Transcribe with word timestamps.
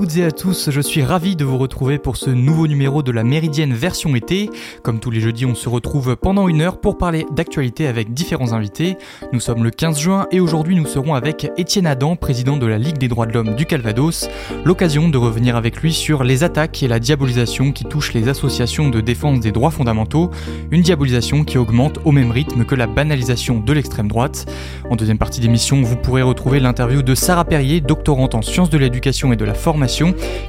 Toutes 0.00 0.16
et 0.16 0.24
à 0.24 0.30
tous, 0.30 0.70
je 0.70 0.80
suis 0.80 1.02
ravi 1.02 1.36
de 1.36 1.44
vous 1.44 1.58
retrouver 1.58 1.98
pour 1.98 2.16
ce 2.16 2.30
nouveau 2.30 2.66
numéro 2.66 3.02
de 3.02 3.12
la 3.12 3.22
Méridienne 3.22 3.74
version 3.74 4.16
été. 4.16 4.48
Comme 4.82 4.98
tous 4.98 5.10
les 5.10 5.20
jeudis, 5.20 5.44
on 5.44 5.54
se 5.54 5.68
retrouve 5.68 6.16
pendant 6.16 6.48
une 6.48 6.62
heure 6.62 6.80
pour 6.80 6.96
parler 6.96 7.26
d'actualité 7.36 7.86
avec 7.86 8.14
différents 8.14 8.54
invités. 8.54 8.96
Nous 9.34 9.40
sommes 9.40 9.62
le 9.62 9.70
15 9.70 9.98
juin 9.98 10.26
et 10.30 10.40
aujourd'hui 10.40 10.74
nous 10.74 10.86
serons 10.86 11.12
avec 11.12 11.52
Étienne 11.58 11.86
Adam, 11.86 12.16
président 12.16 12.56
de 12.56 12.64
la 12.64 12.78
Ligue 12.78 12.96
des 12.96 13.08
droits 13.08 13.26
de 13.26 13.34
l'homme 13.34 13.54
du 13.54 13.66
Calvados. 13.66 14.30
L'occasion 14.64 15.10
de 15.10 15.18
revenir 15.18 15.54
avec 15.54 15.76
lui 15.82 15.92
sur 15.92 16.24
les 16.24 16.44
attaques 16.44 16.82
et 16.82 16.88
la 16.88 16.98
diabolisation 16.98 17.70
qui 17.70 17.84
touchent 17.84 18.14
les 18.14 18.28
associations 18.28 18.88
de 18.88 19.02
défense 19.02 19.40
des 19.40 19.52
droits 19.52 19.70
fondamentaux. 19.70 20.30
Une 20.70 20.80
diabolisation 20.80 21.44
qui 21.44 21.58
augmente 21.58 21.98
au 22.06 22.12
même 22.12 22.30
rythme 22.30 22.64
que 22.64 22.74
la 22.74 22.86
banalisation 22.86 23.60
de 23.60 23.72
l'extrême 23.74 24.08
droite. 24.08 24.50
En 24.88 24.96
deuxième 24.96 25.18
partie 25.18 25.40
d'émission, 25.40 25.82
vous 25.82 25.96
pourrez 25.96 26.22
retrouver 26.22 26.58
l'interview 26.58 27.02
de 27.02 27.14
Sarah 27.14 27.44
Perrier, 27.44 27.82
doctorante 27.82 28.34
en 28.34 28.40
sciences 28.40 28.70
de 28.70 28.78
l'éducation 28.78 29.34
et 29.34 29.36
de 29.36 29.44
la 29.44 29.52
formation 29.52 29.89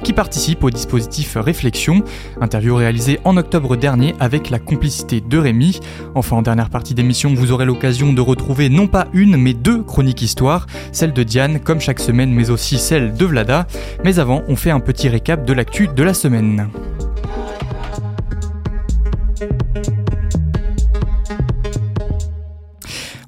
qui 0.02 0.12
participe 0.12 0.62
au 0.62 0.70
dispositif 0.70 1.36
Réflexion, 1.36 2.02
interview 2.40 2.76
réalisée 2.76 3.18
en 3.24 3.36
octobre 3.36 3.76
dernier 3.76 4.14
avec 4.20 4.50
la 4.50 4.58
complicité 4.58 5.20
de 5.20 5.38
Rémi. 5.38 5.80
Enfin, 6.14 6.36
en 6.36 6.42
dernière 6.42 6.70
partie 6.70 6.94
d'émission, 6.94 7.34
vous 7.34 7.52
aurez 7.52 7.64
l'occasion 7.64 8.12
de 8.12 8.20
retrouver 8.20 8.68
non 8.68 8.86
pas 8.86 9.08
une, 9.12 9.36
mais 9.36 9.54
deux 9.54 9.82
chroniques 9.82 10.22
histoires, 10.22 10.66
celle 10.92 11.12
de 11.12 11.22
Diane 11.22 11.60
comme 11.60 11.80
chaque 11.80 12.00
semaine, 12.00 12.32
mais 12.32 12.50
aussi 12.50 12.78
celle 12.78 13.14
de 13.14 13.24
Vlada. 13.24 13.66
Mais 14.04 14.18
avant, 14.18 14.42
on 14.48 14.56
fait 14.56 14.70
un 14.70 14.80
petit 14.80 15.08
récap 15.08 15.44
de 15.44 15.52
l'actu 15.52 15.88
de 15.88 16.02
la 16.02 16.14
semaine. 16.14 16.68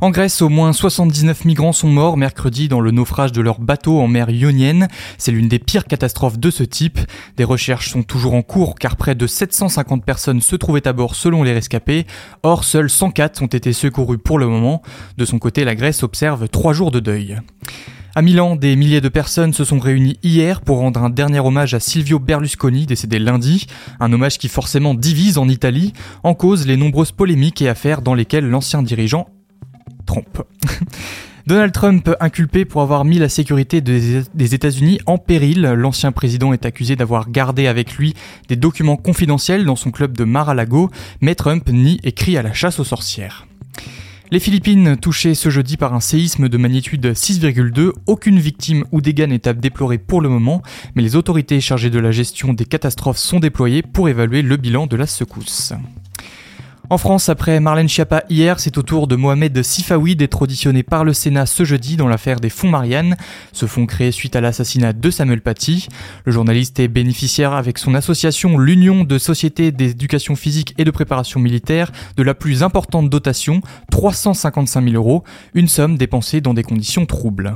En 0.04 0.10
Grèce, 0.10 0.42
au 0.42 0.50
moins 0.50 0.74
79 0.74 1.46
migrants 1.46 1.72
sont 1.72 1.88
morts 1.88 2.18
mercredi 2.18 2.68
dans 2.68 2.82
le 2.82 2.90
naufrage 2.90 3.32
de 3.32 3.40
leur 3.40 3.58
bateau 3.58 4.00
en 4.00 4.06
mer 4.06 4.28
Ionienne. 4.28 4.88
C'est 5.16 5.32
l'une 5.32 5.48
des 5.48 5.58
pires 5.58 5.86
catastrophes 5.86 6.38
de 6.38 6.50
ce 6.50 6.62
type. 6.62 6.98
Des 7.38 7.44
recherches 7.44 7.88
sont 7.88 8.02
toujours 8.02 8.34
en 8.34 8.42
cours 8.42 8.74
car 8.74 8.96
près 8.96 9.14
de 9.14 9.26
750 9.26 10.04
personnes 10.04 10.42
se 10.42 10.56
trouvaient 10.56 10.86
à 10.86 10.92
bord 10.92 11.14
selon 11.14 11.42
les 11.42 11.54
rescapés. 11.54 12.06
Or, 12.42 12.64
seuls 12.64 12.90
104 12.90 13.40
ont 13.40 13.46
été 13.46 13.72
secourus 13.72 14.18
pour 14.18 14.38
le 14.38 14.46
moment. 14.46 14.82
De 15.16 15.24
son 15.24 15.38
côté, 15.38 15.64
la 15.64 15.74
Grèce 15.74 16.02
observe 16.02 16.50
trois 16.50 16.74
jours 16.74 16.90
de 16.90 17.00
deuil. 17.00 17.38
À 18.14 18.20
Milan, 18.20 18.56
des 18.56 18.76
milliers 18.76 19.00
de 19.00 19.08
personnes 19.08 19.54
se 19.54 19.64
sont 19.64 19.78
réunies 19.78 20.18
hier 20.22 20.60
pour 20.60 20.80
rendre 20.80 21.02
un 21.02 21.08
dernier 21.08 21.40
hommage 21.40 21.72
à 21.72 21.80
Silvio 21.80 22.18
Berlusconi, 22.18 22.84
décédé 22.84 23.18
lundi. 23.18 23.66
Un 24.00 24.12
hommage 24.12 24.36
qui 24.36 24.48
forcément 24.48 24.92
divise 24.92 25.38
en 25.38 25.48
Italie, 25.48 25.94
en 26.22 26.34
cause 26.34 26.66
les 26.66 26.76
nombreuses 26.76 27.10
polémiques 27.10 27.62
et 27.62 27.70
affaires 27.70 28.02
dans 28.02 28.14
lesquelles 28.14 28.50
l'ancien 28.50 28.82
dirigeant 28.82 29.28
Donald 31.46 31.72
Trump 31.72 32.10
inculpé 32.20 32.64
pour 32.64 32.80
avoir 32.80 33.04
mis 33.04 33.18
la 33.18 33.28
sécurité 33.28 33.82
des 33.82 34.54
États-Unis 34.54 35.00
en 35.04 35.18
péril. 35.18 35.60
L'ancien 35.60 36.10
président 36.10 36.54
est 36.54 36.64
accusé 36.64 36.96
d'avoir 36.96 37.30
gardé 37.30 37.66
avec 37.66 37.96
lui 37.96 38.14
des 38.48 38.56
documents 38.56 38.96
confidentiels 38.96 39.66
dans 39.66 39.76
son 39.76 39.90
club 39.90 40.16
de 40.16 40.24
Mar-a-Lago, 40.24 40.90
mais 41.20 41.34
Trump 41.34 41.68
nie 41.68 42.00
et 42.02 42.12
crie 42.12 42.38
à 42.38 42.42
la 42.42 42.54
chasse 42.54 42.80
aux 42.80 42.84
sorcières. 42.84 43.46
Les 44.30 44.40
Philippines 44.40 44.96
touchées 44.96 45.34
ce 45.34 45.50
jeudi 45.50 45.76
par 45.76 45.92
un 45.92 46.00
séisme 46.00 46.48
de 46.48 46.56
magnitude 46.56 47.06
6,2, 47.06 47.92
aucune 48.06 48.38
victime 48.38 48.84
ou 48.90 49.02
dégâts 49.02 49.28
n'est 49.28 49.46
à 49.46 49.52
déplorer 49.52 49.98
pour 49.98 50.22
le 50.22 50.30
moment, 50.30 50.62
mais 50.94 51.02
les 51.02 51.14
autorités 51.14 51.60
chargées 51.60 51.90
de 51.90 51.98
la 51.98 52.10
gestion 52.10 52.54
des 52.54 52.64
catastrophes 52.64 53.18
sont 53.18 53.38
déployées 53.38 53.82
pour 53.82 54.08
évaluer 54.08 54.40
le 54.40 54.56
bilan 54.56 54.86
de 54.86 54.96
la 54.96 55.06
secousse. 55.06 55.74
En 56.90 56.98
France, 56.98 57.30
après 57.30 57.60
Marlène 57.60 57.88
Schiappa 57.88 58.24
hier, 58.28 58.60
c'est 58.60 58.76
au 58.76 58.82
tour 58.82 59.06
de 59.06 59.16
Mohamed 59.16 59.62
Sifawi 59.62 60.16
d'être 60.16 60.42
auditionné 60.42 60.82
par 60.82 61.02
le 61.02 61.14
Sénat 61.14 61.46
ce 61.46 61.64
jeudi 61.64 61.96
dans 61.96 62.08
l'affaire 62.08 62.40
des 62.40 62.50
fonds 62.50 62.68
Marianne, 62.68 63.16
ce 63.52 63.64
fonds 63.64 63.86
créé 63.86 64.12
suite 64.12 64.36
à 64.36 64.42
l'assassinat 64.42 64.92
de 64.92 65.10
Samuel 65.10 65.40
Paty. 65.40 65.88
Le 66.26 66.32
journaliste 66.32 66.78
est 66.80 66.88
bénéficiaire 66.88 67.54
avec 67.54 67.78
son 67.78 67.94
association 67.94 68.58
l'Union 68.58 69.04
de 69.04 69.16
sociétés 69.16 69.72
d'éducation 69.72 70.36
physique 70.36 70.74
et 70.76 70.84
de 70.84 70.90
préparation 70.90 71.40
militaire 71.40 71.90
de 72.18 72.22
la 72.22 72.34
plus 72.34 72.62
importante 72.62 73.08
dotation, 73.08 73.62
355 73.90 74.84
000 74.84 74.94
euros, 74.94 75.24
une 75.54 75.68
somme 75.68 75.96
dépensée 75.96 76.42
dans 76.42 76.52
des 76.52 76.64
conditions 76.64 77.06
troubles. 77.06 77.54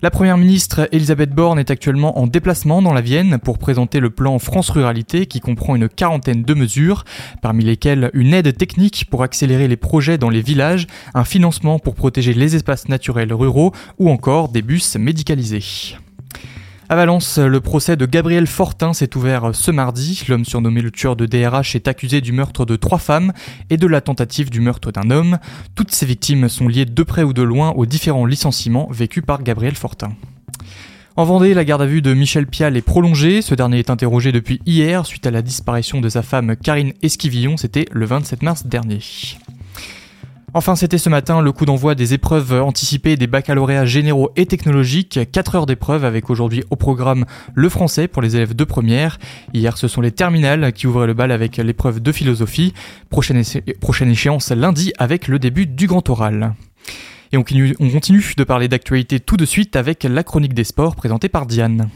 La 0.00 0.12
première 0.12 0.38
ministre 0.38 0.88
Elisabeth 0.92 1.30
Borne 1.30 1.58
est 1.58 1.72
actuellement 1.72 2.20
en 2.20 2.28
déplacement 2.28 2.82
dans 2.82 2.92
la 2.92 3.00
Vienne 3.00 3.38
pour 3.42 3.58
présenter 3.58 3.98
le 3.98 4.10
plan 4.10 4.38
France 4.38 4.70
Ruralité 4.70 5.26
qui 5.26 5.40
comprend 5.40 5.74
une 5.74 5.88
quarantaine 5.88 6.44
de 6.44 6.54
mesures, 6.54 7.04
parmi 7.42 7.64
lesquelles 7.64 8.10
une 8.14 8.32
aide 8.32 8.56
technique 8.56 9.06
pour 9.10 9.24
accélérer 9.24 9.66
les 9.66 9.76
projets 9.76 10.16
dans 10.16 10.30
les 10.30 10.40
villages, 10.40 10.86
un 11.14 11.24
financement 11.24 11.80
pour 11.80 11.96
protéger 11.96 12.32
les 12.32 12.54
espaces 12.54 12.88
naturels 12.88 13.32
ruraux 13.32 13.72
ou 13.98 14.08
encore 14.08 14.50
des 14.50 14.62
bus 14.62 14.94
médicalisés. 14.94 15.98
À 16.90 16.96
Valence, 16.96 17.36
le 17.36 17.60
procès 17.60 17.98
de 17.98 18.06
Gabriel 18.06 18.46
Fortin 18.46 18.94
s'est 18.94 19.14
ouvert 19.14 19.50
ce 19.52 19.70
mardi. 19.70 20.24
L'homme 20.26 20.46
surnommé 20.46 20.80
le 20.80 20.90
tueur 20.90 21.16
de 21.16 21.26
DRH 21.26 21.76
est 21.76 21.86
accusé 21.86 22.22
du 22.22 22.32
meurtre 22.32 22.64
de 22.64 22.76
trois 22.76 22.96
femmes 22.96 23.34
et 23.68 23.76
de 23.76 23.86
la 23.86 24.00
tentative 24.00 24.48
du 24.48 24.62
meurtre 24.62 24.90
d'un 24.90 25.10
homme. 25.10 25.38
Toutes 25.74 25.92
ces 25.92 26.06
victimes 26.06 26.48
sont 26.48 26.66
liées 26.66 26.86
de 26.86 27.02
près 27.02 27.24
ou 27.24 27.34
de 27.34 27.42
loin 27.42 27.72
aux 27.72 27.84
différents 27.84 28.24
licenciements 28.24 28.88
vécus 28.90 29.22
par 29.22 29.42
Gabriel 29.42 29.74
Fortin. 29.74 30.14
En 31.16 31.24
Vendée, 31.24 31.52
la 31.52 31.66
garde 31.66 31.82
à 31.82 31.86
vue 31.86 32.00
de 32.00 32.14
Michel 32.14 32.46
Pial 32.46 32.74
est 32.74 32.80
prolongée. 32.80 33.42
Ce 33.42 33.54
dernier 33.54 33.80
est 33.80 33.90
interrogé 33.90 34.32
depuis 34.32 34.62
hier 34.64 35.04
suite 35.04 35.26
à 35.26 35.30
la 35.30 35.42
disparition 35.42 36.00
de 36.00 36.08
sa 36.08 36.22
femme 36.22 36.56
Karine 36.56 36.94
Esquivillon. 37.02 37.58
C'était 37.58 37.84
le 37.92 38.06
27 38.06 38.42
mars 38.42 38.66
dernier. 38.66 39.00
Enfin, 40.54 40.76
c'était 40.76 40.98
ce 40.98 41.10
matin 41.10 41.42
le 41.42 41.52
coup 41.52 41.66
d'envoi 41.66 41.94
des 41.94 42.14
épreuves 42.14 42.54
anticipées 42.54 43.16
des 43.16 43.26
baccalauréats 43.26 43.84
généraux 43.84 44.30
et 44.34 44.46
technologiques. 44.46 45.20
4 45.30 45.54
heures 45.56 45.66
d'épreuves 45.66 46.06
avec 46.06 46.30
aujourd'hui 46.30 46.64
au 46.70 46.76
programme 46.76 47.26
le 47.54 47.68
français 47.68 48.08
pour 48.08 48.22
les 48.22 48.34
élèves 48.34 48.56
de 48.56 48.64
première. 48.64 49.18
Hier, 49.52 49.76
ce 49.76 49.88
sont 49.88 50.00
les 50.00 50.10
terminales 50.10 50.72
qui 50.72 50.86
ouvraient 50.86 51.06
le 51.06 51.12
bal 51.12 51.32
avec 51.32 51.58
l'épreuve 51.58 52.00
de 52.00 52.12
philosophie. 52.12 52.72
Prochaine, 53.10 53.44
échéance 54.10 54.50
lundi 54.50 54.92
avec 54.98 55.28
le 55.28 55.38
début 55.38 55.66
du 55.66 55.86
grand 55.86 56.08
oral. 56.08 56.54
Et 57.30 57.36
on 57.36 57.42
continue 57.42 58.24
de 58.34 58.44
parler 58.44 58.68
d'actualité 58.68 59.20
tout 59.20 59.36
de 59.36 59.44
suite 59.44 59.76
avec 59.76 60.04
la 60.04 60.24
chronique 60.24 60.54
des 60.54 60.64
sports 60.64 60.96
présentée 60.96 61.28
par 61.28 61.44
Diane. 61.44 61.90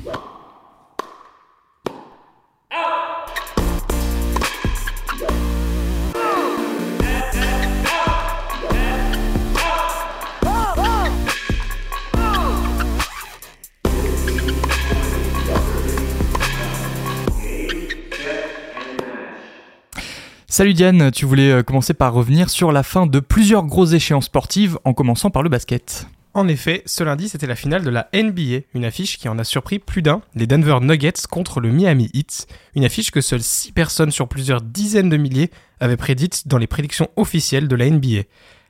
Salut 20.52 20.74
Diane, 20.74 21.10
tu 21.10 21.24
voulais 21.24 21.50
euh, 21.50 21.62
commencer 21.62 21.94
par 21.94 22.12
revenir 22.12 22.50
sur 22.50 22.72
la 22.72 22.82
fin 22.82 23.06
de 23.06 23.20
plusieurs 23.20 23.64
grosses 23.64 23.94
échéances 23.94 24.26
sportives, 24.26 24.78
en 24.84 24.92
commençant 24.92 25.30
par 25.30 25.42
le 25.42 25.48
basket. 25.48 26.06
En 26.34 26.46
effet, 26.46 26.82
ce 26.84 27.02
lundi, 27.02 27.30
c'était 27.30 27.46
la 27.46 27.56
finale 27.56 27.82
de 27.82 27.88
la 27.88 28.10
NBA, 28.12 28.66
une 28.74 28.84
affiche 28.84 29.16
qui 29.16 29.30
en 29.30 29.38
a 29.38 29.44
surpris 29.44 29.78
plus 29.78 30.02
d'un, 30.02 30.20
les 30.34 30.46
Denver 30.46 30.76
Nuggets 30.82 31.26
contre 31.30 31.58
le 31.60 31.70
Miami 31.70 32.10
Heat, 32.12 32.48
une 32.74 32.84
affiche 32.84 33.10
que 33.10 33.22
seules 33.22 33.42
6 33.42 33.72
personnes 33.72 34.10
sur 34.10 34.28
plusieurs 34.28 34.60
dizaines 34.60 35.08
de 35.08 35.16
milliers 35.16 35.50
avaient 35.80 35.96
prédite 35.96 36.46
dans 36.46 36.58
les 36.58 36.66
prédictions 36.66 37.08
officielles 37.16 37.66
de 37.66 37.76
la 37.76 37.88
NBA. 37.88 38.24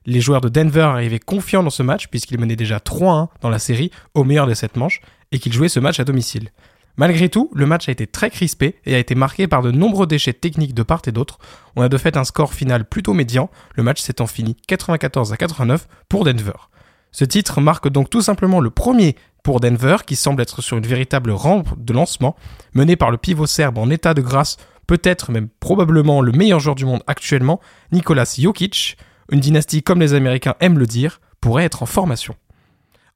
Les 0.06 0.20
joueurs 0.20 0.40
de 0.40 0.48
Denver 0.48 0.82
arrivaient 0.82 1.18
confiants 1.18 1.64
dans 1.64 1.70
ce 1.70 1.82
match 1.82 2.06
puisqu'ils 2.06 2.38
menaient 2.38 2.54
déjà 2.54 2.78
3-1 2.78 3.26
dans 3.40 3.50
la 3.50 3.58
série 3.58 3.90
au 4.14 4.22
meilleur 4.22 4.46
de 4.46 4.54
cette 4.54 4.76
manche 4.76 5.00
et 5.32 5.40
qu'ils 5.40 5.52
jouaient 5.52 5.68
ce 5.68 5.80
match 5.80 5.98
à 5.98 6.04
domicile. 6.04 6.50
Malgré 6.96 7.28
tout, 7.28 7.50
le 7.54 7.66
match 7.66 7.88
a 7.88 7.92
été 7.92 8.06
très 8.06 8.30
crispé 8.30 8.76
et 8.84 8.94
a 8.94 8.98
été 8.98 9.14
marqué 9.14 9.48
par 9.48 9.62
de 9.62 9.70
nombreux 9.70 10.06
déchets 10.06 10.34
techniques 10.34 10.74
de 10.74 10.82
part 10.82 11.02
et 11.06 11.12
d'autre. 11.12 11.38
On 11.74 11.82
a 11.82 11.88
de 11.88 11.96
fait 11.96 12.16
un 12.16 12.24
score 12.24 12.52
final 12.52 12.84
plutôt 12.84 13.14
médian, 13.14 13.50
le 13.74 13.82
match 13.82 14.00
s'étant 14.00 14.26
fini 14.26 14.56
94 14.66 15.32
à 15.32 15.36
89 15.36 15.88
pour 16.08 16.24
Denver. 16.24 16.68
Ce 17.10 17.24
titre 17.24 17.60
marque 17.60 17.88
donc 17.88 18.10
tout 18.10 18.22
simplement 18.22 18.60
le 18.60 18.70
premier 18.70 19.16
pour 19.42 19.60
Denver 19.60 19.96
qui 20.06 20.16
semble 20.16 20.42
être 20.42 20.62
sur 20.62 20.76
une 20.76 20.86
véritable 20.86 21.30
rampe 21.30 21.78
de 21.78 21.92
lancement, 21.92 22.36
mené 22.74 22.96
par 22.96 23.10
le 23.10 23.18
pivot 23.18 23.46
serbe 23.46 23.78
en 23.78 23.90
état 23.90 24.14
de 24.14 24.22
grâce, 24.22 24.56
peut-être 24.86 25.30
même 25.30 25.48
probablement 25.60 26.20
le 26.20 26.32
meilleur 26.32 26.60
joueur 26.60 26.74
du 26.74 26.84
monde 26.84 27.02
actuellement, 27.06 27.60
Nicolas 27.90 28.34
Jokic, 28.38 28.96
une 29.30 29.40
dynastie 29.40 29.82
comme 29.82 30.00
les 30.00 30.14
Américains 30.14 30.54
aiment 30.60 30.78
le 30.78 30.86
dire, 30.86 31.20
pourrait 31.40 31.64
être 31.64 31.82
en 31.82 31.86
formation. 31.86 32.34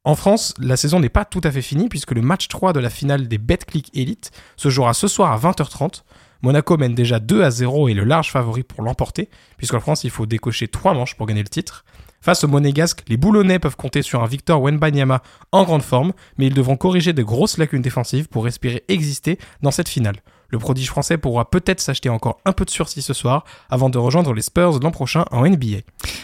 En 0.07 0.15
France, 0.15 0.55
la 0.61 0.77
saison 0.77 1.01
n'est 1.01 1.09
pas 1.09 1.25
tout 1.25 1.41
à 1.43 1.51
fait 1.51 1.63
finie 1.63 1.89
puisque 1.89 2.13
le 2.13 2.23
match 2.23 2.47
3 2.47 2.73
de 2.73 2.79
la 2.79 2.91
finale 2.91 3.27
des 3.27 3.39
BetClick 3.39 3.91
Elite 3.93 4.31
se 4.57 4.69
jouera 4.69 4.95
ce 4.95 5.09
soir 5.09 5.33
à 5.33 5.37
20h30. 5.37 6.05
Monaco 6.43 6.77
mène 6.77 6.95
déjà 6.95 7.19
2 7.19 7.43
à 7.43 7.51
0 7.51 7.89
et 7.89 7.95
le 7.95 8.05
large 8.05 8.31
favori 8.31 8.63
pour 8.63 8.83
l'emporter, 8.83 9.29
puisqu'en 9.57 9.81
France 9.81 10.05
il 10.05 10.11
faut 10.11 10.25
décocher 10.25 10.69
3 10.69 10.95
manches 10.95 11.17
pour 11.17 11.27
gagner 11.27 11.43
le 11.43 11.49
titre. 11.49 11.85
Face 12.21 12.45
au 12.45 12.49
Monégasque, 12.49 13.03
les 13.09 13.17
Boulonnais 13.17 13.59
peuvent 13.59 13.75
compter 13.75 14.03
sur 14.03 14.23
un 14.23 14.29
Victor 14.29 14.63
Wenbanyama 14.63 15.23
en 15.51 15.65
grande 15.65 15.83
forme, 15.83 16.13
mais 16.39 16.47
ils 16.47 16.55
devront 16.55 16.77
corriger 16.77 17.13
de 17.13 17.25
grosses 17.25 17.59
lacunes 17.59 17.83
défensives 17.83 18.29
pour 18.29 18.47
espérer 18.47 18.85
exister 18.87 19.41
dans 19.61 19.73
cette 19.73 19.89
finale. 19.89 20.23
Le 20.49 20.59
prodige 20.59 20.89
français 20.89 21.19
pourra 21.19 21.51
peut-être 21.51 21.81
s'acheter 21.81 22.09
encore 22.09 22.39
un 22.45 22.53
peu 22.53 22.65
de 22.65 22.71
sursis 22.71 23.03
ce 23.03 23.15
soir 23.15 23.45
avant 23.71 23.91
de 23.91 23.99
rejoindre 23.99 24.33
les 24.33 24.43
Spurs 24.43 24.81
l'an 24.81 24.91
prochain 24.91 25.25
en 25.31 25.47
NBA. 25.47 25.79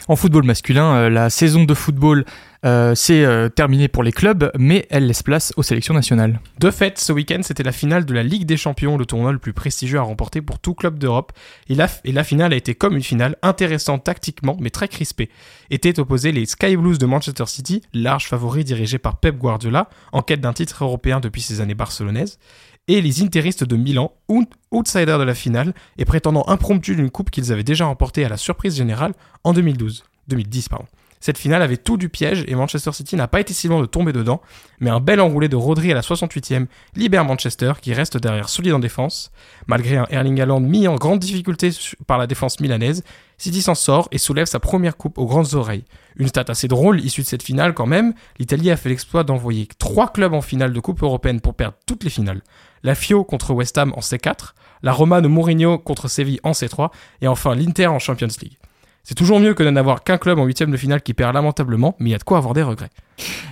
En 0.08 0.16
football 0.16 0.44
masculin, 0.44 0.94
euh, 0.94 1.10
la 1.10 1.30
saison 1.30 1.64
de 1.64 1.74
football 1.74 2.24
Euh, 2.64 2.94
c'est 2.94 3.24
euh, 3.24 3.48
terminé 3.48 3.88
pour 3.88 4.04
les 4.04 4.12
clubs, 4.12 4.52
mais 4.56 4.86
elle 4.90 5.08
laisse 5.08 5.24
place 5.24 5.52
aux 5.56 5.64
sélections 5.64 5.94
nationales. 5.94 6.38
De 6.60 6.70
fait, 6.70 6.96
ce 6.98 7.12
week-end, 7.12 7.40
c'était 7.42 7.64
la 7.64 7.72
finale 7.72 8.04
de 8.04 8.14
la 8.14 8.22
Ligue 8.22 8.46
des 8.46 8.56
Champions, 8.56 8.96
le 8.96 9.04
tournoi 9.04 9.32
le 9.32 9.38
plus 9.38 9.52
prestigieux 9.52 9.98
à 9.98 10.02
remporter 10.02 10.40
pour 10.42 10.60
tout 10.60 10.74
club 10.74 10.98
d'Europe. 10.98 11.32
Et 11.68 11.74
la, 11.74 11.88
et 12.04 12.12
la 12.12 12.22
finale 12.22 12.52
a 12.52 12.56
été 12.56 12.76
comme 12.76 12.96
une 12.96 13.02
finale, 13.02 13.36
intéressante 13.42 14.04
tactiquement, 14.04 14.56
mais 14.60 14.70
très 14.70 14.86
crispée. 14.86 15.28
Étaient 15.70 15.98
opposés 15.98 16.30
les 16.30 16.46
Sky 16.46 16.76
Blues 16.76 16.98
de 16.98 17.06
Manchester 17.06 17.46
City, 17.46 17.82
large 17.92 18.28
favori 18.28 18.62
dirigé 18.62 18.98
par 18.98 19.16
Pep 19.18 19.36
Guardiola, 19.36 19.88
en 20.12 20.22
quête 20.22 20.40
d'un 20.40 20.52
titre 20.52 20.84
européen 20.84 21.18
depuis 21.18 21.42
ses 21.42 21.60
années 21.60 21.74
barcelonaises, 21.74 22.38
et 22.88 23.00
les 23.00 23.22
Interistes 23.22 23.64
de 23.64 23.76
Milan, 23.76 24.12
outsiders 24.70 25.18
de 25.18 25.24
la 25.24 25.34
finale 25.34 25.74
et 25.98 26.04
prétendant 26.04 26.44
impromptu 26.48 26.96
d'une 26.96 27.10
coupe 27.10 27.30
qu'ils 27.30 27.52
avaient 27.52 27.62
déjà 27.62 27.86
remportée 27.86 28.24
à 28.24 28.28
la 28.28 28.36
surprise 28.36 28.76
générale 28.76 29.12
en 29.44 29.52
2012. 29.52 30.04
2010, 30.28 30.68
pardon. 30.68 30.86
Cette 31.22 31.38
finale 31.38 31.62
avait 31.62 31.76
tout 31.76 31.96
du 31.96 32.08
piège 32.08 32.44
et 32.48 32.56
Manchester 32.56 32.90
City 32.90 33.14
n'a 33.14 33.28
pas 33.28 33.38
été 33.38 33.54
si 33.54 33.68
loin 33.68 33.80
de 33.80 33.86
tomber 33.86 34.12
dedans, 34.12 34.42
mais 34.80 34.90
un 34.90 34.98
bel 34.98 35.20
enroulé 35.20 35.48
de 35.48 35.54
Rodri 35.54 35.92
à 35.92 35.94
la 35.94 36.00
68e 36.00 36.66
libère 36.96 37.24
Manchester 37.24 37.74
qui 37.80 37.94
reste 37.94 38.16
derrière 38.16 38.48
solide 38.48 38.72
en 38.72 38.80
défense. 38.80 39.30
Malgré 39.68 39.98
un 39.98 40.06
Erling 40.10 40.40
Haaland 40.40 40.58
mis 40.58 40.88
en 40.88 40.96
grande 40.96 41.20
difficulté 41.20 41.70
par 42.08 42.18
la 42.18 42.26
défense 42.26 42.58
milanaise, 42.58 43.04
City 43.42 43.60
s'en 43.60 43.74
sort 43.74 44.06
et 44.12 44.18
soulève 44.18 44.46
sa 44.46 44.60
première 44.60 44.96
coupe 44.96 45.18
aux 45.18 45.26
grandes 45.26 45.54
oreilles. 45.54 45.82
Une 46.14 46.28
stat 46.28 46.44
assez 46.46 46.68
drôle 46.68 47.00
issue 47.00 47.22
de 47.22 47.26
cette 47.26 47.42
finale 47.42 47.74
quand 47.74 47.86
même, 47.86 48.14
l'Italie 48.38 48.70
a 48.70 48.76
fait 48.76 48.88
l'exploit 48.88 49.24
d'envoyer 49.24 49.66
trois 49.80 50.12
clubs 50.12 50.32
en 50.32 50.42
finale 50.42 50.72
de 50.72 50.78
coupe 50.78 51.02
européenne 51.02 51.40
pour 51.40 51.54
perdre 51.54 51.74
toutes 51.84 52.04
les 52.04 52.10
finales. 52.10 52.42
La 52.84 52.94
Fio 52.94 53.24
contre 53.24 53.52
West 53.52 53.76
Ham 53.78 53.92
en 53.96 53.98
C4, 53.98 54.52
la 54.84 54.92
Roma 54.92 55.20
de 55.20 55.26
Mourinho 55.26 55.76
contre 55.78 56.06
Séville 56.06 56.38
en 56.44 56.52
C3 56.52 56.90
et 57.20 57.26
enfin 57.26 57.56
l'Inter 57.56 57.88
en 57.88 57.98
Champions 57.98 58.28
League. 58.40 58.58
C'est 59.02 59.16
toujours 59.16 59.40
mieux 59.40 59.54
que 59.54 59.64
de 59.64 59.70
n'avoir 59.70 60.04
qu'un 60.04 60.18
club 60.18 60.38
en 60.38 60.44
huitième 60.44 60.70
de 60.70 60.76
finale 60.76 61.02
qui 61.02 61.12
perd 61.12 61.34
lamentablement, 61.34 61.96
mais 61.98 62.10
il 62.10 62.12
y 62.12 62.14
a 62.14 62.18
de 62.18 62.22
quoi 62.22 62.38
avoir 62.38 62.54
des 62.54 62.62
regrets. 62.62 62.90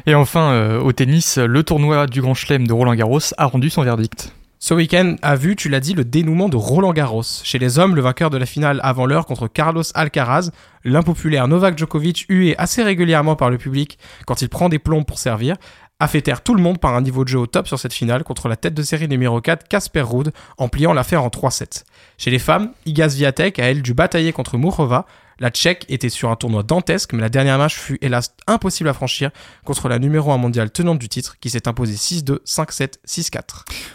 Et 0.06 0.14
enfin, 0.14 0.52
euh, 0.52 0.78
au 0.78 0.92
tennis, 0.92 1.36
le 1.36 1.64
tournoi 1.64 2.06
du 2.06 2.22
Grand 2.22 2.34
Chelem 2.34 2.64
de 2.64 2.72
Roland 2.72 2.94
Garros 2.94 3.34
a 3.36 3.46
rendu 3.46 3.70
son 3.70 3.82
verdict. 3.82 4.32
Ce 4.62 4.74
week-end 4.74 5.16
a 5.22 5.36
vu, 5.36 5.56
tu 5.56 5.70
l'as 5.70 5.80
dit, 5.80 5.94
le 5.94 6.04
dénouement 6.04 6.50
de 6.50 6.56
Roland 6.58 6.92
Garros. 6.92 7.22
Chez 7.22 7.58
les 7.58 7.78
hommes, 7.78 7.96
le 7.96 8.02
vainqueur 8.02 8.28
de 8.28 8.36
la 8.36 8.44
finale 8.44 8.78
avant 8.82 9.06
l'heure 9.06 9.24
contre 9.24 9.48
Carlos 9.48 9.84
Alcaraz, 9.94 10.50
l'impopulaire 10.84 11.48
Novak 11.48 11.78
Djokovic, 11.78 12.26
hué 12.28 12.54
assez 12.58 12.82
régulièrement 12.82 13.36
par 13.36 13.48
le 13.48 13.56
public 13.56 13.98
quand 14.26 14.42
il 14.42 14.50
prend 14.50 14.68
des 14.68 14.78
plombs 14.78 15.02
pour 15.02 15.18
servir, 15.18 15.56
a 15.98 16.08
fait 16.08 16.20
taire 16.20 16.42
tout 16.42 16.54
le 16.54 16.62
monde 16.62 16.78
par 16.78 16.94
un 16.94 17.00
niveau 17.00 17.24
de 17.24 17.30
jeu 17.30 17.38
au 17.38 17.46
top 17.46 17.68
sur 17.68 17.78
cette 17.78 17.94
finale 17.94 18.22
contre 18.22 18.48
la 18.48 18.56
tête 18.56 18.74
de 18.74 18.82
série 18.82 19.08
numéro 19.08 19.40
4 19.40 19.66
Casper 19.66 20.02
Ruud 20.02 20.30
en 20.58 20.68
pliant 20.68 20.92
l'affaire 20.92 21.24
en 21.24 21.28
3-7. 21.28 21.84
Chez 22.18 22.30
les 22.30 22.38
femmes, 22.38 22.72
Igaz 22.84 23.16
Viatek 23.16 23.58
a 23.58 23.64
elle 23.64 23.80
dû 23.80 23.94
batailler 23.94 24.32
contre 24.32 24.58
Mourova, 24.58 25.06
la 25.40 25.50
Tchèque 25.50 25.86
était 25.88 26.10
sur 26.10 26.30
un 26.30 26.36
tournoi 26.36 26.62
dantesque, 26.62 27.12
mais 27.14 27.20
la 27.20 27.30
dernière 27.30 27.58
match 27.58 27.74
fut 27.74 27.98
hélas 28.02 28.34
impossible 28.46 28.88
à 28.88 28.92
franchir 28.92 29.30
contre 29.64 29.88
la 29.88 29.98
numéro 29.98 30.30
1 30.30 30.36
mondiale 30.36 30.70
tenante 30.70 30.98
du 30.98 31.08
titre 31.08 31.36
qui 31.40 31.50
s'est 31.50 31.66
imposée 31.66 31.94
6-2, 31.94 32.38
5-7, 32.44 32.94
6-4. 33.06 33.40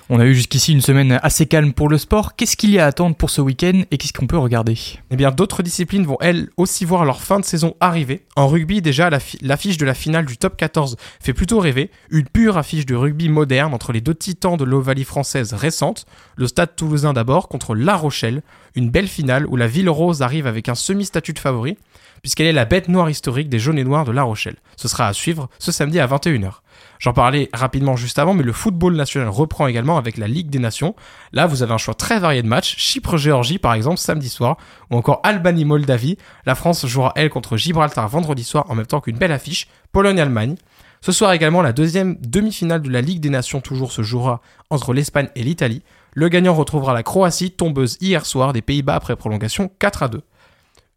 On 0.09 0.19
a 0.19 0.25
eu 0.25 0.33
jusqu'ici 0.35 0.73
une 0.73 0.81
semaine 0.81 1.19
assez 1.21 1.45
calme 1.45 1.73
pour 1.73 1.87
le 1.87 1.97
sport. 1.97 2.35
Qu'est-ce 2.35 2.57
qu'il 2.57 2.71
y 2.71 2.79
a 2.79 2.85
à 2.85 2.87
attendre 2.87 3.15
pour 3.15 3.29
ce 3.29 3.41
week-end 3.41 3.83
et 3.91 3.97
qu'est-ce 3.97 4.13
qu'on 4.13 4.27
peut 4.27 4.37
regarder? 4.37 4.77
Eh 5.11 5.15
bien, 5.15 5.31
d'autres 5.31 5.61
disciplines 5.61 6.05
vont 6.05 6.17
elles 6.19 6.49
aussi 6.57 6.83
voir 6.83 7.05
leur 7.05 7.21
fin 7.21 7.39
de 7.39 7.45
saison 7.45 7.75
arriver. 7.79 8.25
En 8.35 8.47
rugby, 8.47 8.81
déjà, 8.81 9.09
l'affiche 9.41 9.77
de 9.77 9.85
la 9.85 9.93
finale 9.93 10.25
du 10.25 10.37
top 10.37 10.57
14 10.57 10.97
fait 11.19 11.33
plutôt 11.33 11.59
rêver. 11.59 11.91
Une 12.09 12.25
pure 12.25 12.57
affiche 12.57 12.85
de 12.85 12.95
rugby 12.95 13.29
moderne 13.29 13.73
entre 13.73 13.91
les 13.91 14.01
deux 14.01 14.15
titans 14.15 14.57
de 14.57 14.63
l'Ovalie 14.63 15.03
française 15.03 15.53
récente, 15.53 16.05
le 16.35 16.47
Stade 16.47 16.75
toulousain 16.75 17.13
d'abord 17.13 17.47
contre 17.49 17.75
La 17.75 17.95
Rochelle, 17.95 18.41
une 18.75 18.89
belle 18.89 19.07
finale 19.07 19.45
où 19.47 19.55
la 19.55 19.67
Ville 19.67 19.89
Rose 19.89 20.21
arrive 20.21 20.47
avec 20.47 20.69
un 20.69 20.75
semi-statut 20.75 21.33
de 21.33 21.39
favori, 21.39 21.77
puisqu'elle 22.21 22.47
est 22.47 22.53
la 22.53 22.65
bête 22.65 22.87
noire 22.87 23.09
historique 23.09 23.49
des 23.49 23.59
jaunes 23.59 23.77
et 23.77 23.83
noirs 23.83 24.05
de 24.05 24.11
La 24.11 24.23
Rochelle. 24.23 24.55
Ce 24.77 24.87
sera 24.87 25.07
à 25.07 25.13
suivre 25.13 25.49
ce 25.59 25.71
samedi 25.71 25.99
à 25.99 26.07
21h. 26.07 26.61
J'en 26.99 27.13
parlais 27.13 27.49
rapidement 27.53 27.95
juste 27.95 28.19
avant, 28.19 28.33
mais 28.33 28.43
le 28.43 28.53
football 28.53 28.95
national 28.95 29.29
reprend 29.29 29.67
également 29.67 29.97
avec 29.97 30.17
la 30.17 30.27
Ligue 30.27 30.49
des 30.49 30.59
Nations. 30.59 30.95
Là, 31.33 31.45
vous 31.45 31.61
avez 31.61 31.73
un 31.73 31.77
choix 31.77 31.93
très 31.93 32.19
varié 32.19 32.41
de 32.41 32.47
matchs. 32.47 32.75
Chypre-Géorgie, 32.77 33.59
par 33.59 33.73
exemple, 33.73 33.97
samedi 33.97 34.29
soir, 34.29 34.57
ou 34.89 34.95
encore 34.95 35.19
Albanie-Moldavie. 35.23 36.17
La 36.45 36.55
France 36.55 36.85
jouera, 36.85 37.11
elle, 37.15 37.29
contre 37.29 37.57
Gibraltar 37.57 38.07
vendredi 38.07 38.43
soir, 38.43 38.65
en 38.69 38.75
même 38.75 38.85
temps 38.85 39.01
qu'une 39.01 39.17
belle 39.17 39.31
affiche, 39.31 39.67
Pologne-Allemagne. 39.91 40.55
Ce 41.01 41.11
soir 41.11 41.33
également, 41.33 41.61
la 41.61 41.73
deuxième 41.73 42.17
demi-finale 42.21 42.81
de 42.81 42.89
la 42.89 43.01
Ligue 43.01 43.19
des 43.19 43.29
Nations 43.29 43.61
toujours 43.61 43.91
se 43.91 44.01
jouera 44.01 44.41
entre 44.71 44.93
l'Espagne 44.93 45.29
et 45.35 45.43
l'Italie. 45.43 45.83
Le 46.17 46.29
gagnant 46.29 46.53
retrouvera 46.53 46.93
la 46.93 47.03
Croatie, 47.03 47.51
tombeuse 47.51 47.97
hier 47.99 48.25
soir 48.25 48.53
des 48.53 48.61
Pays-Bas 48.61 48.95
après 48.95 49.17
prolongation 49.17 49.69
4 49.79 50.03
à 50.03 50.07
2. 50.07 50.21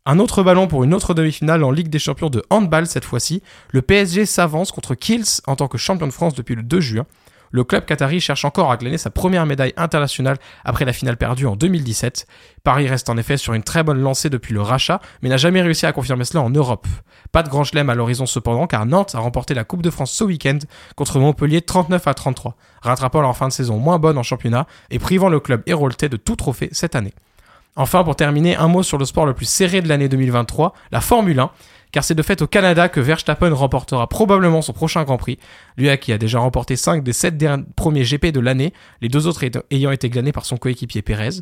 Un 0.07 0.21
autre 0.21 0.45
ballon 0.45 0.69
pour 0.69 0.85
une 0.85 0.95
autre 0.95 1.13
demi-finale 1.13 1.65
en 1.65 1.73
Ligue 1.73 1.89
des 1.89 1.99
Champions 1.99 2.31
de 2.31 2.45
handball 2.51 2.87
cette 2.87 3.05
fois-ci. 3.05 3.43
Le 3.73 3.83
PSG 3.83 4.27
s'avance 4.27 4.71
contre 4.71 4.95
Kills 4.95 5.41
en 5.49 5.57
tant 5.57 5.67
que 5.67 5.77
champion 5.77 6.07
de 6.07 6.13
France 6.13 6.35
depuis 6.35 6.55
le 6.55 6.63
2 6.63 6.81
juin. 6.81 7.05
Le 7.51 7.65
club 7.65 7.85
qatari 7.85 8.21
cherche 8.21 8.45
encore 8.45 8.71
à 8.71 8.77
glaner 8.77 8.99
sa 8.99 9.11
première 9.11 9.47
médaille 9.47 9.73
internationale 9.77 10.37
après 10.65 10.85
la 10.85 10.93
finale 10.93 11.17
perdue 11.17 11.47
en 11.47 11.57
2017. 11.57 12.27
Paris 12.65 12.89
reste 12.89 13.09
en 13.09 13.17
effet 13.17 13.37
sur 13.37 13.55
une 13.55 13.63
très 13.63 13.83
bonne 13.83 14.01
lancée 14.01 14.31
depuis 14.31 14.55
le 14.55 14.63
rachat, 14.63 15.01
mais 15.23 15.29
n'a 15.29 15.37
jamais 15.37 15.63
réussi 15.63 15.87
à 15.87 15.93
confirmer 15.93 16.25
cela 16.25 16.43
en 16.43 16.51
Europe. 16.51 16.87
Pas 17.33 17.43
de 17.43 17.49
grand 17.49 17.65
chelem 17.65 17.91
à 17.91 17.95
l'horizon 17.95 18.27
cependant, 18.27 18.67
car 18.67 18.87
Nantes 18.87 19.15
a 19.15 19.21
remporté 19.21 19.55
la 19.55 19.65
Coupe 19.65 19.83
de 19.83 19.91
France 19.91 20.13
ce 20.13 20.25
week-end 20.25 20.59
contre 20.97 21.19
Montpellier 21.19 21.63
39 21.63 22.07
à 22.07 22.15
33, 22.15 22.57
rattrapant 22.83 23.21
leur 23.21 23.37
fin 23.37 23.49
de 23.49 23.53
saison 23.53 23.79
moins 23.79 23.99
bonne 23.99 24.19
en 24.19 24.23
championnat 24.23 24.67
et 24.91 24.99
privant 24.99 25.29
le 25.29 25.41
club 25.41 25.63
héroltais 25.67 26.09
de 26.09 26.17
tout 26.17 26.37
trophée 26.37 26.69
cette 26.73 26.95
année. 26.97 27.15
Enfin, 27.81 28.03
pour 28.03 28.17
terminer, 28.17 28.57
un 28.57 28.67
mot 28.67 28.83
sur 28.83 28.99
le 28.99 29.05
sport 29.05 29.25
le 29.25 29.35
plus 29.35 29.49
serré 29.49 29.81
de 29.81 29.89
l'année 29.89 30.09
2023, 30.09 30.75
la 30.91 31.01
Formule 31.01 31.39
1, 31.39 31.49
car 31.93 32.03
c'est 32.03 32.17
de 32.17 32.23
fait 32.25 32.43
au 32.43 32.49
Canada 32.49 32.89
que 32.89 32.99
Verstappen 32.99 33.55
remportera 33.55 34.09
probablement 34.09 34.63
son 34.63 34.73
prochain 34.73 35.05
Grand 35.05 35.17
Prix, 35.17 35.39
lui 35.77 35.97
qui 35.99 36.13
a 36.13 36.19
déjà 36.19 36.41
remporté 36.41 36.75
5 36.75 37.05
des 37.05 37.13
7 37.13 37.41
premiers 37.77 38.03
GP 38.03 38.33
de 38.33 38.41
l'année, 38.41 38.73
les 39.01 39.09
deux 39.09 39.29
autres 39.29 39.45
ayant 39.71 39.93
été 39.93 40.11
glanés 40.11 40.33
par 40.33 40.45
son 40.45 40.57
coéquipier 40.57 41.03
Pérez. 41.03 41.41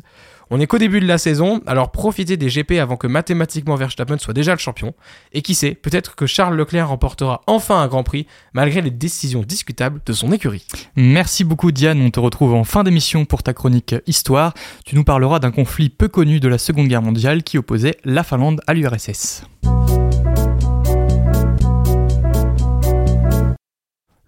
On 0.49 0.57
n'est 0.57 0.67
qu'au 0.67 0.77
début 0.77 0.99
de 0.99 1.07
la 1.07 1.17
saison, 1.17 1.61
alors 1.67 1.91
profitez 1.91 2.37
des 2.37 2.47
GP 2.47 2.73
avant 2.79 2.95
que 2.95 3.07
mathématiquement 3.07 3.75
Verstappen 3.75 4.17
soit 4.17 4.33
déjà 4.33 4.53
le 4.53 4.59
champion, 4.59 4.93
et 5.33 5.41
qui 5.41 5.55
sait, 5.55 5.71
peut-être 5.71 6.15
que 6.15 6.25
Charles 6.25 6.55
Leclerc 6.55 6.89
remportera 6.89 7.41
enfin 7.47 7.81
un 7.81 7.87
Grand 7.87 8.03
Prix, 8.03 8.27
malgré 8.53 8.81
les 8.81 8.91
décisions 8.91 9.41
discutables 9.41 10.01
de 10.05 10.13
son 10.13 10.31
écurie. 10.31 10.65
Merci 10.95 11.43
beaucoup 11.43 11.71
Diane, 11.71 12.01
on 12.01 12.11
te 12.11 12.19
retrouve 12.19 12.53
en 12.53 12.63
fin 12.63 12.83
d'émission 12.83 13.25
pour 13.25 13.43
ta 13.43 13.53
chronique 13.53 13.95
Histoire. 14.07 14.53
Tu 14.85 14.95
nous 14.95 15.03
parleras 15.03 15.39
d'un 15.39 15.51
conflit 15.51 15.89
peu 15.89 16.07
connu 16.07 16.39
de 16.39 16.47
la 16.47 16.57
Seconde 16.57 16.87
Guerre 16.87 17.01
mondiale 17.01 17.43
qui 17.43 17.57
opposait 17.57 17.97
la 18.05 18.23
Finlande 18.23 18.61
à 18.67 18.73
l'URSS. 18.73 19.43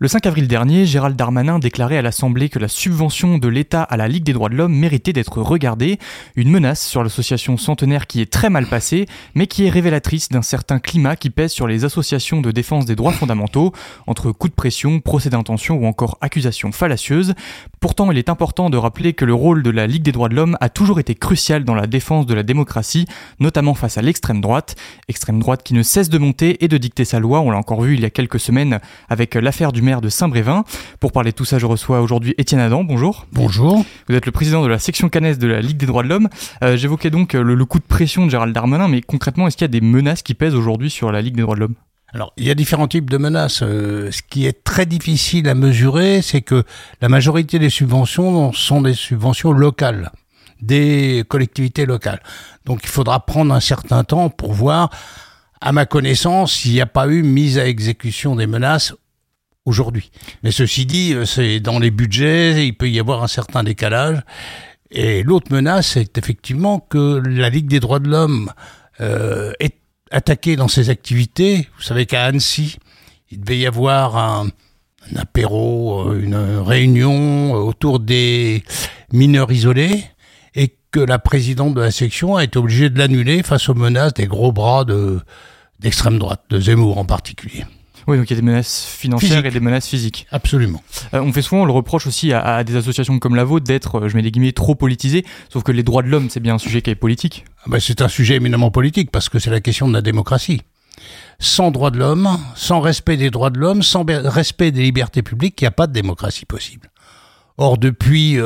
Le 0.02 0.08
5 0.08 0.28
avril 0.28 0.48
dernier, 0.48 0.86
Gérald 0.86 1.18
Darmanin 1.18 1.60
déclarait 1.60 1.98
à 1.98 2.02
l'Assemblée 2.02 2.48
que 2.48 2.58
la 2.58 2.70
subvention 2.70 3.38
de 3.38 3.50
l'État 3.50 3.84
à 3.84 3.98
la 3.98 4.08
Ligue 4.08 4.24
des 4.24 4.32
droits 4.32 4.48
de 4.48 4.56
l'homme 4.56 4.74
méritait 4.74 5.12
d'être 5.12 5.42
regardée, 5.42 6.00
une 6.38 6.50
menace 6.50 6.88
sur 6.88 7.04
l'association 7.04 7.58
centenaire 7.58 8.08
qui 8.08 8.22
est 8.22 8.32
très 8.32 8.50
mal 8.50 8.66
passée, 8.66 9.08
mais 9.36 9.46
qui 9.46 9.66
est 9.66 9.70
révélatrice 9.70 10.30
d'un 10.30 10.42
certain 10.42 10.80
climat 10.80 11.18
qui 11.18 11.30
pèse 11.30 11.52
sur 11.52 11.68
les 11.68 11.84
associations 11.84 12.40
de 12.40 12.52
défense 12.52 12.86
des 12.86 12.96
droits 12.96 13.12
fondamentaux, 13.12 13.74
entre 14.08 14.32
coups 14.32 14.52
de 14.52 14.56
pression, 14.56 15.02
procès 15.02 15.32
d'intention 15.32 15.76
ou 15.76 15.86
encore 15.86 16.18
accusations 16.22 16.72
fallacieuses. 16.72 17.34
Pourtant, 17.82 18.10
il 18.10 18.18
est 18.18 18.30
important 18.30 18.70
de 18.70 18.78
rappeler 18.78 19.12
que 19.12 19.26
le 19.26 19.34
rôle 19.34 19.64
de 19.64 19.70
la 19.70 19.86
Ligue 19.86 20.04
des 20.04 20.14
droits 20.14 20.30
de 20.30 20.36
l'homme 20.36 20.56
a 20.62 20.70
toujours 20.70 21.02
été 21.02 21.14
crucial 21.14 21.66
dans 21.66 21.76
la 21.76 21.88
défense 21.88 22.26
de 22.26 22.34
la 22.34 22.44
démocratie, 22.44 23.06
notamment 23.42 23.74
face 23.74 23.98
à 23.98 24.02
l'extrême 24.02 24.40
droite, 24.40 24.78
extrême 25.10 25.42
droite 25.42 25.62
qui 25.62 25.74
ne 25.74 25.84
cesse 25.84 26.08
de 26.08 26.20
monter 26.20 26.64
et 26.64 26.70
de 26.70 26.78
dicter 26.78 27.04
sa 27.04 27.20
loi, 27.20 27.42
on 27.42 27.52
l'a 27.52 27.58
encore 27.58 27.82
vu 27.82 27.96
il 27.96 28.00
y 28.00 28.06
a 28.06 28.10
quelques 28.10 28.40
semaines 28.40 28.80
avec 29.10 29.36
l'affaire 29.36 29.74
du 29.74 29.82
de 29.98 30.10
Saint-Brévin. 30.10 30.64
Pour 31.00 31.12
parler 31.12 31.32
de 31.32 31.36
tout 31.36 31.46
ça, 31.46 31.58
je 31.58 31.66
reçois 31.66 32.02
aujourd'hui 32.02 32.36
Étienne 32.38 32.62
Adam. 32.62 32.84
Bonjour. 32.84 33.26
Bonjour. 33.32 33.84
Vous 34.08 34.16
êtes 34.16 34.28
le 34.28 34.32
président 34.32 34.62
de 34.62 34.68
la 34.68 34.78
section 34.78 35.10
Canès 35.10 35.40
de 35.40 35.48
la 35.48 35.60
Ligue 35.60 35.78
des 35.78 35.88
droits 35.88 36.04
de 36.04 36.08
l'homme. 36.08 36.30
Euh, 36.64 36.78
j'évoquais 36.78 37.10
donc 37.10 37.34
le, 37.34 37.56
le, 37.56 37.66
coup 37.66 37.80
de 37.80 37.84
pression 37.84 38.26
de 38.26 38.32
Gérald 38.32 38.54
Darmanin, 38.54 38.88
mais 38.88 39.02
concrètement, 39.02 39.48
est-ce 39.48 39.58
qu'il 39.58 39.66
y 39.66 39.72
a 39.72 39.80
des 39.80 39.82
menaces 39.82 40.22
qui 40.22 40.36
pèsent 40.36 40.56
aujourd'hui 40.56 40.92
sur 40.92 41.12
la 41.12 41.22
Ligue 41.22 41.36
des 41.36 41.42
droits 41.42 41.56
de 41.56 41.62
l'homme? 41.62 41.76
Alors, 42.12 42.34
il 42.38 42.46
y 42.46 42.52
a 42.52 42.56
différents 42.56 42.88
types 42.88 43.10
de 43.10 43.18
menaces. 43.18 43.62
Euh, 43.62 44.12
ce 44.12 44.22
qui 44.28 44.48
est 44.48 44.64
très 44.64 44.86
difficile 44.86 45.48
à 45.48 45.54
mesurer, 45.54 46.22
c'est 46.22 46.42
que 46.42 46.64
la 47.02 47.10
majorité 47.10 47.60
des 47.60 47.70
subventions 47.70 48.52
sont 48.54 48.82
des 48.82 48.96
subventions 48.96 49.52
locales, 49.52 50.12
des 50.62 51.24
collectivités 51.28 51.86
locales. 51.86 52.22
Donc, 52.66 52.80
il 52.84 52.90
faudra 52.90 53.26
prendre 53.26 53.54
un 53.54 53.60
certain 53.60 54.04
temps 54.04 54.30
pour 54.30 54.54
voir, 54.54 54.90
à 55.62 55.72
ma 55.72 55.86
connaissance, 55.86 56.66
il 56.66 56.74
n'y 56.74 56.82
a 56.82 56.88
pas 56.88 57.08
eu 57.08 57.22
mise 57.22 57.60
à 57.60 57.68
exécution 57.68 58.36
des 58.36 58.48
menaces 58.48 58.96
aujourd'hui. 59.66 60.12
Mais 60.44 60.52
ceci 60.52 60.86
dit, 60.86 61.14
euh, 61.14 61.26
c'est 61.26 61.60
dans 61.60 61.80
les 61.80 61.92
budgets, 61.92 62.68
il 62.68 62.74
peut 62.74 62.90
y 62.90 63.00
avoir 63.00 63.24
un 63.24 63.28
certain 63.28 63.64
décalage. 63.64 64.22
Et 64.92 65.24
l'autre 65.24 65.52
menace, 65.52 65.88
c'est 65.90 66.18
effectivement 66.18 66.80
que 66.80 67.22
la 67.24 67.50
Ligue 67.50 67.68
des 67.68 67.80
droits 67.80 68.00
de 68.00 68.10
l'homme 68.10 68.52
euh, 69.02 69.54
est 69.60 69.76
attaquée 70.12 70.56
dans 70.56 70.68
ses 70.68 70.90
activités. 70.90 71.68
Vous 71.78 71.84
savez 71.84 72.06
qu'à 72.06 72.26
Annecy, 72.26 72.78
il 73.30 73.42
devait 73.42 73.60
y 73.60 73.68
avoir 73.68 74.18
un, 74.18 74.50
un 75.12 75.16
apéro, 75.20 76.10
euh, 76.10 76.22
une 76.22 76.36
réunion 76.36 77.54
autour 77.54 78.00
des 78.00 78.64
mineurs 79.14 79.52
isolés 79.52 80.04
et 80.56 80.76
que 80.92 81.00
la 81.00 81.20
présidente 81.20 81.76
de 81.76 81.82
la 81.82 81.92
section 81.92 82.36
a 82.36 82.44
été 82.44 82.58
obligée 82.58 82.90
de 82.90 82.98
l'annuler 82.98 83.44
face 83.44 83.70
aux 83.70 83.76
menaces 83.76 84.16
des 84.16 84.26
gros 84.26 84.52
bras 84.52 84.86
de 84.86 85.20
d'extrême 85.80 86.20
droite, 86.20 86.44
de 86.50 86.60
Zemmour 86.60 86.98
en 86.98 87.06
particulier. 87.06 87.64
Oui, 88.10 88.18
donc 88.18 88.28
il 88.28 88.34
y 88.34 88.38
a 88.38 88.42
des 88.42 88.46
menaces 88.46 88.86
financières 88.86 89.46
et 89.46 89.52
des 89.52 89.60
menaces 89.60 89.88
physiques. 89.88 90.26
Absolument. 90.32 90.82
Euh, 91.14 91.22
on 91.22 91.32
fait 91.32 91.44
souvent 91.44 91.64
le 91.64 91.72
reproche 91.72 92.08
aussi 92.08 92.34
à, 92.34 92.64
des 92.64 92.76
associations 92.76 93.20
comme 93.20 93.36
la 93.36 93.44
vôtre 93.44 93.68
d'être, 93.68 94.08
je 94.08 94.16
mets 94.16 94.24
des 94.24 94.32
guillemets, 94.32 94.52
trop 94.52 94.74
politisées, 94.74 95.24
sauf 95.54 95.62
que 95.62 95.72
les 95.72 95.84
droits 95.84 96.02
de 96.02 96.08
l'homme, 96.08 96.28
c'est 96.32 96.40
bien 96.40 96.56
un 96.56 96.58
sujet 96.58 96.82
qui 96.82 96.90
est 96.90 96.96
politique. 96.96 97.46
Ah 97.60 97.66
bah, 97.68 97.80
c'est 97.80 98.02
un 98.02 98.08
sujet 98.08 98.38
éminemment 98.38 98.72
politique, 98.72 99.12
parce 99.12 99.30
que 99.30 99.38
c'est 99.38 99.52
la 99.52 99.62
question 99.62 99.88
de 99.88 99.94
la 99.94 100.02
démocratie. 100.02 100.64
Sans 101.38 101.70
droits 101.70 101.92
de 101.92 102.00
l'homme, 102.00 102.40
sans 102.56 102.80
respect 102.80 103.16
des 103.16 103.30
droits 103.30 103.52
de 103.52 103.60
l'homme, 103.60 103.84
sans 103.84 104.04
respect 104.08 104.72
des 104.72 104.82
libertés 104.82 105.22
publiques, 105.22 105.62
il 105.62 105.66
n'y 105.66 105.68
a 105.68 105.72
pas 105.72 105.86
de 105.86 105.94
démocratie 105.94 106.46
possible. 106.46 106.90
Or, 107.60 107.78
depuis 107.78 108.40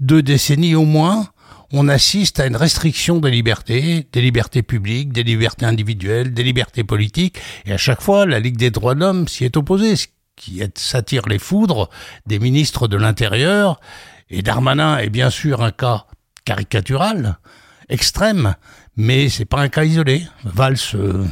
deux 0.00 0.22
décennies 0.22 0.76
au 0.76 0.84
moins, 0.84 1.26
on 1.72 1.88
assiste 1.88 2.40
à 2.40 2.46
une 2.46 2.56
restriction 2.56 3.18
des 3.18 3.30
libertés, 3.30 4.06
des 4.12 4.22
libertés 4.22 4.62
publiques, 4.62 5.12
des 5.12 5.22
libertés 5.22 5.66
individuelles, 5.66 6.32
des 6.32 6.42
libertés 6.42 6.84
politiques, 6.84 7.38
et 7.66 7.72
à 7.72 7.76
chaque 7.76 8.00
fois, 8.00 8.26
la 8.26 8.40
Ligue 8.40 8.56
des 8.56 8.70
droits 8.70 8.94
de 8.94 9.00
l'homme 9.00 9.28
s'y 9.28 9.44
est 9.44 9.56
opposée, 9.56 9.96
ce 9.96 10.06
qui 10.36 10.62
s'attire 10.76 11.28
les 11.28 11.38
foudres 11.38 11.90
des 12.26 12.38
ministres 12.38 12.88
de 12.88 12.96
l'Intérieur, 12.96 13.80
et 14.30 14.42
Darmanin 14.42 14.98
est 14.98 15.10
bien 15.10 15.30
sûr 15.30 15.62
un 15.62 15.70
cas 15.70 16.04
caricatural, 16.44 17.38
extrême, 17.88 18.54
mais 18.96 19.28
c'est 19.28 19.44
pas 19.44 19.60
un 19.60 19.68
cas 19.68 19.84
isolé. 19.84 20.22
Valls 20.44 20.76
euh, 20.94 21.24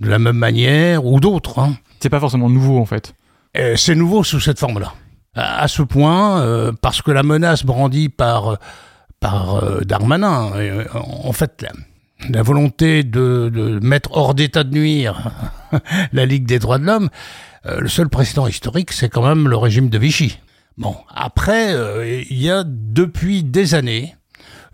de 0.00 0.08
la 0.08 0.18
même 0.18 0.36
manière, 0.36 1.04
ou 1.04 1.20
d'autres. 1.20 1.58
Hein. 1.58 1.76
C'est 2.00 2.10
pas 2.10 2.20
forcément 2.20 2.48
nouveau 2.48 2.78
en 2.78 2.86
fait. 2.86 3.14
Euh, 3.56 3.76
c'est 3.76 3.94
nouveau 3.94 4.24
sous 4.24 4.40
cette 4.40 4.58
forme-là. 4.58 4.92
À 5.34 5.68
ce 5.68 5.82
point, 5.82 6.40
euh, 6.42 6.72
parce 6.80 7.02
que 7.02 7.10
la 7.10 7.22
menace 7.22 7.64
brandie 7.64 8.08
par 8.08 8.58
par 9.20 9.56
euh, 9.56 9.80
Darmanin. 9.82 10.52
Euh, 10.56 10.84
en 10.94 11.32
fait, 11.32 11.64
la, 12.30 12.42
volonté 12.42 13.02
de, 13.02 13.78
mettre 13.82 14.16
hors 14.16 14.34
d'état 14.34 14.64
de 14.64 14.76
nuire 14.76 15.30
la 16.12 16.26
Ligue 16.26 16.46
des 16.46 16.58
droits 16.58 16.78
de 16.78 16.84
l'homme, 16.84 17.08
euh, 17.66 17.80
le 17.80 17.88
seul 17.88 18.08
précédent 18.08 18.46
historique, 18.46 18.92
c'est 18.92 19.08
quand 19.08 19.26
même 19.26 19.48
le 19.48 19.56
régime 19.56 19.88
de 19.88 19.98
Vichy. 19.98 20.38
Bon, 20.76 20.94
après, 21.12 21.74
il 22.30 22.40
y 22.40 22.48
a 22.48 22.62
depuis 22.64 23.42
des 23.42 23.74
années, 23.74 24.14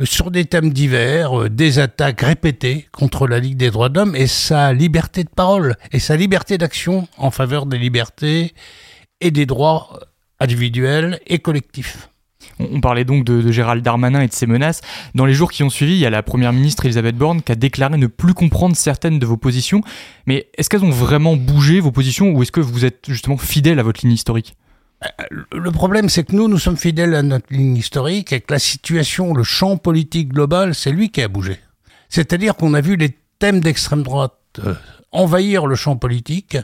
sur 0.03 0.31
des 0.31 0.45
thèmes 0.45 0.71
divers, 0.71 1.49
des 1.49 1.79
attaques 1.79 2.21
répétées 2.21 2.87
contre 2.93 3.27
la 3.27 3.39
Ligue 3.39 3.57
des 3.57 3.71
droits 3.71 3.89
de 3.89 4.01
l'homme 4.01 4.15
et 4.15 4.27
sa 4.27 4.75
liberté 4.75 5.25
de 5.25 5.31
parole 5.31 5.77
et 5.93 6.01
sa 6.01 6.17
liberté 6.17 6.59
d'action 6.59 7.09
en 7.17 7.31
faveur 7.31 7.65
des 7.65 7.79
libertés 7.79 8.53
et 9.23 9.31
des 9.31 9.47
droits 9.47 9.99
individuels 10.41 11.21
et 11.27 11.39
collectifs. 11.39 12.11
On, 12.59 12.81
parlait 12.81 13.05
donc 13.05 13.25
de, 13.25 13.51
Gérald 13.51 13.83
Darmanin 13.83 14.21
et 14.21 14.29
de 14.29 14.33
ses 14.33 14.47
menaces. 14.47 14.81
Dans 15.15 15.27
les 15.27 15.35
jours 15.35 15.51
qui 15.51 15.63
ont 15.63 15.71
suivi, 15.71 15.95
il 15.95 15.99
y 15.99 16.07
a 16.07 16.11
la 16.11 16.23
première 16.23 16.53
ministre 16.53 16.85
Elisabeth 16.85 17.17
Borne 17.17 17.43
qui 17.43 17.53
a 17.53 17.55
déclaré 17.55 17.97
ne 17.97 18.07
plus 18.07 18.35
comprendre 18.35 18.77
certaines 18.77 19.19
de 19.19 19.27
vos 19.27 19.37
positions. 19.37 19.83
Mais 20.27 20.49
est-ce 20.57 20.69
qu'elles 20.69 20.85
ont 20.85 20.91
vraiment 20.91 21.37
bougé, 21.37 21.81
vos 21.81 21.93
positions, 21.93 22.31
ou 22.31 22.43
est-ce 22.43 22.53
que 22.53 22.61
vous 22.61 22.85
êtes 22.85 23.07
justement 23.09 23.37
fidèle 23.37 23.79
à 23.79 23.83
votre 23.83 24.01
ligne 24.03 24.13
historique? 24.15 24.57
Euh, 25.05 25.09
le 25.53 25.71
problème, 25.71 26.09
c'est 26.09 26.25
que 26.25 26.35
nous, 26.35 26.49
nous 26.49 26.59
sommes 26.59 26.77
fidèles 26.77 27.15
à 27.15 27.23
notre 27.23 27.53
ligne 27.53 27.77
historique 27.77 28.33
et 28.33 28.41
que 28.41 28.53
la 28.53 28.59
situation, 28.59 29.35
le 29.35 29.43
champ 29.43 29.77
politique 29.77 30.29
global, 30.29 30.75
c'est 30.75 30.93
lui 30.93 31.11
qui 31.11 31.23
a 31.23 31.29
bougé. 31.29 31.59
C'est-à-dire 32.09 32.57
qu'on 32.57 32.75
a 32.75 32.81
vu 32.81 32.97
les 32.97 33.17
thèmes 33.39 33.61
d'extrême 33.61 34.03
droite 34.03 34.35
euh, 34.65 34.75
envahir 35.15 35.67
le 35.67 35.77
champ 35.77 35.97
politique, 35.97 36.59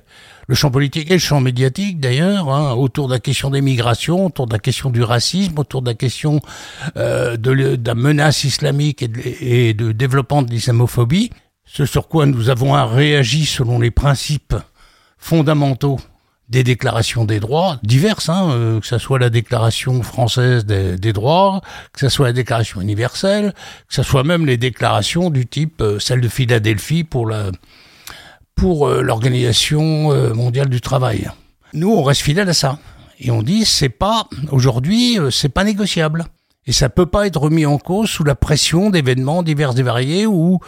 le 0.50 0.56
champ 0.56 0.72
politique 0.72 1.12
et 1.12 1.14
le 1.14 1.20
champ 1.20 1.40
médiatique 1.40 2.00
d'ailleurs, 2.00 2.52
hein, 2.52 2.72
autour 2.72 3.06
de 3.06 3.12
la 3.12 3.20
question 3.20 3.50
des 3.50 3.60
migrations, 3.60 4.26
autour 4.26 4.48
de 4.48 4.52
la 4.52 4.58
question 4.58 4.90
du 4.90 5.00
racisme, 5.00 5.56
autour 5.60 5.80
de 5.80 5.86
la 5.88 5.94
question 5.94 6.40
euh, 6.96 7.36
de, 7.36 7.52
la 7.52 7.94
menace 7.94 8.42
islamique 8.42 9.04
et 9.40 9.74
de, 9.74 9.92
développement 9.92 10.42
de 10.42 10.50
l'islamophobie, 10.50 11.30
ce 11.64 11.86
sur 11.86 12.08
quoi 12.08 12.26
nous 12.26 12.50
avons 12.50 12.72
réagi 12.84 13.46
selon 13.46 13.78
les 13.78 13.92
principes 13.92 14.56
fondamentaux 15.18 16.00
des 16.48 16.64
déclarations 16.64 17.24
des 17.24 17.38
droits 17.38 17.78
diverses, 17.84 18.28
hein, 18.28 18.50
euh, 18.50 18.80
que 18.80 18.86
ce 18.88 18.98
soit 18.98 19.20
la 19.20 19.30
déclaration 19.30 20.02
française 20.02 20.66
des, 20.66 21.12
droits, 21.12 21.60
que 21.92 22.00
ce 22.00 22.08
soit 22.08 22.26
la 22.26 22.32
déclaration 22.32 22.80
universelle, 22.80 23.54
que 23.86 23.94
ce 23.94 24.02
soit 24.02 24.24
même 24.24 24.46
les 24.46 24.56
déclarations 24.56 25.30
du 25.30 25.46
type 25.46 25.80
euh, 25.80 26.00
celle 26.00 26.20
de 26.20 26.28
Philadelphie 26.28 27.04
pour 27.04 27.28
la 27.28 27.52
pour 28.60 28.86
euh, 28.86 29.00
l'Organisation 29.00 30.12
euh, 30.12 30.34
mondiale 30.34 30.68
du 30.68 30.82
travail. 30.82 31.30
Nous, 31.72 31.90
on 31.90 32.02
reste 32.02 32.20
fidèle 32.20 32.46
à 32.50 32.52
ça. 32.52 32.78
Et 33.18 33.30
on 33.30 33.42
dit, 33.42 33.64
c'est 33.64 33.88
pas, 33.88 34.28
aujourd'hui, 34.50 35.18
euh, 35.18 35.30
c'est 35.30 35.48
pas 35.48 35.64
négociable. 35.64 36.26
Et 36.66 36.72
ça 36.72 36.90
peut 36.90 37.06
pas 37.06 37.26
être 37.26 37.40
remis 37.40 37.64
en 37.64 37.78
cause 37.78 38.10
sous 38.10 38.22
la 38.22 38.34
pression 38.34 38.90
d'événements 38.90 39.42
divers 39.42 39.78
et 39.78 39.82
variés 39.82 40.26
où 40.26 40.60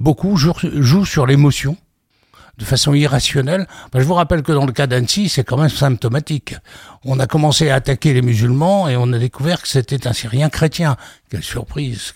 beaucoup 0.00 0.36
jouent, 0.36 1.04
sur 1.04 1.26
l'émotion 1.26 1.76
de 2.58 2.64
façon 2.64 2.94
irrationnelle. 2.94 3.66
je 3.94 4.00
vous 4.00 4.14
rappelle 4.14 4.42
que 4.42 4.50
dans 4.50 4.66
le 4.66 4.72
cas 4.72 4.88
d'Annecy, 4.88 5.28
c'est 5.28 5.44
quand 5.44 5.56
même 5.56 5.68
symptomatique. 5.68 6.56
On 7.04 7.20
a 7.20 7.28
commencé 7.28 7.70
à 7.70 7.76
attaquer 7.76 8.12
les 8.12 8.22
musulmans 8.22 8.88
et 8.88 8.96
on 8.96 9.12
a 9.12 9.18
découvert 9.18 9.62
que 9.62 9.68
c'était 9.68 10.08
un 10.08 10.12
Syrien 10.12 10.48
chrétien. 10.50 10.96
Quelle 11.30 11.44
surprise, 11.44 12.12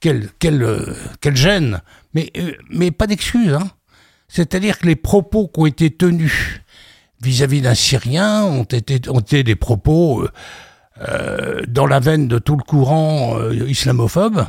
quelle, 0.00 0.28
quelle, 0.38 0.96
quelle 1.20 1.36
gêne. 1.36 1.80
Mais, 2.12 2.30
mais 2.70 2.90
pas 2.90 3.06
d'excuse, 3.06 3.54
hein. 3.54 3.70
C'est-à-dire 4.32 4.78
que 4.78 4.86
les 4.86 4.96
propos 4.96 5.46
qui 5.46 5.60
ont 5.60 5.66
été 5.66 5.90
tenus 5.90 6.62
vis-à-vis 7.22 7.60
d'un 7.60 7.74
Syrien 7.74 8.44
ont 8.44 8.64
été, 8.64 8.98
ont 9.10 9.20
été 9.20 9.44
des 9.44 9.56
propos 9.56 10.22
euh, 10.22 10.30
euh, 11.06 11.60
dans 11.68 11.86
la 11.86 12.00
veine 12.00 12.28
de 12.28 12.38
tout 12.38 12.56
le 12.56 12.62
courant 12.62 13.38
euh, 13.38 13.68
islamophobe, 13.68 14.46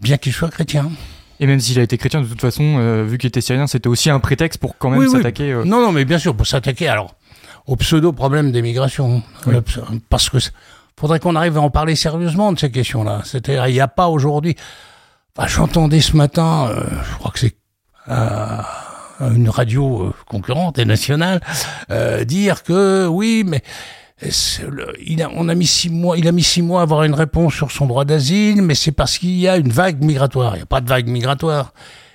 bien 0.00 0.16
qu'il 0.16 0.32
soit 0.32 0.48
chrétien. 0.48 0.90
Et 1.38 1.46
même 1.46 1.60
s'il 1.60 1.78
a 1.78 1.82
été 1.82 1.98
chrétien, 1.98 2.22
de 2.22 2.26
toute 2.26 2.40
façon, 2.40 3.04
vu 3.04 3.18
qu'il 3.18 3.28
était 3.28 3.42
syrien, 3.42 3.66
c'était 3.66 3.88
aussi 3.88 4.08
un 4.08 4.20
prétexte 4.20 4.58
pour 4.58 4.78
quand 4.78 4.90
même 4.90 5.06
s'attaquer. 5.06 5.52
Non, 5.66 5.82
non, 5.82 5.92
mais 5.92 6.06
bien 6.06 6.18
sûr, 6.18 6.34
pour 6.34 6.46
s'attaquer 6.46 6.88
alors 6.88 7.14
au 7.66 7.76
pseudo-problème 7.76 8.50
des 8.52 8.62
migrations. 8.62 9.22
Parce 10.08 10.30
que 10.30 10.38
faudrait 10.98 11.20
qu'on 11.20 11.36
arrive 11.36 11.58
à 11.58 11.60
en 11.60 11.70
parler 11.70 11.94
sérieusement 11.94 12.52
de 12.52 12.58
ces 12.58 12.72
questions-là. 12.72 13.20
C'est-à-dire, 13.24 13.68
il 13.68 13.74
n'y 13.74 13.80
a 13.80 13.86
pas 13.86 14.08
aujourd'hui. 14.08 14.56
J'entendais 15.46 16.00
ce 16.00 16.16
matin, 16.16 16.74
je 17.04 17.18
crois 17.18 17.30
que 17.30 17.38
c'est 17.38 17.57
à, 18.08 18.66
une 19.20 19.48
radio 19.48 20.06
euh, 20.06 20.14
concurrente 20.26 20.78
et 20.78 20.84
nationale 20.84 21.40
euh, 21.90 22.24
dire 22.24 22.62
que 22.62 23.06
oui, 23.06 23.42
mais 23.44 23.62
il 25.06 25.22
a, 25.22 25.30
on 25.34 25.48
a 25.48 25.54
mis 25.54 25.66
six 25.66 25.90
mois, 25.90 26.18
il 26.18 26.26
a 26.26 26.32
mis 26.32 26.42
six 26.42 26.62
mois 26.62 26.80
à 26.80 26.82
avoir 26.82 27.04
une 27.04 27.14
réponse 27.14 27.54
sur 27.54 27.70
son 27.70 27.86
droit 27.86 28.04
d'asile, 28.04 28.62
mais 28.62 28.74
c'est 28.74 28.92
parce 28.92 29.18
qu'il 29.18 29.36
y 29.38 29.46
a 29.48 29.56
une 29.56 29.70
vague 29.70 30.02
migratoire. 30.02 30.54
Il 30.54 30.58
n'y 30.58 30.62
a 30.62 30.66
pas 30.66 30.80
de 30.80 30.88
vague 30.88 31.08
migratoire. 31.08 31.72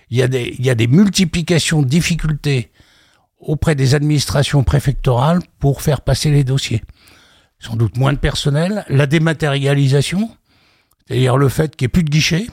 Il 0.10 0.18
y 0.18 0.22
a 0.22 0.28
des, 0.28 0.56
il 0.60 0.66
y 0.66 0.70
a 0.70 0.76
des 0.76 0.88
multiplications 0.88 1.82
de 1.82 1.88
difficultés 1.88 2.72
auprès 3.40 3.76
des 3.76 3.96
administrations 3.96 4.64
préfectorales 4.64 5.40
pour 5.60 5.82
faire 5.82 6.02
passer 6.02 6.32
les 6.32 6.44
dossiers. 6.44 6.84
Sans 7.60 7.76
doute 7.76 7.98
moins 7.98 8.14
de 8.14 8.18
personnel, 8.18 8.86
la 8.90 9.06
dématérialisation, 9.06 10.30
c'est-à-dire 11.08 11.38
le 11.38 11.50
fait 11.50 11.76
qu'il 11.76 11.86
n'y 11.86 11.90
ait 11.90 11.90
plus 11.90 12.04
de 12.04 12.10
guichets, 12.10 12.48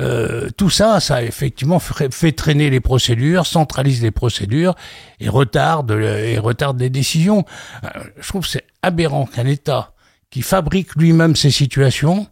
euh, 0.00 0.48
tout 0.56 0.70
ça, 0.70 0.98
ça 1.00 1.22
effectivement 1.22 1.78
fait 1.78 2.32
traîner 2.32 2.70
les 2.70 2.80
procédures, 2.80 3.46
centralise 3.46 4.02
les 4.02 4.10
procédures 4.10 4.74
et 5.18 5.28
retarde, 5.28 5.90
et 5.90 6.38
retarde 6.38 6.80
les 6.80 6.90
décisions. 6.90 7.44
Euh, 7.84 7.88
je 8.18 8.28
trouve 8.28 8.46
c'est 8.46 8.64
aberrant 8.82 9.26
qu'un 9.26 9.46
État 9.46 9.92
qui 10.30 10.42
fabrique 10.42 10.94
lui-même 10.94 11.36
ces 11.36 11.50
situations 11.50 12.28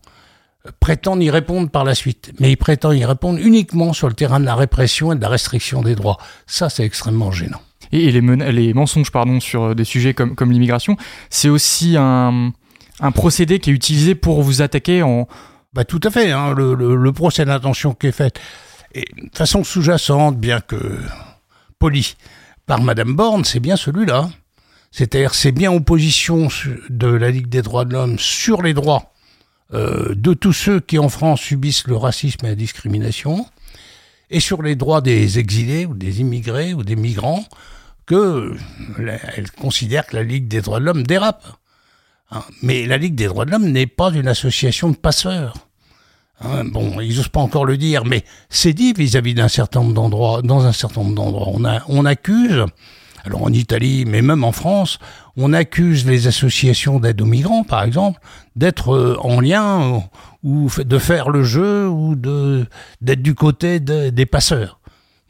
euh, 0.66 0.70
prétende 0.80 1.22
y 1.22 1.30
répondre 1.30 1.68
par 1.68 1.84
la 1.84 1.94
suite. 1.94 2.32
Mais 2.40 2.50
il 2.50 2.56
prétend 2.56 2.92
y 2.92 3.04
répondre 3.04 3.38
uniquement 3.38 3.92
sur 3.92 4.08
le 4.08 4.14
terrain 4.14 4.40
de 4.40 4.46
la 4.46 4.54
répression 4.54 5.12
et 5.12 5.16
de 5.16 5.20
la 5.20 5.28
restriction 5.28 5.82
des 5.82 5.94
droits. 5.94 6.16
Ça, 6.46 6.70
c'est 6.70 6.84
extrêmement 6.84 7.32
gênant. 7.32 7.60
Et 7.92 8.12
les, 8.12 8.74
mensonges 8.74 9.10
pardon, 9.10 9.40
sur 9.40 9.74
des 9.74 9.84
sujets 9.84 10.12
comme, 10.12 10.34
comme 10.34 10.52
l'immigration, 10.52 10.96
c'est 11.30 11.48
aussi 11.48 11.96
un 11.96 12.52
procédé 13.14 13.60
qui 13.60 13.70
est 13.70 13.72
utilisé 13.72 14.14
pour 14.14 14.42
vous 14.42 14.60
attaquer 14.60 15.02
en, 15.02 15.26
bah, 15.78 15.84
tout 15.84 16.00
à 16.02 16.10
fait. 16.10 16.32
Hein, 16.32 16.54
le, 16.56 17.12
procès 17.12 17.44
d'intention 17.44 17.94
qui 17.94 18.08
est 18.08 18.12
fait, 18.12 18.36
de 18.96 19.04
façon 19.32 19.62
sous-jacente, 19.62 20.36
bien 20.36 20.60
que 20.60 20.76
poli, 21.78 22.16
par 22.66 22.82
Madame 22.82 23.14
Borne, 23.14 23.44
c'est 23.44 23.60
bien 23.60 23.76
celui-là. 23.76 24.28
C'est-à-dire, 24.90 25.36
c'est 25.36 25.52
bien 25.52 25.70
opposition 25.70 26.48
de 26.88 27.06
la 27.06 27.30
Ligue 27.30 27.46
des 27.46 27.62
droits 27.62 27.84
de 27.84 27.92
l'homme 27.92 28.18
sur 28.18 28.60
les 28.62 28.74
droits 28.74 29.12
euh, 29.72 30.16
de 30.16 30.34
tous 30.34 30.52
ceux 30.52 30.80
qui 30.80 30.98
en 30.98 31.08
France 31.08 31.42
subissent 31.42 31.86
le 31.86 31.94
racisme 31.94 32.44
et 32.44 32.48
la 32.48 32.54
discrimination, 32.56 33.46
et 34.30 34.40
sur 34.40 34.62
les 34.62 34.74
droits 34.74 35.00
des 35.00 35.38
exilés 35.38 35.86
ou 35.86 35.94
des 35.94 36.20
immigrés 36.20 36.74
ou 36.74 36.82
des 36.82 36.96
migrants, 36.96 37.44
que 38.04 38.52
considère 39.60 40.08
que 40.08 40.16
la 40.16 40.24
Ligue 40.24 40.48
des 40.48 40.60
droits 40.60 40.80
de 40.80 40.86
l'homme 40.86 41.04
dérape. 41.04 41.46
Hein. 42.32 42.42
Mais 42.62 42.84
la 42.84 42.96
Ligue 42.96 43.14
des 43.14 43.26
droits 43.26 43.44
de 43.44 43.52
l'homme 43.52 43.70
n'est 43.70 43.86
pas 43.86 44.10
une 44.10 44.26
association 44.26 44.90
de 44.90 44.96
passeurs. 44.96 45.67
Hein. 46.40 46.64
bon, 46.64 47.00
ils 47.00 47.16
n'osent 47.16 47.28
pas 47.28 47.40
encore 47.40 47.64
le 47.64 47.76
dire, 47.76 48.04
mais 48.04 48.24
c'est 48.48 48.72
dit 48.72 48.92
vis-à-vis 48.92 49.34
d'un 49.34 49.48
certain 49.48 49.80
nombre 49.80 49.94
d'endroits, 49.94 50.42
dans 50.42 50.66
un 50.66 50.72
certain 50.72 51.02
nombre 51.02 51.14
d'endroits. 51.14 51.48
On, 51.52 51.64
on 51.88 52.04
accuse, 52.04 52.64
alors 53.24 53.42
en 53.42 53.52
Italie, 53.52 54.04
mais 54.06 54.22
même 54.22 54.44
en 54.44 54.52
France, 54.52 54.98
on 55.36 55.52
accuse 55.52 56.06
les 56.06 56.26
associations 56.26 57.00
d'aide 57.00 57.20
aux 57.20 57.26
migrants, 57.26 57.64
par 57.64 57.82
exemple, 57.82 58.20
d'être 58.56 58.94
euh, 58.94 59.16
en 59.20 59.40
lien 59.40 60.02
ou 60.42 60.70
de 60.78 60.98
faire 60.98 61.30
le 61.30 61.42
jeu 61.42 61.88
ou 61.88 62.14
de 62.14 62.66
d'être 63.00 63.22
du 63.22 63.34
côté 63.34 63.80
des 63.80 64.26
passeurs. 64.26 64.78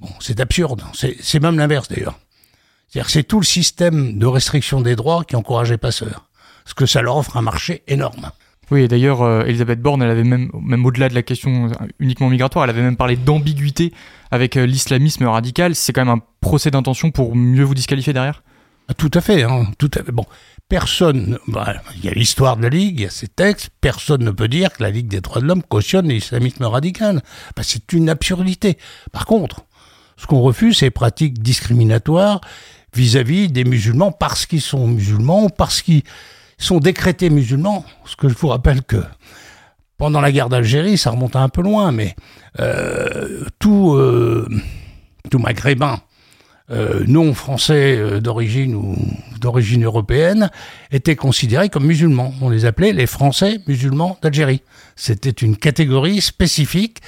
Bon, 0.01 0.09
c'est 0.21 0.41
absurde. 0.41 0.83
C'est 0.95 1.41
même 1.41 1.57
l'inverse 1.57 1.89
d'ailleurs. 1.89 2.19
C'est-à-dire 2.89 3.11
c'est 3.11 3.25
tout 3.25 3.41
le 3.41 3.45
système 3.45 4.19
de 4.19 4.27
restriction 4.27 4.81
des 4.81 4.97
droits 4.97 5.25
qui 5.25 5.37
encourage 5.37 5.71
les 5.71 5.79
passeurs. 5.79 6.29
Parce 6.65 6.75
que 6.75 6.87
ça 6.87 7.03
leur 7.03 7.17
offre 7.17 7.37
un 7.37 7.43
marché 7.43 7.83
énorme. 7.87 8.31
Oui, 8.71 8.87
d'ailleurs, 8.87 9.23
euh, 9.23 9.45
Elisabeth 9.45 9.81
Borne, 9.81 10.03
elle 10.03 10.11
avait 10.11 10.25
même, 10.25 10.51
même 10.61 10.85
au-delà 10.85 11.09
de 11.09 11.15
la 11.15 11.23
question 11.23 11.67
euh, 11.67 11.87
uniquement 11.99 12.29
migratoire, 12.29 12.65
elle 12.65 12.71
avait 12.71 12.83
même 12.83 12.97
parlé 12.97 13.17
d'ambiguïté 13.17 13.93
avec 14.31 14.57
euh, 14.57 14.67
l'islamisme 14.67 15.25
radical. 15.25 15.75
C'est 15.75 15.93
quand 15.93 16.05
même 16.05 16.19
un 16.19 16.23
procès 16.41 16.71
d'intention 16.71 17.11
pour 17.11 17.35
mieux 17.35 17.65
vous 17.65 17.75
disqualifier 17.75 18.13
derrière? 18.13 18.43
Ah, 18.89 18.95
Tout 18.95 19.11
à 19.15 19.21
fait, 19.21 19.43
hein, 19.43 19.67
tout 19.79 19.91
à 19.95 20.03
fait. 20.03 20.13
Bon, 20.13 20.27
personne, 20.69 21.39
bah, 21.49 21.77
il 21.97 22.05
y 22.05 22.09
a 22.09 22.13
l'histoire 22.13 22.59
de 22.59 22.63
la 22.63 22.69
Ligue, 22.69 23.01
il 23.01 23.03
y 23.05 23.07
a 23.07 23.11
ces 23.11 23.29
textes, 23.29 23.71
personne 23.81 24.23
ne 24.23 24.31
peut 24.31 24.49
dire 24.49 24.73
que 24.73 24.83
la 24.83 24.91
Ligue 24.91 25.09
des 25.09 25.23
droits 25.23 25.41
de 25.41 25.47
l'homme 25.47 25.63
cautionne 25.63 26.09
l'islamisme 26.09 26.65
radical. 26.65 27.23
Bah, 27.57 27.63
c'est 27.65 27.93
une 27.95 28.11
absurdité. 28.11 28.77
Par 29.13 29.25
contre, 29.25 29.65
ce 30.19 30.27
qu'on 30.27 30.41
refuse, 30.41 30.79
c'est 30.79 30.87
les 30.87 30.91
pratiques 30.91 31.43
discriminatoires 31.43 32.41
vis-à-vis 32.95 33.49
des 33.49 33.65
musulmans 33.65 34.13
parce 34.13 34.45
qu'ils 34.47 34.61
sont 34.61 34.89
musulmans 34.89 35.49
parce 35.49 35.81
qu'ils 35.81 36.03
sont 36.59 36.81
décrétés 36.81 37.31
musulmans. 37.31 37.85
Ce 38.05 38.17
que 38.17 38.29
je 38.29 38.35
vous 38.35 38.49
rappelle 38.49 38.83
que 38.83 39.03
pendant 39.97 40.21
la 40.21 40.31
guerre 40.31 40.49
d'Algérie, 40.49 40.99
ça 40.99 41.11
remonte 41.11 41.37
un 41.37 41.49
peu 41.49 41.63
loin, 41.63 41.91
mais 41.93 42.15
euh, 42.61 43.45
tout, 43.59 43.95
euh, 43.95 44.49
tout 45.31 45.39
maghrébin 45.39 46.01
euh, 46.71 47.03
non 47.07 47.33
français 47.33 48.21
d'origine 48.21 48.75
ou 48.75 48.97
d'origine 49.41 49.85
européenne 49.85 50.51
étaient 50.93 51.17
considérés 51.17 51.69
comme 51.69 51.87
musulmans. 51.87 52.35
On 52.41 52.51
les 52.51 52.65
appelait 52.65 52.93
les 52.93 53.07
Français 53.07 53.61
musulmans 53.67 54.19
d'Algérie. 54.23 54.63
C'était 54.95 55.31
une 55.31 55.57
catégorie 55.57 56.21
spécifique, 56.21 56.99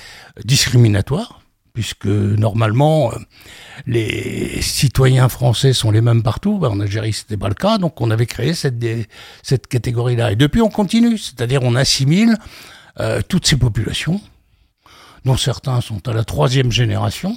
discriminatoire, 0.44 1.39
puisque 1.72 2.06
normalement 2.06 3.12
euh, 3.12 3.16
les 3.86 4.60
citoyens 4.62 5.28
français 5.28 5.72
sont 5.72 5.90
les 5.90 6.00
mêmes 6.00 6.22
partout. 6.22 6.58
Ben, 6.58 6.68
en 6.68 6.80
Algérie, 6.80 7.12
c'était 7.12 7.36
pas 7.36 7.48
le 7.48 7.54
cas, 7.54 7.78
donc 7.78 8.00
on 8.00 8.10
avait 8.10 8.26
créé 8.26 8.54
cette, 8.54 8.84
cette 9.42 9.66
catégorie-là. 9.66 10.32
Et 10.32 10.36
depuis, 10.36 10.62
on 10.62 10.70
continue, 10.70 11.18
c'est-à-dire 11.18 11.62
on 11.62 11.74
assimile 11.74 12.36
euh, 12.98 13.20
toutes 13.26 13.46
ces 13.46 13.56
populations, 13.56 14.20
dont 15.24 15.36
certains 15.36 15.80
sont 15.80 16.06
à 16.08 16.12
la 16.12 16.24
troisième 16.24 16.72
génération, 16.72 17.36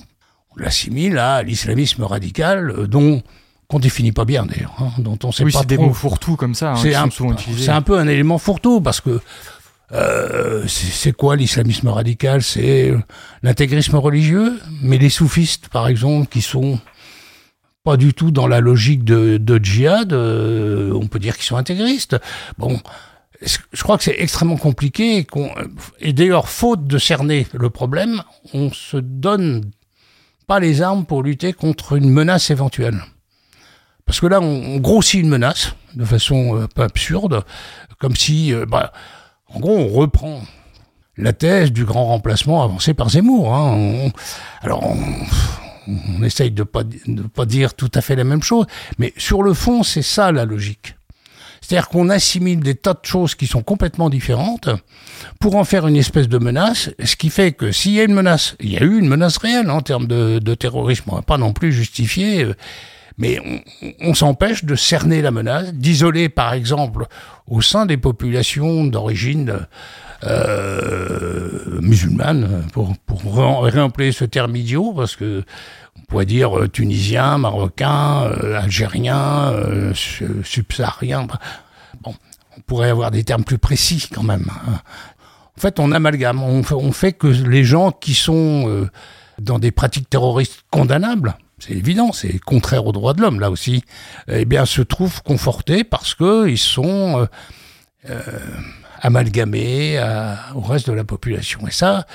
on 0.51 0.61
l'assimile 0.61 1.17
à 1.17 1.43
l'islamisme 1.43 2.03
radical, 2.03 2.71
euh, 2.71 2.87
dont 2.87 3.21
qu'on 3.67 3.79
définit 3.79 4.11
pas 4.11 4.25
bien 4.25 4.45
d'ailleurs, 4.45 4.75
hein, 4.79 4.91
dont 4.97 5.17
on 5.23 5.31
sait 5.31 5.43
oui, 5.43 5.51
pas 5.51 5.59
c'est 5.59 5.67
des 5.67 5.77
mots 5.77 5.93
fourre-tout 5.93 6.35
comme 6.35 6.53
ça, 6.53 6.73
hein, 6.73 6.75
c'est 6.75 6.95
un, 6.95 7.09
souvent 7.09 7.33
utilisés. 7.33 7.65
C'est 7.65 7.71
un 7.71 7.81
peu 7.81 7.97
un 7.97 8.07
élément 8.07 8.37
fourre-tout 8.37 8.81
parce 8.81 8.99
que 8.99 9.21
euh, 9.91 10.65
c'est 10.67 11.11
quoi 11.11 11.35
l'islamisme 11.35 11.89
radical? 11.89 12.41
C'est 12.41 12.93
l'intégrisme 13.43 13.95
religieux, 13.97 14.59
mais 14.81 14.97
les 14.97 15.09
soufistes, 15.09 15.69
par 15.69 15.87
exemple, 15.87 16.27
qui 16.27 16.41
sont 16.41 16.79
pas 17.83 17.97
du 17.97 18.13
tout 18.13 18.31
dans 18.31 18.47
la 18.47 18.61
logique 18.61 19.03
de, 19.03 19.59
djihad, 19.61 20.13
euh, 20.13 20.93
on 20.93 21.07
peut 21.07 21.19
dire 21.19 21.35
qu'ils 21.35 21.45
sont 21.45 21.57
intégristes. 21.57 22.15
Bon, 22.57 22.79
je 23.41 23.83
crois 23.83 23.97
que 23.97 24.05
c'est 24.05 24.15
extrêmement 24.19 24.57
compliqué 24.57 25.17
et, 25.17 25.27
et 25.99 26.13
d'ailleurs, 26.13 26.47
faute 26.47 26.85
de 26.85 26.97
cerner 26.97 27.45
le 27.53 27.69
problème, 27.69 28.23
on 28.53 28.71
se 28.71 28.97
donne 28.97 29.69
pas 30.47 30.59
les 30.59 30.81
armes 30.81 31.05
pour 31.05 31.23
lutter 31.23 31.53
contre 31.53 31.93
une 31.93 32.09
menace 32.09 32.49
éventuelle. 32.49 33.01
Parce 34.05 34.19
que 34.19 34.27
là, 34.27 34.41
on, 34.41 34.77
grossit 34.77 35.21
une 35.21 35.29
menace 35.29 35.75
de 35.95 36.05
façon 36.05 36.57
euh, 36.57 36.67
pas 36.67 36.85
absurde, 36.85 37.43
comme 37.99 38.15
si, 38.15 38.53
euh, 38.53 38.65
bah, 38.65 38.91
en 39.53 39.59
gros, 39.59 39.77
on 39.77 39.87
reprend 39.87 40.41
la 41.17 41.33
thèse 41.33 41.71
du 41.71 41.85
grand 41.85 42.05
remplacement 42.05 42.63
avancé 42.63 42.93
par 42.93 43.09
Zemmour. 43.09 43.53
Hein. 43.53 44.09
alors, 44.61 44.83
on, 45.87 46.23
essaye 46.23 46.51
de 46.51 46.63
pas 46.63 46.83
de 46.83 47.23
pas 47.23 47.45
dire 47.45 47.73
tout 47.73 47.91
à 47.93 48.01
fait 48.01 48.15
la 48.15 48.23
même 48.23 48.41
chose, 48.41 48.65
mais 48.97 49.13
sur 49.17 49.43
le 49.43 49.53
fond, 49.53 49.83
c'est 49.83 50.01
ça 50.01 50.31
la 50.31 50.45
logique. 50.45 50.95
C'est-à-dire 51.61 51.87
qu'on 51.87 52.09
assimile 52.09 52.59
des 52.59 52.75
tas 52.75 52.93
de 52.93 53.05
choses 53.05 53.35
qui 53.35 53.47
sont 53.47 53.63
complètement 53.63 54.09
différentes 54.09 54.69
pour 55.39 55.55
en 55.55 55.63
faire 55.63 55.87
une 55.87 55.95
espèce 55.95 56.27
de 56.27 56.37
menace, 56.37 56.89
ce 57.03 57.15
qui 57.15 57.29
fait 57.29 57.53
que 57.53 57.71
s'il 57.71 57.93
y 57.93 58.01
a 58.01 58.03
une 58.03 58.13
menace, 58.13 58.55
il 58.59 58.71
y 58.71 58.77
a 58.77 58.83
eu 58.83 58.99
une 58.99 59.07
menace 59.07 59.37
réelle 59.37 59.69
en 59.69 59.81
termes 59.81 60.07
de, 60.07 60.39
de 60.39 60.55
terrorisme, 60.55 61.05
on 61.07 61.15
va 61.15 61.21
pas 61.21 61.37
non 61.37 61.53
plus 61.53 61.71
justifier, 61.71 62.43
euh, 62.43 62.53
mais 63.17 63.39
on, 64.01 64.13
s'empêche 64.13 64.65
de 64.65 64.75
cerner 64.75 65.21
la 65.21 65.31
menace, 65.31 65.73
d'isoler 65.73 66.29
par 66.29 66.53
exemple 66.53 67.05
au 67.47 67.61
sein 67.61 67.85
des 67.85 67.97
populations 67.97 68.85
d'origine 68.85 69.67
euh, 70.25 71.81
musulmane, 71.81 72.65
pour, 72.71 72.97
pour 73.05 73.37
réemployer 73.63 74.11
ce 74.11 74.25
terme 74.25 74.55
idiot, 74.55 74.93
parce 74.95 75.15
que 75.15 75.43
on 75.97 76.01
pourrait 76.05 76.25
dire 76.25 76.57
euh, 76.57 76.67
tunisien, 76.67 77.37
marocain, 77.37 78.23
euh, 78.23 78.59
algérien, 78.59 79.53
subsaharien. 80.43 81.27
Bon, 82.01 82.15
on 82.57 82.61
pourrait 82.61 82.89
avoir 82.89 83.11
des 83.11 83.23
termes 83.23 83.43
plus 83.43 83.57
précis 83.57 84.07
quand 84.13 84.23
même. 84.23 84.45
Hein. 84.49 84.79
En 85.57 85.61
fait, 85.61 85.79
on 85.79 85.91
amalgame. 85.91 86.41
On 86.41 86.63
fait, 86.63 86.73
on 86.73 86.91
fait 86.91 87.13
que 87.13 87.27
les 87.27 87.63
gens 87.63 87.91
qui 87.91 88.15
sont 88.15 88.87
dans 89.39 89.59
des 89.59 89.71
pratiques 89.71 90.09
terroristes 90.09 90.63
condamnables, 90.71 91.35
c'est 91.65 91.73
évident, 91.73 92.11
c'est 92.11 92.39
contraire 92.39 92.85
aux 92.85 92.91
droits 92.91 93.13
de 93.13 93.21
l'homme 93.21 93.39
là 93.39 93.49
aussi, 93.49 93.83
eh 94.27 94.45
bien, 94.45 94.65
se 94.65 94.81
trouvent 94.81 95.21
confortés 95.23 95.83
parce 95.83 96.13
que 96.15 96.47
ils 96.47 96.57
sont 96.57 97.27
amalgamés 99.01 99.99
au 100.55 100.61
reste 100.61 100.87
de 100.87 100.93
la 100.93 101.03
population. 101.03 101.67
Et 101.67 101.71
ça, 101.71 102.05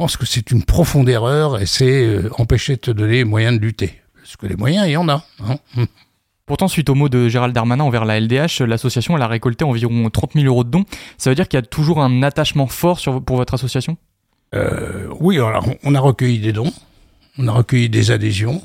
pense 0.00 0.16
que 0.16 0.24
c'est 0.24 0.50
une 0.50 0.62
profonde 0.62 1.10
erreur 1.10 1.60
et 1.60 1.66
c'est 1.66 2.06
euh, 2.06 2.30
empêcher 2.38 2.76
de 2.76 2.80
te 2.80 2.90
donner 2.90 3.16
les 3.16 3.24
moyens 3.24 3.58
de 3.58 3.62
lutter. 3.62 4.00
Parce 4.14 4.36
que 4.36 4.46
les 4.46 4.56
moyens, 4.56 4.86
il 4.86 4.92
y 4.92 4.96
en 4.96 5.08
a. 5.10 5.24
Hein 5.46 5.58
hum. 5.76 5.86
Pourtant, 6.46 6.68
suite 6.68 6.88
aux 6.88 6.94
mots 6.94 7.10
de 7.10 7.28
Gérald 7.28 7.54
Darmanin 7.54 7.84
envers 7.84 8.06
la 8.06 8.18
LDH, 8.18 8.62
l'association 8.62 9.14
a 9.16 9.26
récolté 9.26 9.62
environ 9.62 10.08
30 10.08 10.32
000 10.36 10.46
euros 10.46 10.64
de 10.64 10.70
dons. 10.70 10.84
Ça 11.18 11.30
veut 11.30 11.36
dire 11.36 11.46
qu'il 11.46 11.58
y 11.58 11.62
a 11.62 11.66
toujours 11.66 12.02
un 12.02 12.22
attachement 12.22 12.66
fort 12.66 12.98
sur, 12.98 13.22
pour 13.22 13.36
votre 13.36 13.52
association? 13.52 13.98
Euh, 14.54 15.06
Oui, 15.20 15.36
alors 15.36 15.66
on 15.84 15.94
a 15.94 16.00
recueilli 16.00 16.38
des 16.38 16.52
dons, 16.52 16.72
on 17.36 17.46
a 17.46 17.52
recueilli 17.52 17.90
des 17.90 18.10
adhésions. 18.10 18.62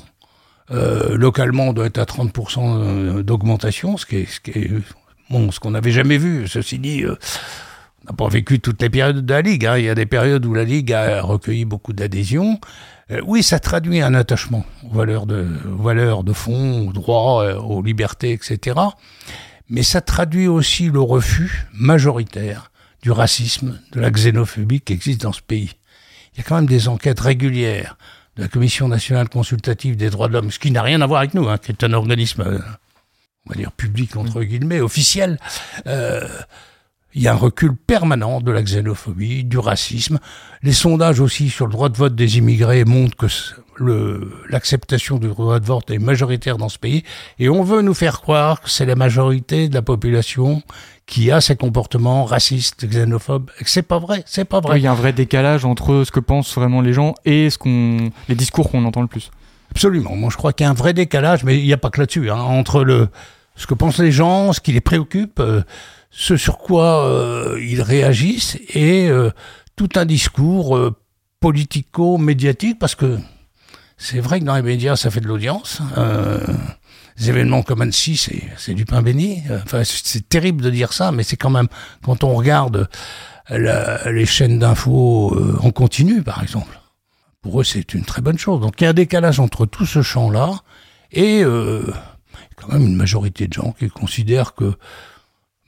Euh, 0.70 1.16
localement, 1.16 1.68
on 1.68 1.72
doit 1.72 1.86
être 1.86 1.98
à 1.98 2.04
30% 2.04 2.58
euh, 2.58 3.22
d'augmentation, 3.22 3.96
ce 3.96 4.06
qui 4.06 4.16
est, 4.16 4.26
ce 4.26 4.40
qui 4.40 4.50
est 4.50 4.70
bon, 5.30 5.50
ce 5.50 5.60
qu'on 5.60 5.70
n'avait 5.70 5.92
jamais 5.92 6.18
vu. 6.18 6.48
Ceci 6.48 6.78
dit, 6.78 7.04
euh, 7.04 7.16
n'a 8.06 8.16
pas 8.16 8.28
vécu 8.28 8.60
toutes 8.60 8.80
les 8.82 8.90
périodes 8.90 9.24
de 9.24 9.32
la 9.32 9.42
Ligue. 9.42 9.66
Hein. 9.66 9.78
Il 9.78 9.84
y 9.84 9.88
a 9.88 9.94
des 9.94 10.06
périodes 10.06 10.44
où 10.46 10.54
la 10.54 10.64
Ligue 10.64 10.92
a 10.92 11.22
recueilli 11.22 11.64
beaucoup 11.64 11.92
d'adhésions. 11.92 12.60
Euh, 13.10 13.20
oui, 13.24 13.42
ça 13.42 13.58
traduit 13.58 14.00
un 14.00 14.14
attachement 14.14 14.64
aux 14.84 14.94
valeurs 14.94 15.26
de, 15.26 15.46
aux 15.66 15.82
valeurs 15.82 16.24
de 16.24 16.32
fond, 16.32 16.88
aux 16.88 16.92
droits, 16.92 17.44
euh, 17.44 17.58
aux 17.58 17.82
libertés, 17.82 18.32
etc. 18.32 18.78
Mais 19.68 19.82
ça 19.82 20.00
traduit 20.00 20.48
aussi 20.48 20.88
le 20.88 21.00
refus 21.00 21.66
majoritaire 21.74 22.70
du 23.02 23.10
racisme, 23.10 23.78
de 23.92 24.00
la 24.00 24.10
xénophobie 24.10 24.80
qui 24.80 24.92
existe 24.92 25.22
dans 25.22 25.32
ce 25.32 25.42
pays. 25.42 25.72
Il 26.34 26.38
y 26.38 26.40
a 26.40 26.44
quand 26.44 26.56
même 26.56 26.66
des 26.66 26.88
enquêtes 26.88 27.20
régulières 27.20 27.96
de 28.36 28.42
la 28.42 28.48
Commission 28.48 28.88
nationale 28.88 29.28
consultative 29.28 29.96
des 29.96 30.10
droits 30.10 30.28
de 30.28 30.34
l'homme, 30.34 30.50
ce 30.50 30.58
qui 30.58 30.70
n'a 30.70 30.82
rien 30.82 31.00
à 31.00 31.06
voir 31.06 31.20
avec 31.20 31.34
nous, 31.34 31.48
hein, 31.48 31.58
qui 31.58 31.72
est 31.72 31.84
un 31.84 31.92
organisme, 31.92 32.42
euh, 32.42 32.58
on 33.46 33.50
va 33.50 33.56
dire 33.56 33.72
public 33.72 34.16
entre 34.16 34.42
guillemets, 34.42 34.80
officiel. 34.80 35.38
Euh, 35.86 36.26
il 37.14 37.22
y 37.22 37.28
a 37.28 37.32
un 37.32 37.36
recul 37.36 37.74
permanent 37.74 38.42
de 38.42 38.52
la 38.52 38.62
xénophobie, 38.62 39.44
du 39.44 39.56
racisme. 39.56 40.18
Les 40.62 40.74
sondages 40.74 41.18
aussi 41.18 41.48
sur 41.48 41.66
le 41.66 41.72
droit 41.72 41.88
de 41.88 41.96
vote 41.96 42.14
des 42.14 42.36
immigrés 42.36 42.84
montrent 42.84 43.16
que 43.16 43.26
l'acceptation 44.50 45.16
du 45.16 45.28
droit 45.28 45.58
de 45.58 45.64
vote 45.64 45.90
est 45.90 45.98
majoritaire 45.98 46.58
dans 46.58 46.68
ce 46.68 46.78
pays. 46.78 47.04
Et 47.38 47.48
on 47.48 47.62
veut 47.62 47.80
nous 47.80 47.94
faire 47.94 48.20
croire 48.20 48.60
que 48.60 48.68
c'est 48.68 48.84
la 48.84 48.96
majorité 48.96 49.70
de 49.70 49.74
la 49.74 49.80
population 49.80 50.62
qui 51.06 51.30
a 51.30 51.40
ces 51.40 51.56
comportements 51.56 52.24
racistes, 52.24 52.84
xénophobes. 52.86 53.50
C'est 53.64 53.82
pas 53.82 53.98
vrai, 53.98 54.24
c'est 54.26 54.44
pas 54.44 54.60
vrai. 54.60 54.80
il 54.80 54.82
y 54.82 54.86
a 54.86 54.92
un 54.92 54.96
vrai 54.96 55.12
décalage 55.12 55.64
entre 55.64 56.02
ce 56.04 56.10
que 56.10 56.20
pensent 56.20 56.54
vraiment 56.54 56.80
les 56.80 56.92
gens 56.92 57.14
et 57.24 57.48
ce 57.48 57.58
qu'on, 57.58 58.10
les 58.28 58.34
discours 58.34 58.70
qu'on 58.70 58.84
entend 58.84 59.02
le 59.02 59.06
plus. 59.06 59.30
Absolument. 59.70 60.16
Moi, 60.16 60.30
je 60.30 60.36
crois 60.36 60.52
qu'il 60.52 60.64
y 60.64 60.66
a 60.66 60.70
un 60.70 60.74
vrai 60.74 60.94
décalage, 60.94 61.44
mais 61.44 61.58
il 61.58 61.64
n'y 61.64 61.72
a 61.72 61.76
pas 61.76 61.90
que 61.90 62.00
là-dessus, 62.00 62.30
hein, 62.30 62.38
entre 62.40 62.82
le, 62.82 63.08
ce 63.54 63.66
que 63.66 63.74
pensent 63.74 63.98
les 63.98 64.12
gens, 64.12 64.52
ce 64.52 64.60
qui 64.60 64.72
les 64.72 64.80
préoccupe, 64.80 65.38
euh, 65.38 65.62
ce 66.16 66.36
sur 66.36 66.58
quoi 66.58 67.06
euh, 67.06 67.60
ils 67.62 67.82
réagissent 67.82 68.58
et 68.70 69.08
euh, 69.08 69.30
tout 69.76 69.90
un 69.96 70.06
discours 70.06 70.76
euh, 70.76 70.96
politico-médiatique 71.40 72.78
parce 72.78 72.94
que 72.94 73.18
c'est 73.98 74.20
vrai 74.20 74.40
que 74.40 74.44
dans 74.46 74.56
les 74.56 74.62
médias 74.62 74.96
ça 74.96 75.10
fait 75.10 75.20
de 75.20 75.28
l'audience. 75.28 75.80
Événements 77.18 77.62
comme 77.62 77.82
Annecy, 77.82 78.16
c'est 78.56 78.74
du 78.74 78.84
pain 78.84 79.02
béni. 79.02 79.42
Enfin, 79.64 79.82
c'est 79.84 80.28
terrible 80.28 80.62
de 80.62 80.70
dire 80.70 80.92
ça, 80.92 81.12
mais 81.12 81.22
c'est 81.22 81.36
quand 81.36 81.50
même 81.50 81.68
quand 82.02 82.24
on 82.24 82.34
regarde 82.34 82.88
les 83.50 84.26
chaînes 84.26 84.58
d'infos 84.58 85.36
en 85.60 85.70
continu, 85.70 86.22
par 86.22 86.42
exemple. 86.42 86.80
Pour 87.40 87.60
eux, 87.60 87.64
c'est 87.64 87.94
une 87.94 88.04
très 88.04 88.22
bonne 88.22 88.38
chose. 88.38 88.60
Donc 88.60 88.80
il 88.80 88.84
y 88.84 88.86
a 88.86 88.90
un 88.90 88.94
décalage 88.94 89.40
entre 89.40 89.66
tout 89.66 89.86
ce 89.86 90.02
champ-là 90.02 90.60
et 91.12 91.44
quand 92.56 92.72
même 92.72 92.86
une 92.86 92.96
majorité 92.96 93.46
de 93.46 93.52
gens 93.52 93.72
qui 93.78 93.88
considèrent 93.88 94.54
que 94.54 94.74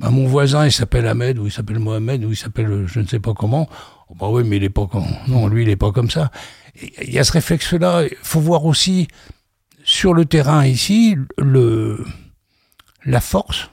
bah, 0.01 0.11
mon 0.11 0.27
voisin, 0.27 0.67
il 0.67 0.73
s'appelle 0.73 1.07
Ahmed, 1.07 1.39
ou 1.39 1.47
il 1.47 1.53
s'appelle 1.53 1.79
Mohamed, 1.79 2.25
ou 2.25 2.31
il 2.31 2.37
s'appelle 2.37 2.71
euh, 2.71 2.87
je 2.87 3.01
ne 3.01 3.07
sais 3.07 3.19
pas 3.19 3.35
comment. 3.35 3.69
Oh, 4.09 4.15
bah 4.15 4.29
oui, 4.29 4.45
mais 4.47 4.57
il 4.57 4.65
est 4.65 4.71
pas 4.71 4.87
comme... 4.87 5.07
Non, 5.27 5.49
lui, 5.49 5.63
il 5.65 5.69
est 5.69 5.77
pas 5.77 5.91
comme 5.91 6.11
ça. 6.11 6.31
Il 7.03 7.13
y 7.13 7.19
a 7.19 7.25
ce 7.25 7.33
réflexe-là. 7.33 8.05
Il 8.05 8.17
faut 8.23 8.41
voir 8.41 8.65
aussi 8.65 9.09
sur 9.89 10.13
le 10.13 10.27
terrain 10.27 10.67
ici, 10.67 11.17
la 11.39 13.21
force 13.23 13.71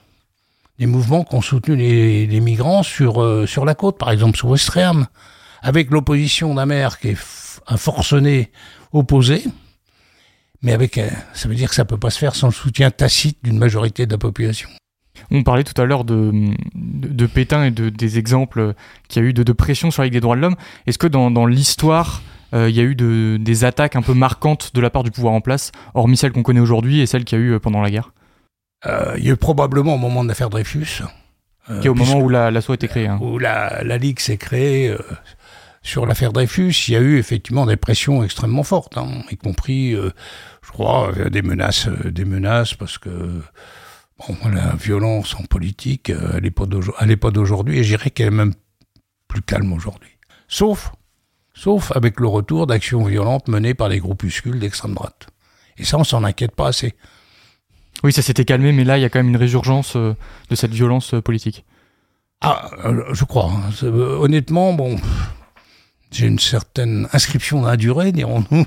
des 0.78 0.86
mouvements 0.86 1.24
qui 1.24 1.34
ont 1.34 1.42
soutenu 1.42 1.76
les, 1.76 2.40
migrants 2.40 2.82
sur, 2.82 3.22
euh, 3.22 3.46
sur 3.46 3.66
la 3.66 3.74
côte, 3.74 3.98
par 3.98 4.10
exemple 4.10 4.38
sur 4.38 4.48
Ouistreham, 4.48 5.08
avec 5.60 5.90
l'opposition 5.90 6.54
d'un 6.54 6.64
maire 6.64 6.98
qui 7.00 7.08
est 7.08 7.18
un 7.66 7.76
forcené 7.76 8.50
opposé, 8.94 9.44
mais 10.62 10.72
avec, 10.72 10.96
euh, 10.96 11.10
ça 11.34 11.50
veut 11.50 11.54
dire 11.54 11.68
que 11.68 11.74
ça 11.74 11.84
peut 11.84 11.98
pas 11.98 12.08
se 12.08 12.18
faire 12.18 12.34
sans 12.34 12.46
le 12.46 12.54
soutien 12.54 12.90
tacite 12.90 13.36
d'une 13.44 13.58
majorité 13.58 14.06
de 14.06 14.12
la 14.12 14.18
population. 14.18 14.70
On 15.30 15.42
parlait 15.42 15.64
tout 15.64 15.78
à 15.78 15.84
l'heure 15.84 16.04
de, 16.04 16.32
de, 16.74 17.26
Pétain 17.26 17.64
et 17.64 17.70
de, 17.70 17.90
des 17.90 18.18
exemples 18.18 18.72
qu'il 19.08 19.22
y 19.22 19.26
a 19.26 19.28
eu 19.28 19.32
de, 19.34 19.52
pression 19.52 19.90
sur 19.90 20.02
la 20.02 20.08
des 20.08 20.20
droits 20.20 20.36
de 20.36 20.40
l'homme. 20.40 20.56
Est-ce 20.86 20.98
que 20.98 21.06
dans, 21.06 21.30
dans 21.30 21.44
l'histoire, 21.44 22.22
il 22.52 22.70
y 22.70 22.80
a 22.80 22.82
eu 22.82 22.94
de, 22.94 23.38
des 23.40 23.64
attaques 23.64 23.96
un 23.96 24.02
peu 24.02 24.14
marquantes 24.14 24.70
de 24.74 24.80
la 24.80 24.90
part 24.90 25.02
du 25.02 25.10
pouvoir 25.10 25.34
en 25.34 25.40
place, 25.40 25.72
hormis 25.94 26.16
celles 26.16 26.32
qu'on 26.32 26.42
connaît 26.42 26.60
aujourd'hui 26.60 27.00
et 27.00 27.06
celles 27.06 27.24
qu'il 27.24 27.38
y 27.38 27.42
a 27.42 27.44
eu 27.44 27.52
euh, 27.52 27.58
pendant 27.58 27.82
la 27.82 27.90
guerre 27.90 28.12
euh, 28.86 29.14
Il 29.18 29.24
y 29.24 29.30
a 29.30 29.32
eu 29.32 29.36
probablement 29.36 29.94
au 29.94 29.98
moment 29.98 30.22
de 30.22 30.28
l'affaire 30.28 30.50
Dreyfus. 30.50 31.02
qui 31.80 31.86
est 31.86 31.88
au 31.88 31.94
moment 31.94 32.18
où 32.18 32.28
l'assaut 32.28 32.72
a 32.72 32.74
été 32.76 32.88
créé. 32.88 33.06
Hein. 33.08 33.18
Où 33.20 33.38
la, 33.38 33.82
la 33.82 33.98
Ligue 33.98 34.20
s'est 34.20 34.36
créée 34.36 34.94
sur 35.82 36.06
l'affaire 36.06 36.32
Dreyfus, 36.32 36.72
il 36.88 36.94
y 36.94 36.96
a 36.96 37.00
eu 37.00 37.18
effectivement 37.18 37.66
des 37.66 37.76
pressions 37.76 38.22
extrêmement 38.24 38.62
fortes, 38.62 38.98
hein, 38.98 39.22
y 39.30 39.36
compris, 39.36 39.92
je 39.92 40.72
crois, 40.72 41.12
des 41.30 41.42
menaces, 41.42 41.88
des 41.88 42.24
menaces 42.24 42.74
parce 42.74 42.98
que 42.98 43.40
bon, 44.18 44.36
la 44.48 44.74
violence 44.76 45.34
en 45.34 45.44
politique, 45.44 46.10
elle 46.10 46.42
n'est 46.42 47.16
pas 47.16 47.30
d'aujourd'hui, 47.30 47.78
et 47.78 47.84
je 47.84 47.96
dirais 47.96 48.10
qu'elle 48.10 48.28
est 48.28 48.30
même 48.30 48.54
plus 49.28 49.42
calme 49.42 49.72
aujourd'hui. 49.72 50.10
Sauf 50.48 50.92
sauf 51.56 51.90
avec 51.96 52.20
le 52.20 52.28
retour 52.28 52.66
d'actions 52.68 53.02
violentes 53.02 53.48
menées 53.48 53.74
par 53.74 53.88
les 53.88 53.98
groupuscules 53.98 54.60
d'extrême 54.60 54.94
droite. 54.94 55.26
Et 55.78 55.84
ça, 55.84 55.98
on 55.98 56.04
s'en 56.04 56.22
inquiète 56.22 56.54
pas 56.54 56.68
assez. 56.68 56.94
Oui, 58.04 58.12
ça 58.12 58.22
s'était 58.22 58.44
calmé, 58.44 58.72
mais 58.72 58.84
là, 58.84 58.98
il 58.98 59.02
y 59.02 59.04
a 59.04 59.08
quand 59.08 59.18
même 59.18 59.30
une 59.30 59.36
résurgence 59.36 59.96
euh, 59.96 60.14
de 60.50 60.54
cette 60.54 60.72
violence 60.72 61.14
euh, 61.14 61.22
politique. 61.22 61.64
Ah, 62.42 62.70
euh, 62.84 63.02
je 63.12 63.24
crois. 63.24 63.50
Hein. 63.50 63.86
Honnêtement, 63.86 64.74
bon, 64.74 64.96
j'ai 66.10 66.26
une 66.26 66.38
certaine 66.38 67.08
inscription 67.12 67.62
dans 67.62 67.68
la 67.68 67.78
durée, 67.78 68.12
dirons-nous. 68.12 68.66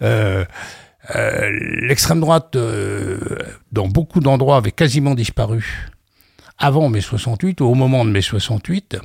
L'extrême 1.82 2.20
droite, 2.20 2.56
dans 3.72 3.88
beaucoup 3.88 4.20
d'endroits, 4.20 4.56
avait 4.56 4.72
quasiment 4.72 5.14
disparu 5.14 5.90
avant 6.60 6.88
mai 6.88 7.00
68, 7.00 7.60
ou 7.62 7.64
au 7.64 7.74
moment 7.74 8.04
de 8.04 8.10
mai 8.10 8.20
68. 8.20 8.98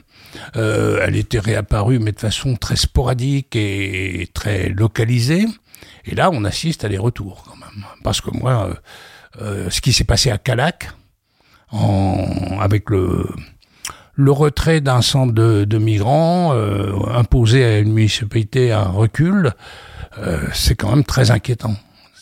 Euh, 0.58 1.00
elle 1.02 1.16
était 1.16 1.40
réapparue, 1.40 2.00
mais 2.00 2.12
de 2.12 2.20
façon 2.20 2.56
très 2.56 2.76
sporadique 2.76 3.56
et 3.56 4.30
très 4.34 4.70
localisée. 4.70 5.46
Et 6.06 6.14
là, 6.14 6.30
on 6.32 6.44
assiste 6.44 6.84
à 6.84 6.90
des 6.90 6.98
retours, 6.98 7.44
quand 7.48 7.58
même. 7.58 7.86
Parce 8.04 8.22
que 8.22 8.30
moi, 8.32 8.70
euh, 8.70 8.74
euh 9.42 9.70
ce 9.70 9.82
qui 9.82 9.94
s'est 9.94 10.04
passé 10.04 10.30
à 10.30 10.38
Calac, 10.38 10.90
en, 11.72 12.60
avec 12.60 12.90
le, 12.90 13.28
le 14.14 14.32
retrait 14.32 14.82
d'un 14.82 15.02
centre 15.02 15.34
de, 15.34 15.64
de 15.64 15.78
migrants, 15.78 16.54
euh, 16.54 16.94
imposé 17.14 17.64
à 17.64 17.80
une 17.80 17.94
municipalité 17.94 18.72
un 18.72 18.84
recul, 18.84 19.54
euh, 20.20 20.48
c'est 20.54 20.76
quand 20.76 20.90
même 20.90 21.04
très 21.04 21.32
inquiétant 21.32 21.76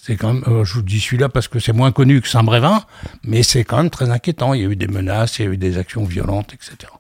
c'est 0.06 0.18
quand 0.18 0.34
même, 0.34 0.44
euh, 0.48 0.66
je 0.66 0.74
vous 0.74 0.82
dis 0.82 1.00
celui-là 1.00 1.30
parce 1.30 1.48
que 1.48 1.60
c'est 1.60 1.72
moins 1.72 1.94
connu 1.94 2.20
que 2.20 2.28
Saint-Brévin, 2.28 2.84
mais 3.24 3.42
c'est 3.42 3.64
quand 3.64 3.78
même 3.78 3.90
très 3.90 4.10
inquiétant. 4.10 4.54
Il 4.54 4.62
y 4.62 4.66
a 4.66 4.70
eu 4.70 4.76
des 4.76 4.88
menaces, 4.88 5.40
il 5.40 5.46
y 5.46 5.48
a 5.48 5.52
eu 5.52 5.56
des 5.56 5.78
actions 5.78 6.04
violentes, 6.04 6.54
etc. 6.54 6.92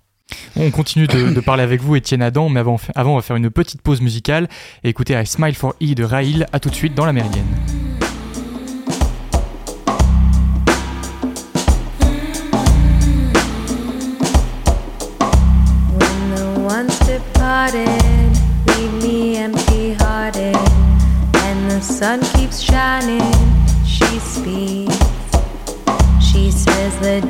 On 0.55 0.71
continue 0.71 1.07
de, 1.07 1.39
parler 1.41 1.63
avec 1.63 1.81
vous, 1.81 1.97
Étienne 1.97 2.21
Adam, 2.21 2.47
mais 2.47 2.61
avant, 2.61 2.79
avant, 2.95 3.11
on 3.11 3.15
va 3.17 3.21
faire 3.21 3.35
une 3.35 3.49
petite 3.49 3.81
pause 3.81 3.99
musicale 3.99 4.47
et 4.85 4.89
écouter 4.89 5.19
I 5.21 5.27
Smile 5.27 5.53
for 5.53 5.75
E 5.81 5.95
de 5.95 6.03
Raïl. 6.05 6.45
À 6.53 6.61
tout 6.61 6.69
de 6.69 6.75
suite 6.75 6.95
dans 6.95 7.05
la 7.05 7.11
Méridienne. 7.11 7.92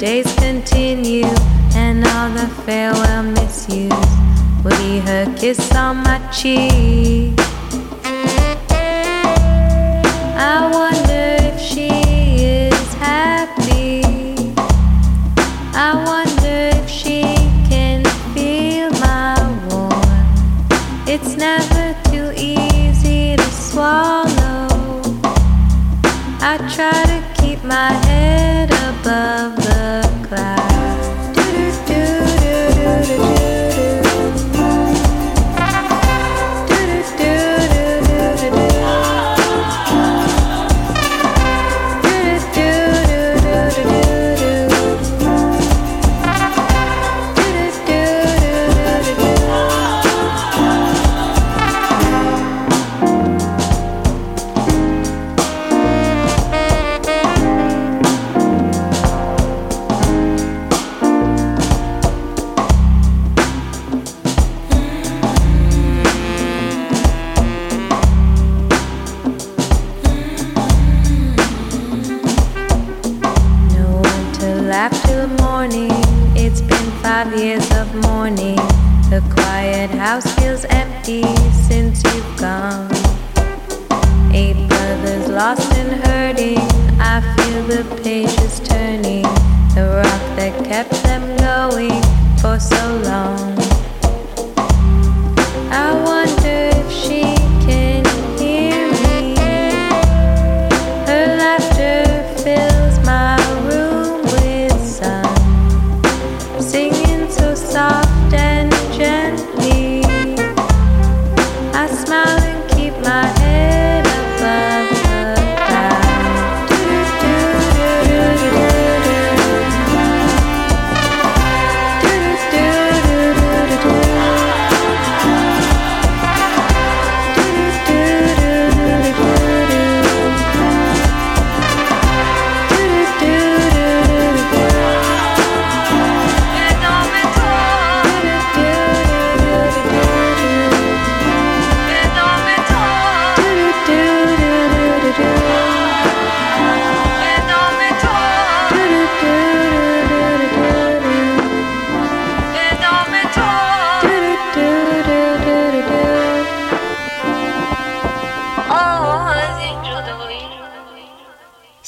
Days 0.03 0.35
continue 0.35 1.23
and 1.77 2.05
all 2.05 2.29
the 2.31 2.45
farewell 2.65 3.23
misuse 3.23 3.89
will 4.61 4.77
be 4.77 4.99
her 4.99 5.25
kiss 5.37 5.73
on 5.73 5.95
my 6.03 6.19
cheek. 6.29 7.33
I 10.35 10.69
wonder 10.73 10.92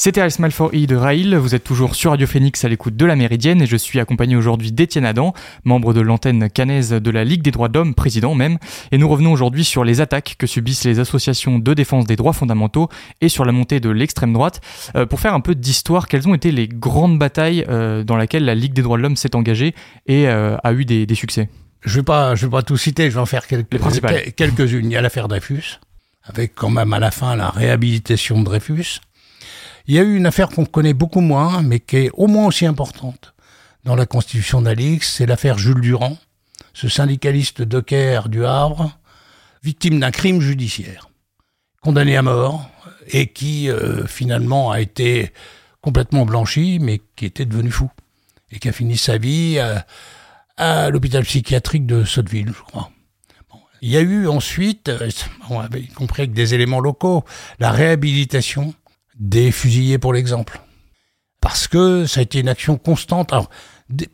C'était 0.05 0.29
Smile 0.29 0.51
for 0.51 0.69
E 0.71 0.85
de 0.85 0.95
Rail. 0.95 1.33
Vous 1.33 1.55
êtes 1.55 1.63
toujours 1.63 1.95
sur 1.95 2.11
Radio 2.11 2.27
Phoenix 2.27 2.63
à 2.63 2.69
l'écoute 2.69 2.95
de 2.95 3.05
la 3.07 3.15
Méridienne 3.15 3.63
et 3.63 3.65
je 3.65 3.75
suis 3.75 3.99
accompagné 3.99 4.35
aujourd'hui 4.35 4.71
d'Étienne 4.71 5.03
Adam, 5.03 5.33
membre 5.63 5.95
de 5.95 6.01
l'antenne 6.01 6.47
canaise 6.47 6.91
de 6.91 7.09
la 7.09 7.23
Ligue 7.23 7.41
des 7.41 7.49
droits 7.49 7.69
de 7.69 7.73
l'homme, 7.79 7.95
président 7.95 8.35
même. 8.35 8.59
Et 8.91 8.99
nous 8.99 9.09
revenons 9.09 9.31
aujourd'hui 9.31 9.65
sur 9.65 9.83
les 9.83 10.01
attaques 10.01 10.35
que 10.37 10.45
subissent 10.45 10.83
les 10.83 10.99
associations 10.99 11.57
de 11.57 11.73
défense 11.73 12.05
des 12.05 12.17
droits 12.17 12.33
fondamentaux 12.33 12.87
et 13.19 13.29
sur 13.29 13.45
la 13.45 13.51
montée 13.51 13.79
de 13.79 13.89
l'extrême 13.89 14.31
droite. 14.31 14.61
Euh, 14.95 15.07
pour 15.07 15.19
faire 15.19 15.33
un 15.33 15.39
peu 15.39 15.55
d'histoire, 15.55 16.07
quelles 16.07 16.27
ont 16.27 16.35
été 16.35 16.51
les 16.51 16.67
grandes 16.67 17.17
batailles 17.17 17.65
euh, 17.67 18.03
dans 18.03 18.17
lesquelles 18.17 18.45
la 18.45 18.53
Ligue 18.53 18.73
des 18.73 18.83
droits 18.83 18.97
de 18.97 19.01
l'homme 19.01 19.15
s'est 19.15 19.35
engagée 19.35 19.73
et 20.05 20.27
euh, 20.27 20.55
a 20.63 20.71
eu 20.73 20.85
des, 20.85 21.15
succès? 21.15 21.49
Je 21.81 21.89
ne 21.89 21.95
vais, 21.95 22.03
pas, 22.03 22.35
je 22.35 22.45
vais 22.45 22.51
pas 22.51 22.61
tout 22.61 22.77
citer, 22.77 23.09
je 23.09 23.15
vais 23.15 23.21
en 23.21 23.25
faire 23.25 23.47
quelques, 23.47 23.79
quelques-unes. 24.35 24.85
Il 24.85 24.93
y 24.93 24.97
a 24.97 25.01
l'affaire 25.01 25.27
Dreyfus, 25.27 25.79
avec 26.25 26.53
quand 26.53 26.69
même 26.69 26.93
à 26.93 26.99
la 26.99 27.09
fin 27.09 27.35
la 27.35 27.49
réhabilitation 27.49 28.37
de 28.37 28.43
Dreyfus. 28.43 28.99
Il 29.87 29.93
y 29.93 29.99
a 29.99 30.03
eu 30.03 30.15
une 30.15 30.25
affaire 30.25 30.49
qu'on 30.49 30.65
connaît 30.65 30.93
beaucoup 30.93 31.21
moins, 31.21 31.61
mais 31.61 31.79
qui 31.79 31.97
est 31.97 32.11
au 32.13 32.27
moins 32.27 32.47
aussi 32.47 32.65
importante 32.65 33.35
dans 33.83 33.95
la 33.95 34.07
constitution 34.07 34.61
d'Alix, 34.63 35.13
c'est 35.13 35.27
l'affaire 35.27 35.59
Jules 35.59 35.79
Durand, 35.79 36.17
ce 36.73 36.89
syndicaliste 36.89 37.61
docker 37.61 38.29
du 38.29 38.43
Havre, 38.43 38.97
victime 39.63 39.99
d'un 39.99 40.09
crime 40.09 40.41
judiciaire, 40.41 41.09
condamné 41.81 42.17
à 42.17 42.23
mort, 42.23 42.67
et 43.07 43.27
qui 43.27 43.69
euh, 43.69 44.07
finalement 44.07 44.71
a 44.71 44.81
été 44.81 45.31
complètement 45.81 46.25
blanchi, 46.25 46.79
mais 46.81 46.99
qui 47.15 47.25
était 47.25 47.45
devenu 47.45 47.69
fou, 47.69 47.91
et 48.51 48.57
qui 48.57 48.69
a 48.69 48.71
fini 48.71 48.97
sa 48.97 49.19
vie 49.19 49.59
à, 50.57 50.89
l'hôpital 50.89 51.23
psychiatrique 51.23 51.85
de 51.85 52.03
Sotteville, 52.03 52.53
je 52.57 52.63
crois. 52.63 52.89
Il 53.81 53.91
y 53.91 53.97
a 53.97 54.01
eu 54.01 54.27
ensuite, 54.27 54.89
euh, 54.89 55.11
on 55.51 55.59
avait 55.59 55.83
compris 55.83 56.23
avec 56.23 56.33
des 56.33 56.55
éléments 56.55 56.79
locaux, 56.79 57.23
la 57.59 57.69
réhabilitation 57.69 58.73
des 59.19 59.51
fusillés 59.51 59.97
pour 59.97 60.13
l'exemple. 60.13 60.59
Parce 61.41 61.67
que 61.67 62.05
ça 62.05 62.21
a 62.21 62.23
été 62.23 62.39
une 62.39 62.49
action 62.49 62.77
constante. 62.77 63.33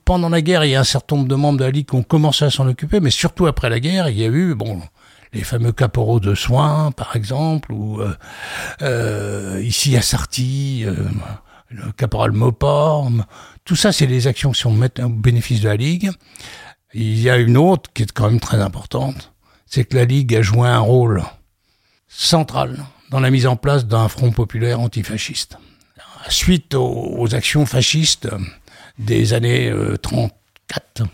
Pendant 0.05 0.29
la 0.29 0.41
guerre, 0.41 0.65
il 0.65 0.71
y 0.71 0.75
a 0.75 0.81
un 0.81 0.83
certain 0.83 1.15
nombre 1.15 1.29
de 1.29 1.35
membres 1.35 1.59
de 1.59 1.63
la 1.63 1.71
Ligue 1.71 1.87
qui 1.87 1.95
ont 1.95 2.03
commencé 2.03 2.45
à 2.45 2.49
s'en 2.49 2.67
occuper, 2.67 2.99
mais 2.99 3.09
surtout 3.09 3.47
après 3.47 3.69
la 3.69 3.79
guerre, 3.79 4.09
il 4.09 4.17
y 4.17 4.25
a 4.25 4.27
eu, 4.27 4.53
bon, 4.53 4.81
les 5.33 5.43
fameux 5.43 5.71
caporaux 5.71 6.19
de 6.19 6.35
soins, 6.35 6.91
par 6.91 7.15
exemple, 7.15 7.71
ou 7.71 8.01
euh, 8.01 8.15
euh, 8.81 9.61
ici 9.63 9.95
à 9.95 10.01
Sarty, 10.01 10.83
euh, 10.85 10.95
le 11.69 11.91
caporal 11.93 12.31
Mopor. 12.31 13.09
Tout 13.63 13.77
ça, 13.77 13.93
c'est 13.93 14.07
des 14.07 14.27
actions 14.27 14.51
qui 14.51 14.59
sont 14.59 14.77
au 14.77 15.09
bénéfice 15.09 15.61
de 15.61 15.69
la 15.69 15.77
Ligue. 15.77 16.11
Il 16.93 17.17
y 17.19 17.29
a 17.29 17.37
une 17.37 17.55
autre 17.55 17.89
qui 17.93 18.03
est 18.03 18.11
quand 18.11 18.29
même 18.29 18.41
très 18.41 18.59
importante, 18.59 19.31
c'est 19.65 19.85
que 19.85 19.95
la 19.95 20.03
Ligue 20.03 20.35
a 20.35 20.41
joué 20.41 20.67
un 20.67 20.79
rôle 20.79 21.23
central 22.09 22.83
dans 23.11 23.19
la 23.19 23.29
mise 23.29 23.45
en 23.45 23.57
place 23.57 23.85
d'un 23.85 24.07
front 24.07 24.31
populaire 24.31 24.79
antifasciste. 24.79 25.57
Suite 26.29 26.73
aux, 26.75 27.35
actions 27.35 27.65
fascistes 27.65 28.29
des 28.97 29.33
années 29.33 29.73
34, 30.01 31.01
euh, 31.01 31.05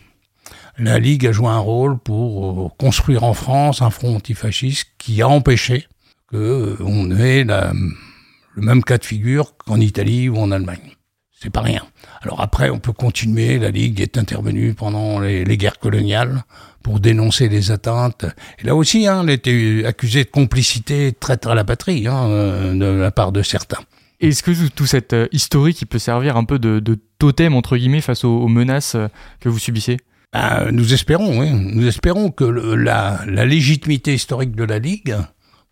la 0.77 0.99
Ligue 0.99 1.25
a 1.25 1.31
joué 1.31 1.47
un 1.47 1.59
rôle 1.59 1.97
pour 1.97 2.65
euh, 2.65 2.69
construire 2.77 3.23
en 3.23 3.33
France 3.33 3.81
un 3.81 3.89
front 3.89 4.15
antifasciste 4.15 4.87
qui 4.97 5.21
a 5.21 5.27
empêché 5.27 5.87
qu'on 6.29 6.37
euh, 6.37 7.17
ait 7.19 7.43
le 7.45 8.61
même 8.61 8.83
cas 8.83 8.97
de 8.97 9.05
figure 9.05 9.57
qu'en 9.57 9.79
Italie 9.79 10.29
ou 10.29 10.37
en 10.37 10.51
Allemagne. 10.51 10.96
C'est 11.39 11.51
pas 11.51 11.61
rien. 11.61 11.83
Alors 12.23 12.41
après, 12.41 12.71
on 12.71 12.79
peut 12.79 12.93
continuer. 12.93 13.59
La 13.59 13.69
Ligue 13.69 14.01
est 14.01 14.17
intervenue 14.17 14.73
pendant 14.73 15.19
les, 15.19 15.57
guerres 15.57 15.77
coloniales 15.77 16.43
pour 16.81 16.99
dénoncer 16.99 17.47
les 17.47 17.69
atteintes. 17.69 18.25
Et 18.57 18.65
là 18.65 18.75
aussi, 18.75 19.05
hein, 19.05 19.21
elle 19.23 19.29
était 19.29 19.83
accusée 19.85 20.23
de 20.23 20.31
complicité, 20.31 21.11
de 21.11 21.17
traite 21.17 21.45
à 21.45 21.53
la 21.53 21.63
patrie, 21.63 22.07
hein, 22.07 22.25
euh, 22.27 22.73
de 22.73 22.85
la 22.85 23.11
part 23.11 23.31
de 23.31 23.43
certains. 23.43 23.77
Est-ce 24.19 24.41
que 24.41 24.67
tout 24.69 24.87
cette 24.87 25.13
euh, 25.13 25.27
historique 25.31 25.85
peut 25.87 25.99
servir 25.99 26.37
un 26.37 26.43
peu 26.43 26.57
de, 26.57 26.81
totem 27.19 27.53
entre 27.53 27.77
guillemets 27.77 28.01
face 28.01 28.23
aux, 28.23 28.47
menaces 28.47 28.95
euh, 28.95 29.07
que 29.39 29.47
vous 29.47 29.59
subissez? 29.59 29.97
Ben, 30.33 30.71
Nous 30.71 30.91
espérons, 30.91 31.39
oui. 31.39 31.51
Nous 31.51 31.85
espérons 31.85 32.31
que 32.31 32.45
la, 32.45 33.21
la, 33.27 33.45
légitimité 33.45 34.15
historique 34.15 34.55
de 34.55 34.63
la 34.63 34.79
Ligue, 34.79 35.15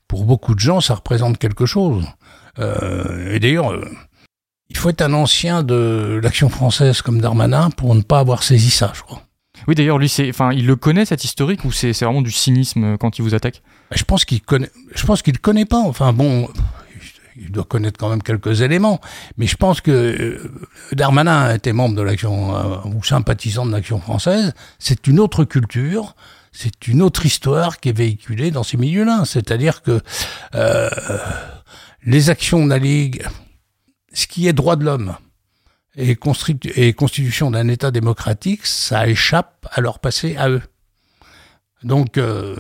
pour 0.08 0.25
beaucoup 0.25 0.54
de 0.54 0.60
gens, 0.60 0.80
ça 0.80 0.93
représente 0.93 1.39
quelque 1.39 1.65
chose. 1.65 2.06
et 2.60 3.39
d'ailleurs 3.39 3.73
il 4.69 4.78
faut 4.78 4.89
être 4.89 5.01
un 5.01 5.13
ancien 5.13 5.63
de 5.63 6.19
l'action 6.21 6.49
française 6.49 7.01
comme 7.01 7.21
Darmanin 7.21 7.69
pour 7.69 7.93
ne 7.95 8.01
pas 8.01 8.19
avoir 8.19 8.43
saisi 8.43 8.71
ça, 8.71 8.91
je 8.95 9.01
crois. 9.01 9.21
Oui, 9.67 9.75
d'ailleurs, 9.75 9.97
lui, 9.97 10.10
c'est, 10.10 10.30
enfin, 10.30 10.51
il 10.51 10.65
le 10.67 10.75
connaît 10.75 11.06
cette 11.06 11.23
historique 11.23 11.63
ou 11.65 11.71
c'est, 11.71 11.91
vraiment 11.91 12.21
du 12.21 12.32
cynisme 12.32 12.84
euh, 12.84 12.97
quand 12.97 13.17
il 13.17 13.21
vous 13.21 13.34
attaque? 13.34 13.62
Je 13.91 14.04
pense 14.04 14.25
qu'il 14.25 14.41
connaît. 14.41 14.69
Je 14.93 15.06
pense 15.06 15.21
qu'il 15.21 15.39
connaît 15.39 15.65
pas. 15.65 15.80
Enfin 15.80 16.13
bon, 16.13 16.49
il 17.36 17.51
doit 17.51 17.63
connaître 17.63 17.97
quand 17.97 18.10
même 18.10 18.21
quelques 18.21 18.62
éléments, 18.62 18.99
mais 19.38 19.47
je 19.47 19.56
pense 19.56 19.82
que 19.82 19.91
euh, 19.91 20.51
Darmanin 20.91 21.54
était 21.54 21.73
membre 21.73 21.95
de 21.95 22.01
l'action 22.01 22.56
euh, 22.56 22.78
ou 22.86 23.04
sympathisant 23.04 23.65
de 23.65 23.71
l'action 23.71 23.99
française. 23.99 24.54
C'est 24.78 25.08
une 25.08 25.19
autre 25.19 25.45
culture. 25.45 26.15
C'est 26.51 26.88
une 26.88 27.01
autre 27.01 27.25
histoire 27.25 27.80
qui 27.80 27.89
est 27.89 27.97
véhiculée 27.97 28.49
dans 28.49 28.63
ces 28.63 28.78
milieux-là. 28.78 29.23
C'est-à-dire 29.25 29.82
que 29.82 29.99
les 32.06 32.30
actions 32.30 32.63
de 32.63 32.69
la 32.69 32.78
Ligue, 32.78 33.25
ce 34.15 34.28
qui 34.28 34.47
est 34.47 34.54
droit 34.54 34.75
de 34.75 34.86
l'homme 34.86 35.15
et, 35.97 36.15
constitution 36.15 37.51
d'un 37.51 37.67
État 37.67 37.91
démocratique, 37.91 38.65
ça 38.65 39.08
échappe 39.08 39.67
à 39.71 39.82
leur 39.82 39.99
passé 39.99 40.36
à 40.38 40.49
eux. 40.49 40.62
Donc, 41.84 42.17
euh, 42.17 42.56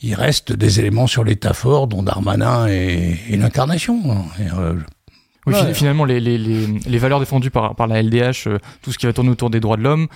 il 0.00 0.14
reste 0.14 0.52
des 0.52 0.80
éléments 0.80 1.06
sur 1.06 1.24
l'État 1.24 1.54
fort 1.54 1.86
dont 1.88 2.02
Darmanin 2.02 2.66
est, 2.66 3.36
l'incarnation. 3.36 4.26
Euh, 4.40 4.74
oui, 5.46 5.54
finalement, 5.72 6.04
les, 6.04 6.98
valeurs 6.98 7.20
défendues 7.20 7.50
par, 7.50 7.86
la 7.86 8.02
LDH, 8.02 8.46
euh, 8.46 8.58
tout 8.82 8.92
ce 8.92 8.98
qui 8.98 9.06
va 9.06 9.12
tourner 9.12 9.30
autour 9.30 9.50
des 9.50 9.60
droits 9.60 9.76
de 9.76 9.82
l'homme, 9.82 10.08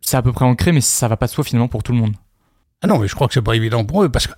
c'est 0.00 0.16
à 0.16 0.22
peu 0.22 0.32
près 0.32 0.44
ancré, 0.44 0.72
mais 0.72 0.80
ça 0.80 1.08
va 1.08 1.16
pas 1.16 1.26
de 1.26 1.32
soi 1.32 1.44
finalement 1.44 1.68
pour 1.68 1.82
tout 1.82 1.92
le 1.92 1.98
monde. 1.98 2.14
Ah 2.82 2.86
non, 2.86 2.98
mais 2.98 3.08
je 3.08 3.14
crois 3.14 3.28
que 3.28 3.34
c'est 3.34 3.42
pas 3.42 3.56
évident 3.56 3.84
pour 3.84 4.04
eux, 4.04 4.08
parce 4.10 4.26
que 4.26 4.34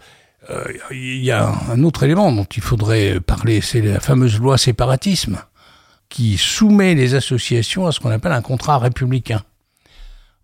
il 0.90 1.24
y 1.24 1.30
a 1.30 1.52
un 1.70 1.82
autre 1.82 2.02
élément 2.04 2.30
dont 2.32 2.44
il 2.44 2.62
faudrait 2.62 3.20
parler, 3.20 3.60
c'est 3.60 3.80
la 3.80 4.00
fameuse 4.00 4.38
loi 4.38 4.58
séparatisme 4.58 5.40
qui 6.08 6.38
soumet 6.38 6.94
les 6.94 7.14
associations 7.14 7.86
à 7.86 7.92
ce 7.92 8.00
qu'on 8.00 8.10
appelle 8.10 8.32
un 8.32 8.42
contrat 8.42 8.78
républicain. 8.78 9.42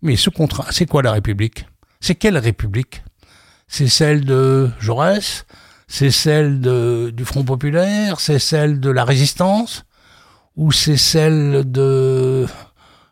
Mais 0.01 0.17
ce 0.17 0.29
contrat, 0.29 0.65
c'est 0.71 0.85
quoi 0.85 1.01
la 1.01 1.13
République? 1.13 1.65
C'est 2.01 2.15
quelle 2.15 2.37
République? 2.37 3.03
C'est 3.67 3.87
celle 3.87 4.25
de 4.25 4.69
Jaurès? 4.79 5.45
C'est 5.87 6.11
celle 6.11 6.59
du 6.59 7.25
Front 7.25 7.45
populaire? 7.45 8.19
C'est 8.19 8.39
celle 8.39 8.79
de 8.81 8.89
la 8.89 9.05
résistance? 9.05 9.85
Ou 10.57 10.71
c'est 10.71 10.97
celle 10.97 11.71
de, 11.71 12.45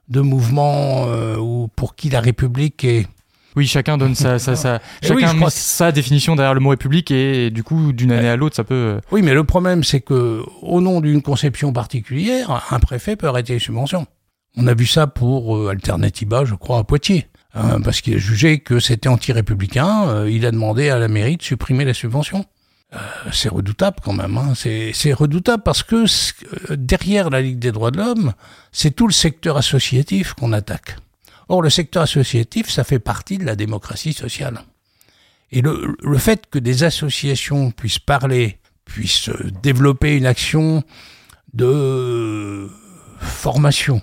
de 0.09 0.21
mouvements 0.21 1.05
euh, 1.07 1.67
pour 1.75 1.95
qui 1.95 2.09
la 2.09 2.19
République 2.19 2.83
est 2.83 3.07
oui, 3.55 3.67
chacun 3.67 3.97
donne 3.97 4.15
sa, 4.15 4.39
sa, 4.39 4.55
sa, 4.55 4.81
chacun 5.03 5.49
sa 5.49 5.91
définition 5.91 6.35
derrière 6.35 6.53
le 6.53 6.59
mot 6.59 6.69
république 6.69 7.11
et, 7.11 7.49
du 7.49 7.63
coup, 7.63 7.91
d'une 7.91 8.11
année 8.11 8.29
à 8.29 8.35
l'autre, 8.35 8.55
ça 8.55 8.63
peut. 8.63 8.75
Euh, 8.75 8.99
oui, 9.11 9.21
mais 9.21 9.33
le 9.33 9.43
problème, 9.43 9.83
c'est 9.83 10.01
que 10.01 10.43
au 10.61 10.81
nom 10.81 11.01
d'une 11.01 11.21
conception 11.21 11.73
particulière, 11.73 12.65
un 12.71 12.79
préfet 12.79 13.15
peut 13.15 13.27
arrêter 13.27 13.53
les 13.53 13.59
subventions. 13.59 14.05
On 14.57 14.67
a 14.67 14.73
vu 14.73 14.85
ça 14.85 15.07
pour 15.07 15.57
euh, 15.57 15.69
Alternatiba, 15.69 16.45
je 16.45 16.55
crois, 16.55 16.79
à 16.79 16.83
Poitiers. 16.83 17.27
Hein, 17.53 17.81
parce 17.81 17.99
qu'il 17.99 18.15
a 18.15 18.17
jugé 18.17 18.59
que 18.59 18.79
c'était 18.79 19.09
anti-républicain, 19.09 20.07
euh, 20.07 20.31
il 20.31 20.45
a 20.45 20.51
demandé 20.51 20.89
à 20.89 20.97
la 20.97 21.09
mairie 21.09 21.35
de 21.35 21.41
supprimer 21.41 21.83
la 21.83 21.93
subvention. 21.93 22.45
c'est 23.33 23.49
redoutable 23.49 23.97
quand 24.01 24.13
même. 24.13 24.37
Hein. 24.37 24.53
C'est 24.55 25.13
redoutable 25.13 25.61
parce 25.63 25.83
que 25.83 26.05
derrière 26.73 27.29
la 27.29 27.41
Ligue 27.41 27.59
des 27.59 27.73
droits 27.73 27.91
de 27.91 27.97
l'homme, 27.97 28.31
c'est 28.71 28.91
tout 28.91 29.07
le 29.07 29.13
secteur 29.13 29.57
associatif 29.57 30.33
qu'on 30.33 30.53
attaque. 30.53 30.95
Or, 31.51 31.61
le 31.61 31.69
secteur 31.69 32.03
associatif, 32.03 32.69
ça 32.69 32.85
fait 32.85 32.99
partie 32.99 33.37
de 33.37 33.43
la 33.43 33.57
démocratie 33.57 34.13
sociale. 34.13 34.61
Et 35.51 35.61
le, 35.61 36.17
fait 36.17 36.49
que 36.49 36.57
des 36.57 36.83
associations 36.85 37.71
puissent 37.71 37.99
parler, 37.99 38.57
puissent 38.85 39.29
développer 39.61 40.15
une 40.15 40.25
action 40.25 40.81
de 41.53 42.69
formation, 43.19 44.01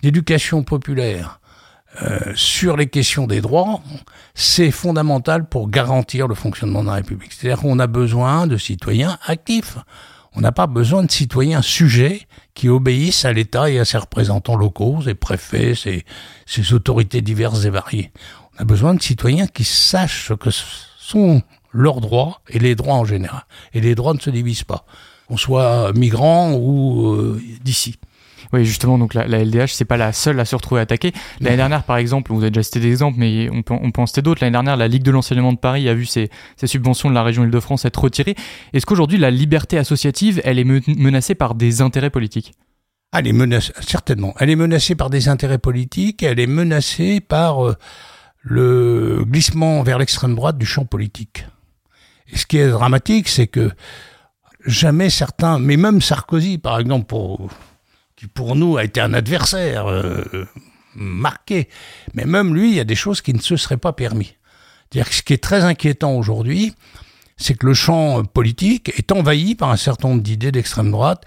d'éducation 0.00 0.62
populaire 0.62 1.38
euh, 2.00 2.32
sur 2.34 2.78
les 2.78 2.86
questions 2.86 3.26
des 3.26 3.42
droits, 3.42 3.82
c'est 4.34 4.70
fondamental 4.70 5.46
pour 5.46 5.68
garantir 5.68 6.26
le 6.26 6.34
fonctionnement 6.34 6.80
de 6.80 6.88
la 6.88 6.94
République. 6.94 7.34
C'est-à-dire 7.34 7.60
qu'on 7.60 7.78
a 7.78 7.86
besoin 7.86 8.46
de 8.46 8.56
citoyens 8.56 9.18
actifs. 9.26 9.76
On 10.34 10.40
n'a 10.40 10.52
pas 10.52 10.66
besoin 10.66 11.04
de 11.04 11.10
citoyens 11.10 11.60
sujets 11.60 12.26
qui 12.56 12.70
obéissent 12.70 13.26
à 13.26 13.32
l'État 13.34 13.70
et 13.70 13.78
à 13.78 13.84
ses 13.84 13.98
représentants 13.98 14.56
locaux, 14.56 15.02
ses 15.04 15.14
préfets, 15.14 15.74
ses, 15.74 16.04
ses, 16.46 16.72
autorités 16.72 17.20
diverses 17.20 17.66
et 17.66 17.70
variées. 17.70 18.10
On 18.56 18.62
a 18.62 18.64
besoin 18.64 18.94
de 18.94 19.02
citoyens 19.02 19.46
qui 19.46 19.62
sachent 19.62 20.28
ce 20.28 20.32
que 20.32 20.48
sont 20.50 21.42
leurs 21.70 22.00
droits 22.00 22.40
et 22.48 22.58
les 22.58 22.74
droits 22.74 22.94
en 22.94 23.04
général. 23.04 23.44
Et 23.74 23.82
les 23.82 23.94
droits 23.94 24.14
ne 24.14 24.20
se 24.20 24.30
divisent 24.30 24.64
pas, 24.64 24.86
qu'on 25.28 25.36
soit 25.36 25.92
migrant 25.92 26.54
ou 26.54 27.12
euh, 27.12 27.40
d'ici. 27.62 27.96
Oui, 28.52 28.64
justement, 28.64 28.98
donc 28.98 29.14
la, 29.14 29.26
la 29.26 29.44
LDH, 29.44 29.68
c'est 29.68 29.84
pas 29.84 29.96
la 29.96 30.12
seule 30.12 30.38
à 30.40 30.44
se 30.44 30.54
retrouver 30.54 30.80
attaquée. 30.80 31.12
L'année 31.40 31.56
dernière, 31.56 31.82
par 31.84 31.96
exemple, 31.96 32.32
vous 32.32 32.40
avez 32.40 32.50
déjà 32.50 32.62
cité 32.62 32.80
des 32.80 32.88
exemples, 32.88 33.18
mais 33.18 33.48
on 33.50 33.62
peut, 33.62 33.74
on 33.80 33.90
peut 33.90 34.02
en 34.02 34.06
citer 34.06 34.22
d'autres. 34.22 34.42
L'année 34.42 34.52
dernière, 34.52 34.76
la 34.76 34.88
Ligue 34.88 35.02
de 35.02 35.10
l'enseignement 35.10 35.52
de 35.52 35.58
Paris 35.58 35.88
a 35.88 35.94
vu 35.94 36.06
ses, 36.06 36.30
ses 36.56 36.66
subventions 36.66 37.08
de 37.08 37.14
la 37.14 37.22
région 37.22 37.44
Île-de-France 37.44 37.84
être 37.84 38.00
retirées. 38.00 38.36
Est-ce 38.72 38.86
qu'aujourd'hui, 38.86 39.18
la 39.18 39.30
liberté 39.30 39.78
associative, 39.78 40.40
elle 40.44 40.58
est 40.58 40.64
menacée 40.64 41.34
par 41.34 41.54
des 41.54 41.80
intérêts 41.80 42.10
politiques? 42.10 42.52
Elle 43.12 43.26
est 43.26 43.32
menacée, 43.32 43.72
certainement. 43.80 44.34
Elle 44.38 44.50
est 44.50 44.56
menacée 44.56 44.94
par 44.94 45.10
des 45.10 45.28
intérêts 45.28 45.58
politiques, 45.58 46.22
elle 46.22 46.40
est 46.40 46.46
menacée 46.46 47.20
par 47.20 47.66
euh, 47.66 47.76
le 48.42 49.24
glissement 49.24 49.82
vers 49.82 49.98
l'extrême 49.98 50.34
droite 50.34 50.58
du 50.58 50.66
champ 50.66 50.84
politique. 50.84 51.46
Et 52.32 52.36
ce 52.36 52.46
qui 52.46 52.58
est 52.58 52.68
dramatique, 52.68 53.28
c'est 53.28 53.46
que 53.46 53.70
jamais 54.66 55.10
certains, 55.10 55.58
mais 55.58 55.76
même 55.76 56.00
Sarkozy, 56.00 56.58
par 56.58 56.78
exemple, 56.78 57.06
pour, 57.06 57.48
qui 58.16 58.26
pour 58.26 58.56
nous 58.56 58.76
a 58.78 58.84
été 58.84 59.00
un 59.00 59.12
adversaire 59.12 59.86
euh, 59.86 60.24
marqué, 60.94 61.68
mais 62.14 62.24
même 62.24 62.54
lui, 62.54 62.70
il 62.70 62.76
y 62.76 62.80
a 62.80 62.84
des 62.84 62.94
choses 62.94 63.20
qui 63.20 63.34
ne 63.34 63.40
se 63.40 63.56
seraient 63.56 63.76
pas 63.76 63.92
permis. 63.92 64.34
C'est-à-dire 64.90 65.10
que 65.10 65.14
ce 65.14 65.22
qui 65.22 65.32
est 65.34 65.42
très 65.42 65.64
inquiétant 65.64 66.14
aujourd'hui, 66.14 66.74
c'est 67.36 67.54
que 67.54 67.66
le 67.66 67.74
champ 67.74 68.24
politique 68.24 68.92
est 68.96 69.12
envahi 69.12 69.54
par 69.54 69.70
un 69.70 69.76
certain 69.76 70.08
nombre 70.08 70.22
d'idées 70.22 70.52
d'extrême 70.52 70.90
droite 70.90 71.24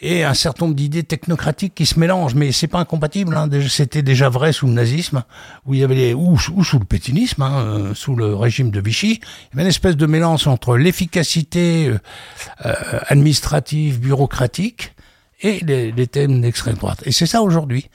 et 0.00 0.24
un 0.24 0.34
certain 0.34 0.66
nombre 0.66 0.76
d'idées 0.76 1.02
technocratiques 1.02 1.74
qui 1.74 1.86
se 1.86 1.98
mélangent. 1.98 2.34
Mais 2.34 2.52
c'est 2.52 2.68
pas 2.68 2.78
incompatible. 2.78 3.36
Hein. 3.36 3.48
C'était 3.68 4.02
déjà 4.02 4.28
vrai 4.28 4.52
sous 4.52 4.66
le 4.66 4.72
nazisme, 4.72 5.24
où 5.64 5.74
il 5.74 5.80
y 5.80 5.84
avait 5.84 5.94
les, 5.94 6.14
ou, 6.14 6.38
sous 6.38 6.78
le 6.78 6.84
pétinisme, 6.84 7.42
hein, 7.42 7.60
euh, 7.60 7.94
sous 7.94 8.14
le 8.14 8.34
régime 8.34 8.70
de 8.70 8.80
Vichy. 8.80 9.20
Il 9.20 9.20
y 9.20 9.54
avait 9.54 9.62
une 9.62 9.68
espèce 9.68 9.96
de 9.96 10.06
mélange 10.06 10.46
entre 10.46 10.76
l'efficacité 10.76 11.88
euh, 11.88 11.98
euh, 12.66 13.00
administrative, 13.06 14.00
bureaucratique, 14.00 14.93
et 15.40 15.60
les, 15.60 16.06
thèmes 16.06 16.40
d'extrême 16.40 16.76
droite. 16.76 17.02
Et 17.06 17.12
c'est 17.12 17.26
ça 17.26 17.42
aujourd'hui. 17.42 17.88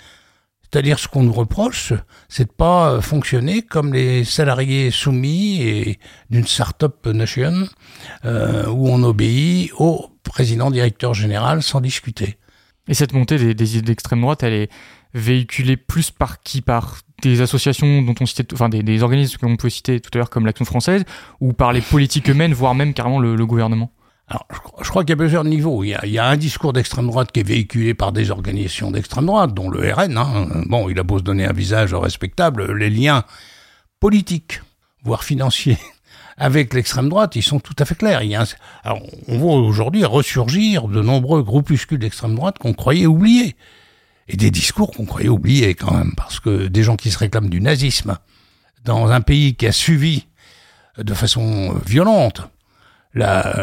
C'est-à-dire 0.72 1.00
ce 1.00 1.08
qu'on 1.08 1.24
nous 1.24 1.34
reproche, 1.34 1.94
c'est 2.28 2.46
de 2.46 2.52
pas 2.52 3.02
fonctionner 3.02 3.64
comme 3.64 3.92
les 3.92 4.24
salariés 4.24 4.92
soumis 4.92 5.98
d'une 6.30 6.46
start-up 6.46 7.08
nation 7.08 7.68
euh, 8.26 8.68
où 8.68 8.88
on 8.88 9.02
obéit 9.02 9.72
au 9.78 10.12
président 10.24 10.70
directeur 10.70 11.16
général 11.16 11.64
sans 11.64 11.82
discuter. 11.82 12.38
Et 12.88 12.94
cette 12.94 13.14
montée 13.14 13.54
des, 13.56 13.78
idées 13.78 13.86
d'extrême 13.88 14.22
droite, 14.22 14.44
elle 14.44 14.54
est 14.54 14.70
véhiculée 15.16 15.76
plus 15.76 16.12
par 16.12 16.42
qui? 16.42 16.62
Par 16.62 17.00
des 17.24 17.42
associations 17.42 18.04
dont 18.04 18.16
on 18.22 18.26
citait, 18.26 18.54
enfin 18.54 18.70
des, 18.70 18.84
des 18.84 19.02
organismes 19.02 19.38
qu'on 19.38 19.58
peut 19.58 19.70
citer 19.70 20.00
tout 20.00 20.12
à 20.14 20.20
l'heure 20.20 20.30
comme 20.30 20.46
l'Action 20.46 20.66
française, 20.66 21.04
ou 21.40 21.52
par 21.52 21.74
les 21.74 21.82
politiques 21.82 22.30
eux-mêmes, 22.30 22.54
voire 22.54 22.76
même 22.76 22.94
carrément 22.94 23.20
le 23.20 23.46
gouvernement? 23.46 23.92
Alors, 24.30 24.46
je, 24.82 24.90
crois 24.90 25.04
qu'il 25.04 25.10
y 25.10 25.14
a 25.14 25.18
plusieurs 25.18 25.44
niveaux. 25.44 25.84
Il 25.84 25.90
y 25.90 25.96
a, 25.96 26.06
il 26.06 26.12
y 26.12 26.20
a 26.20 26.28
un 26.28 26.38
discours 26.38 26.72
d'extrême 26.72 27.08
droite 27.08 27.32
qui 27.32 27.40
est 27.40 27.48
véhiculé 27.48 27.96
par 27.96 28.12
des 28.12 28.30
organisations 28.30 28.92
d'extrême 28.92 29.26
droite, 29.26 29.56
dont 29.56 29.70
le 29.70 29.92
RN. 29.92 30.18
Hein. 30.18 30.48
Bon, 30.68 30.88
il 30.88 31.00
a 31.00 31.04
beau 31.04 31.18
se 31.18 31.24
donner 31.24 31.46
un 31.46 31.54
visage 31.54 31.96
respectable, 31.96 32.72
les 32.74 32.92
liens 32.92 33.24
politiques, 34.00 34.62
voire 35.04 35.24
financiers, 35.24 35.80
avec 36.38 36.76
l'extrême 36.76 37.10
droite, 37.10 37.36
ils 37.36 37.44
sont 37.44 37.60
tout 37.60 37.74
à 37.80 37.86
fait 37.86 37.96
clairs. 37.96 38.22
Il 38.22 38.30
y 38.30 38.36
a 38.36 38.46
alors, 38.84 39.02
on 39.28 39.38
voit 39.40 39.56
aujourd'hui 39.56 40.06
ressurgir 40.06 40.88
de 40.88 41.02
nombreux 41.02 41.42
groupuscules 41.42 42.00
d'extrême 42.00 42.36
droite 42.36 42.60
qu'on 42.60 42.74
croyait 42.74 43.08
oubliés. 43.08 43.56
Et 44.28 44.38
des 44.38 44.52
discours 44.52 44.92
qu'on 44.92 45.06
croyait 45.06 45.28
oubliés 45.28 45.74
quand 45.74 45.92
même, 45.92 46.14
parce 46.16 46.40
que 46.40 46.68
des 46.68 46.84
gens 46.84 46.98
qui 46.98 47.10
se 47.10 47.18
réclament 47.18 47.50
du 47.50 47.62
nazisme 47.62 48.20
dans 48.86 49.10
un 49.10 49.22
pays 49.22 49.56
qui 49.56 49.66
a 49.66 49.72
suivi 49.72 50.28
de 51.00 51.14
façon 51.16 51.74
violente 51.84 52.48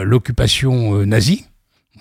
l'occupation 0.04 0.96
euh, 0.96 1.04
nazie. 1.04 1.44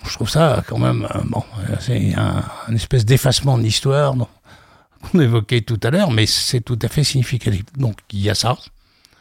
Je 0.04 0.12
trouve 0.12 0.28
ça 0.28 0.62
quand 0.68 0.78
même 0.78 1.08
euh, 1.14 1.20
bon, 1.24 1.42
c'est 1.80 2.14
un, 2.14 2.74
espèce 2.74 3.04
d'effacement 3.04 3.56
de 3.58 3.62
l'histoire 3.62 4.14
qu'on 5.02 5.20
évoquait 5.20 5.62
tout 5.62 5.80
à 5.82 5.90
l'heure, 5.90 6.10
mais 6.10 6.26
c'est 6.26 6.60
tout 6.60 6.78
à 6.82 6.88
fait 6.88 7.04
significatif. 7.04 7.64
Donc 7.76 7.96
il 8.12 8.20
y 8.20 8.30
a 8.30 8.34
ça, 8.34 8.56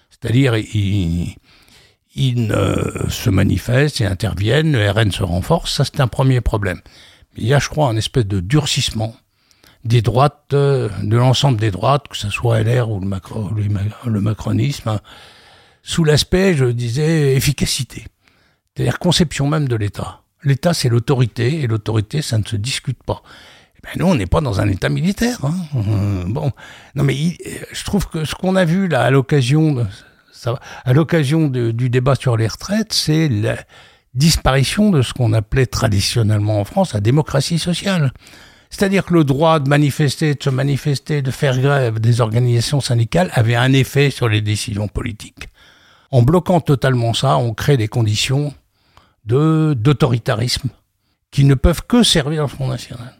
c'est-à-dire 0.10 0.56
ils, 0.56 1.36
ils 2.15 2.56
se 3.10 3.30
manifestent 3.30 4.02
et 4.02 4.06
interviennent, 4.06 4.74
le 4.74 4.89
RN 4.89 5.12
se 5.12 5.24
renforce, 5.24 5.74
ça 5.74 5.86
c'est 5.86 6.02
un 6.02 6.08
premier 6.08 6.41
problème. 6.41 6.82
il 7.38 7.45
y 7.48 7.54
a, 7.54 7.60
je 7.60 7.69
crois, 7.69 7.89
un 7.89 7.98
espèce 7.98 8.26
de 8.26 8.39
durcissement 8.39 9.15
des 9.86 10.02
droites, 10.02 10.54
euh, 10.54 10.89
de 11.04 11.15
l'ensemble 11.15 11.60
des 11.60 11.71
droites, 11.71 12.08
que 12.08 12.17
ce 12.17 12.30
soit 12.30 12.62
LR 12.62 12.89
ou 12.89 13.00
le 13.00 14.21
macronisme, 14.21 15.00
sous 15.84 16.04
l'aspect, 16.04 16.56
je 16.56 16.65
disais, 16.65 17.36
efficacité. 17.36 18.06
C'est-à-dire 18.76 19.00
conception 19.00 19.48
même 19.48 19.68
de 19.68 19.76
l'État. 19.76 20.22
L'État, 20.44 20.74
c'est 20.74 20.90
l'autorité, 20.90 21.62
et 21.62 21.68
l'autorité, 21.68 22.22
ça 22.22 22.38
ne 22.38 22.44
se 22.44 22.56
discute 22.56 23.02
pas. 23.04 23.24
Eh 23.78 23.80
ben, 23.84 23.90
nous, 23.98 24.12
on 24.12 24.16
n'est 24.16 24.26
pas 24.26 24.42
dans 24.42 24.60
un 24.60 24.68
État 24.68 24.90
militaire. 24.90 25.40
Hein. 25.44 25.56
Bon, 26.28 26.52
non, 26.96 27.04
mais 27.04 27.16
je 27.72 27.84
trouve 27.86 28.08
que 28.08 28.26
ce 28.26 28.36
qu'on 28.36 28.56
a 28.56 28.66
vu 28.66 28.88
là 28.88 29.04
à 29.04 29.12
l'occasion, 29.12 29.88
à 30.84 30.94
l'occasion 30.94 31.48
du 31.48 31.90
débat 31.90 32.16
sur 32.16 32.36
les 32.36 32.48
retraites, 32.48 32.94
c'est 32.94 33.30
la 33.30 33.56
disparition 34.14 34.92
de 34.92 35.02
ce 35.02 35.14
qu'on 35.14 35.34
appelait 35.34 35.66
traditionnellement 35.66 36.60
en 36.60 36.66
France 36.66 36.94
la 36.94 37.00
démocratie 37.00 37.60
sociale. 37.60 38.12
C'est-à-dire 38.70 39.06
que 39.06 39.14
le 39.14 39.24
droit 39.24 39.60
de 39.60 39.70
manifester, 39.70 40.36
de 40.36 40.44
se 40.44 40.50
manifester, 40.50 41.22
de 41.22 41.32
faire 41.32 41.60
grève 41.60 42.00
des 42.00 42.20
organisations 42.20 42.82
syndicales 42.82 43.30
avait 43.34 43.56
un 43.56 43.72
effet 43.72 44.10
sur 44.10 44.28
les 44.28 44.42
décisions 44.42 44.88
politiques. 44.88 45.48
En 46.12 46.24
bloquant 46.24 46.60
totalement 46.60 47.14
ça, 47.14 47.38
on 47.38 47.54
crée 47.54 47.78
des 47.78 47.88
conditions 47.88 48.54
d'autoritarisme 49.26 50.70
qui 51.32 51.44
ne 51.44 51.56
peuvent 51.56 51.82
que 51.88 52.04
servir 52.04 52.44
le 52.44 52.48
Front 52.48 52.68
National 52.68 53.14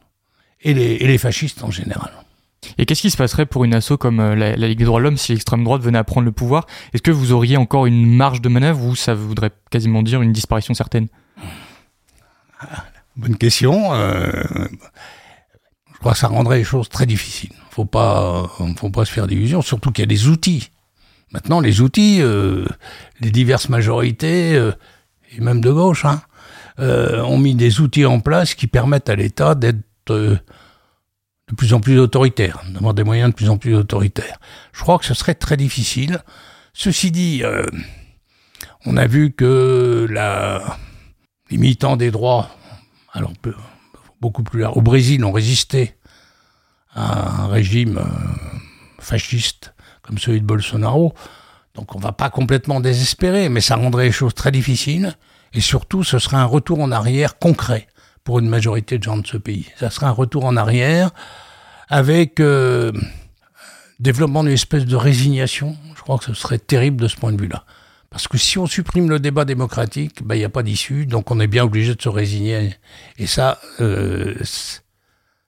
et 0.62 0.74
les, 0.74 0.94
et 0.94 1.08
les 1.08 1.18
fascistes 1.18 1.63
en 1.63 1.72
général. 1.72 2.12
Et 2.78 2.86
qu'est-ce 2.86 3.02
qui 3.02 3.12
se 3.12 3.18
passerait 3.18 3.46
pour 3.46 3.63
une 3.63 3.74
asso 3.74 3.98
comme 4.00 4.20
euh, 4.20 4.36
la, 4.36 4.56
la 4.56 4.68
Ligue 4.68 4.80
des 4.80 4.86
droits 4.86 5.00
de 5.00 5.04
l'homme 5.04 5.18
si 5.18 5.32
l'extrême 5.32 5.63
droite 5.63 5.82
venait 5.82 5.98
à 5.98 6.04
prendre 6.04 6.26
le 6.26 6.32
pouvoir? 6.32 6.65
Est-ce 6.94 7.04
que 7.04 7.12
vous 7.12 7.32
auriez 7.32 7.58
encore 7.58 7.86
une 7.86 8.15
marge 8.15 8.41
de 8.41 8.50
manœuvre 8.50 8.84
ou 8.86 8.96
ça 8.96 9.13
voudrait 9.13 9.52
quasiment 9.70 10.02
dire 10.02 10.22
une 10.22 10.32
disparition 10.32 10.74
certaine? 10.74 11.08
Bonne 13.15 13.38
question. 13.38 13.94
Euh, 13.94 14.32
je 15.94 16.00
crois 16.00 16.13
que 16.13 16.18
ça 16.18 16.28
rendrait 16.28 16.58
les 16.58 16.63
choses 16.63 16.89
très 16.89 17.06
difficiles. 17.06 17.54
Faut 17.70 17.86
pas, 17.86 18.50
faut 18.78 18.89
pas 18.89 19.06
se 19.06 19.12
faire 19.12 19.28
d'illusions, 19.28 19.62
surtout 19.62 19.91
qu'il 19.91 20.02
y 20.02 20.04
a 20.04 20.08
des 20.08 20.28
outils. 20.28 20.70
Maintenant, 21.32 21.60
les 21.60 21.82
outils, 21.82 22.22
euh, 22.22 22.65
les 23.20 23.32
diverses 23.32 23.70
majorités, 23.70 24.56
euh, 24.56 24.72
et 25.38 25.41
même 25.41 25.62
de 25.62 25.71
gauche, 25.71 26.06
hein, 26.06 26.21
euh, 26.80 27.21
ont 27.24 27.38
mis 27.38 27.56
des 27.56 27.80
outils 27.82 28.06
en 28.06 28.19
place 28.19 28.54
qui 28.54 28.67
permettent 28.67 29.10
à 29.10 29.15
l'État 29.15 29.56
d'être 29.56 29.80
euh, 30.10 30.38
de 31.50 31.56
plus 31.56 31.74
en 31.74 31.80
plus 31.80 32.00
autoritaire, 32.00 32.62
d'avoir 32.69 32.93
des 32.93 33.04
moyens 33.04 33.30
de 33.30 33.36
plus 33.36 33.50
en 33.50 33.58
plus 33.58 33.76
autoritaires. 33.76 34.39
Je 34.74 34.82
crois 34.82 34.98
que 34.98 35.06
ce 35.06 35.13
serait 35.13 35.36
très 35.36 35.58
difficile. 35.58 36.19
Ceci 36.74 37.12
dit, 37.12 37.43
euh, 37.43 37.63
on 38.86 38.98
a 38.98 39.06
vu 39.08 39.32
que 39.32 40.08
les 41.50 41.58
militants 41.58 41.98
des 41.98 42.12
droits, 42.12 42.50
alors 43.13 43.34
beaucoup 44.19 44.43
plus 44.43 44.65
au 44.65 44.82
Brésil, 44.82 45.24
ont 45.24 45.32
résisté 45.32 45.95
à 46.93 47.43
un 47.43 47.48
régime 47.48 48.04
fasciste 49.00 49.74
comme 50.02 50.17
celui 50.17 50.41
de 50.41 50.45
Bolsonaro. 50.45 51.13
Donc 51.75 51.95
on 51.95 51.99
va 51.99 52.11
pas 52.11 52.29
complètement 52.29 52.79
désespérer, 52.79 53.49
mais 53.49 53.61
ça 53.61 53.75
rendrait 53.75 54.05
les 54.05 54.11
choses 54.11 54.33
très 54.33 54.51
difficiles. 54.51 55.15
Et 55.53 55.61
surtout, 55.61 56.03
ce 56.03 56.19
serait 56.19 56.38
un 56.38 56.45
retour 56.45 56.79
en 56.79 56.91
arrière 56.91 57.38
concret 57.38 57.88
pour 58.23 58.39
une 58.39 58.49
majorité 58.49 58.97
de 58.97 59.03
gens 59.03 59.17
de 59.17 59.28
ce 59.28 59.38
pays. 59.38 59.67
Ça 59.78 59.89
serait 59.89 60.07
un 60.07 60.11
retour 60.11 60.45
en 60.45 60.57
arrière 60.57 61.11
avec 61.88 62.39
euh, 62.39 62.91
développement 63.99 64.43
d'une 64.43 64.53
espèce 64.53 64.86
de 64.86 64.95
résignation. 64.95 65.78
Je 65.95 66.01
crois 66.01 66.17
que 66.17 66.26
ce 66.26 66.34
serait 66.34 66.59
terrible 66.59 67.01
de 67.01 67.07
ce 67.07 67.15
point 67.15 67.32
de 67.32 67.41
vue-là. 67.41 67.63
Parce 68.09 68.28
que 68.28 68.38
si 68.38 68.57
on 68.57 68.65
supprime 68.65 69.09
le 69.09 69.19
débat 69.19 69.45
démocratique, 69.45 70.23
ben, 70.23 70.36
il 70.36 70.39
n'y 70.39 70.45
a 70.45 70.49
pas 70.49 70.63
d'issue, 70.63 71.05
donc 71.05 71.32
on 71.32 71.39
est 71.39 71.47
bien 71.47 71.65
obligé 71.65 71.95
de 71.95 72.01
se 72.01 72.09
résigner. 72.09 72.76
Et 73.17 73.28
ça, 73.28 73.59
euh, 73.82 74.36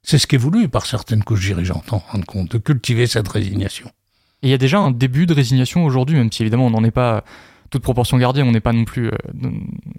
c'est 0.03 0.17
ce 0.17 0.27
qui 0.27 0.35
est 0.35 0.39
voulu 0.39 0.67
par 0.67 0.85
certaines 0.85 1.23
couches 1.23 1.45
dirigeantes, 1.45 1.91
en 1.93 1.99
fin 1.99 2.19
de 2.19 2.25
compte, 2.25 2.51
de 2.51 2.57
cultiver 2.57 3.07
cette 3.07 3.27
résignation. 3.27 3.89
Et 4.43 4.47
il 4.47 4.49
y 4.49 4.53
a 4.53 4.57
déjà 4.57 4.79
un 4.79 4.91
début 4.91 5.25
de 5.25 5.33
résignation 5.33 5.85
aujourd'hui, 5.85 6.15
même 6.15 6.31
si 6.31 6.43
évidemment 6.43 6.67
on 6.67 6.69
n'en 6.69 6.83
est 6.83 6.91
pas 6.91 7.23
toute 7.69 7.81
proportion 7.81 8.17
gardée, 8.17 8.43
on 8.43 8.51
n'est 8.51 8.61
pas 8.61 8.73
non 8.73 8.85
plus. 8.85 9.07
Euh, 9.07 9.17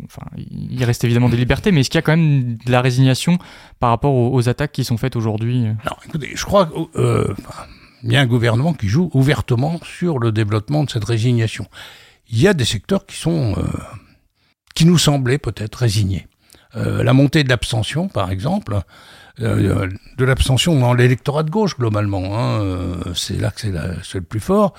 enfin, 0.04 0.26
il 0.36 0.82
reste 0.84 1.04
évidemment 1.04 1.28
des 1.28 1.36
libertés, 1.36 1.72
mais 1.72 1.80
est-ce 1.80 1.90
qu'il 1.90 1.98
y 1.98 2.00
a 2.00 2.02
quand 2.02 2.16
même 2.16 2.56
de 2.56 2.72
la 2.72 2.80
résignation 2.80 3.38
par 3.78 3.90
rapport 3.90 4.14
aux, 4.14 4.48
attaques 4.48 4.72
qui 4.72 4.84
sont 4.84 4.96
faites 4.96 5.16
aujourd'hui 5.16 5.64
Non, 5.64 5.96
écoutez, 6.06 6.30
je 6.34 6.44
crois 6.44 6.66
qu'il 6.66 6.86
euh, 6.96 7.34
y 8.04 8.16
a 8.16 8.20
un 8.20 8.26
gouvernement 8.26 8.72
qui 8.72 8.88
joue 8.88 9.10
ouvertement 9.12 9.80
sur 9.84 10.18
le 10.18 10.32
développement 10.32 10.84
de 10.84 10.90
cette 10.90 11.04
résignation. 11.04 11.66
Il 12.30 12.40
y 12.40 12.48
a 12.48 12.54
des 12.54 12.64
secteurs 12.64 13.06
qui 13.06 13.16
sont. 13.16 13.54
Euh, 13.58 13.64
qui 14.78 14.84
nous 14.84 14.98
semblaient 14.98 15.38
peut-être 15.38 15.74
résignés. 15.74 16.28
Euh, 16.76 17.02
la 17.02 17.12
montée 17.12 17.42
de 17.42 17.48
l'abstention, 17.48 18.06
par 18.06 18.30
exemple, 18.30 18.78
euh, 19.40 19.88
de 20.16 20.24
l'abstention 20.24 20.78
dans 20.78 20.92
l'électorat 20.94 21.42
de 21.42 21.50
gauche 21.50 21.76
globalement, 21.76 22.38
hein, 22.38 22.60
euh, 22.60 23.14
c'est 23.14 23.40
là 23.40 23.50
que 23.50 23.60
c'est 23.60 24.18
le 24.18 24.24
plus 24.24 24.40
fort, 24.40 24.74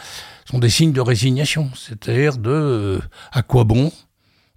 sont 0.46 0.60
des 0.60 0.70
signes 0.70 0.92
de 0.92 1.02
résignation, 1.02 1.70
c'est-à-dire 1.76 2.38
de 2.38 2.50
euh, 2.50 3.00
à 3.32 3.42
quoi 3.42 3.64
bon, 3.64 3.92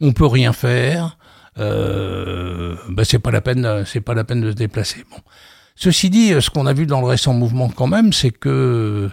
on 0.01 0.13
peut 0.13 0.27
rien 0.27 0.53
faire, 0.53 1.19
ben 1.57 3.05
c'est 3.05 3.21
pas 3.21 3.31
la 3.31 3.41
peine, 3.41 3.85
c'est 3.87 4.01
pas 4.01 4.15
la 4.15 4.25
peine 4.25 4.41
de 4.41 4.51
se 4.51 4.57
déplacer. 4.57 5.05
Ceci 5.77 6.11
dit, 6.11 6.35
ce 6.41 6.51
qu'on 6.51 6.67
a 6.67 6.73
vu 6.73 6.87
dans 6.87 7.01
le 7.01 7.07
récent 7.07 7.33
mouvement 7.33 7.69
quand 7.69 7.87
même, 7.87 8.13
c'est 8.13 8.31
que 8.31 9.09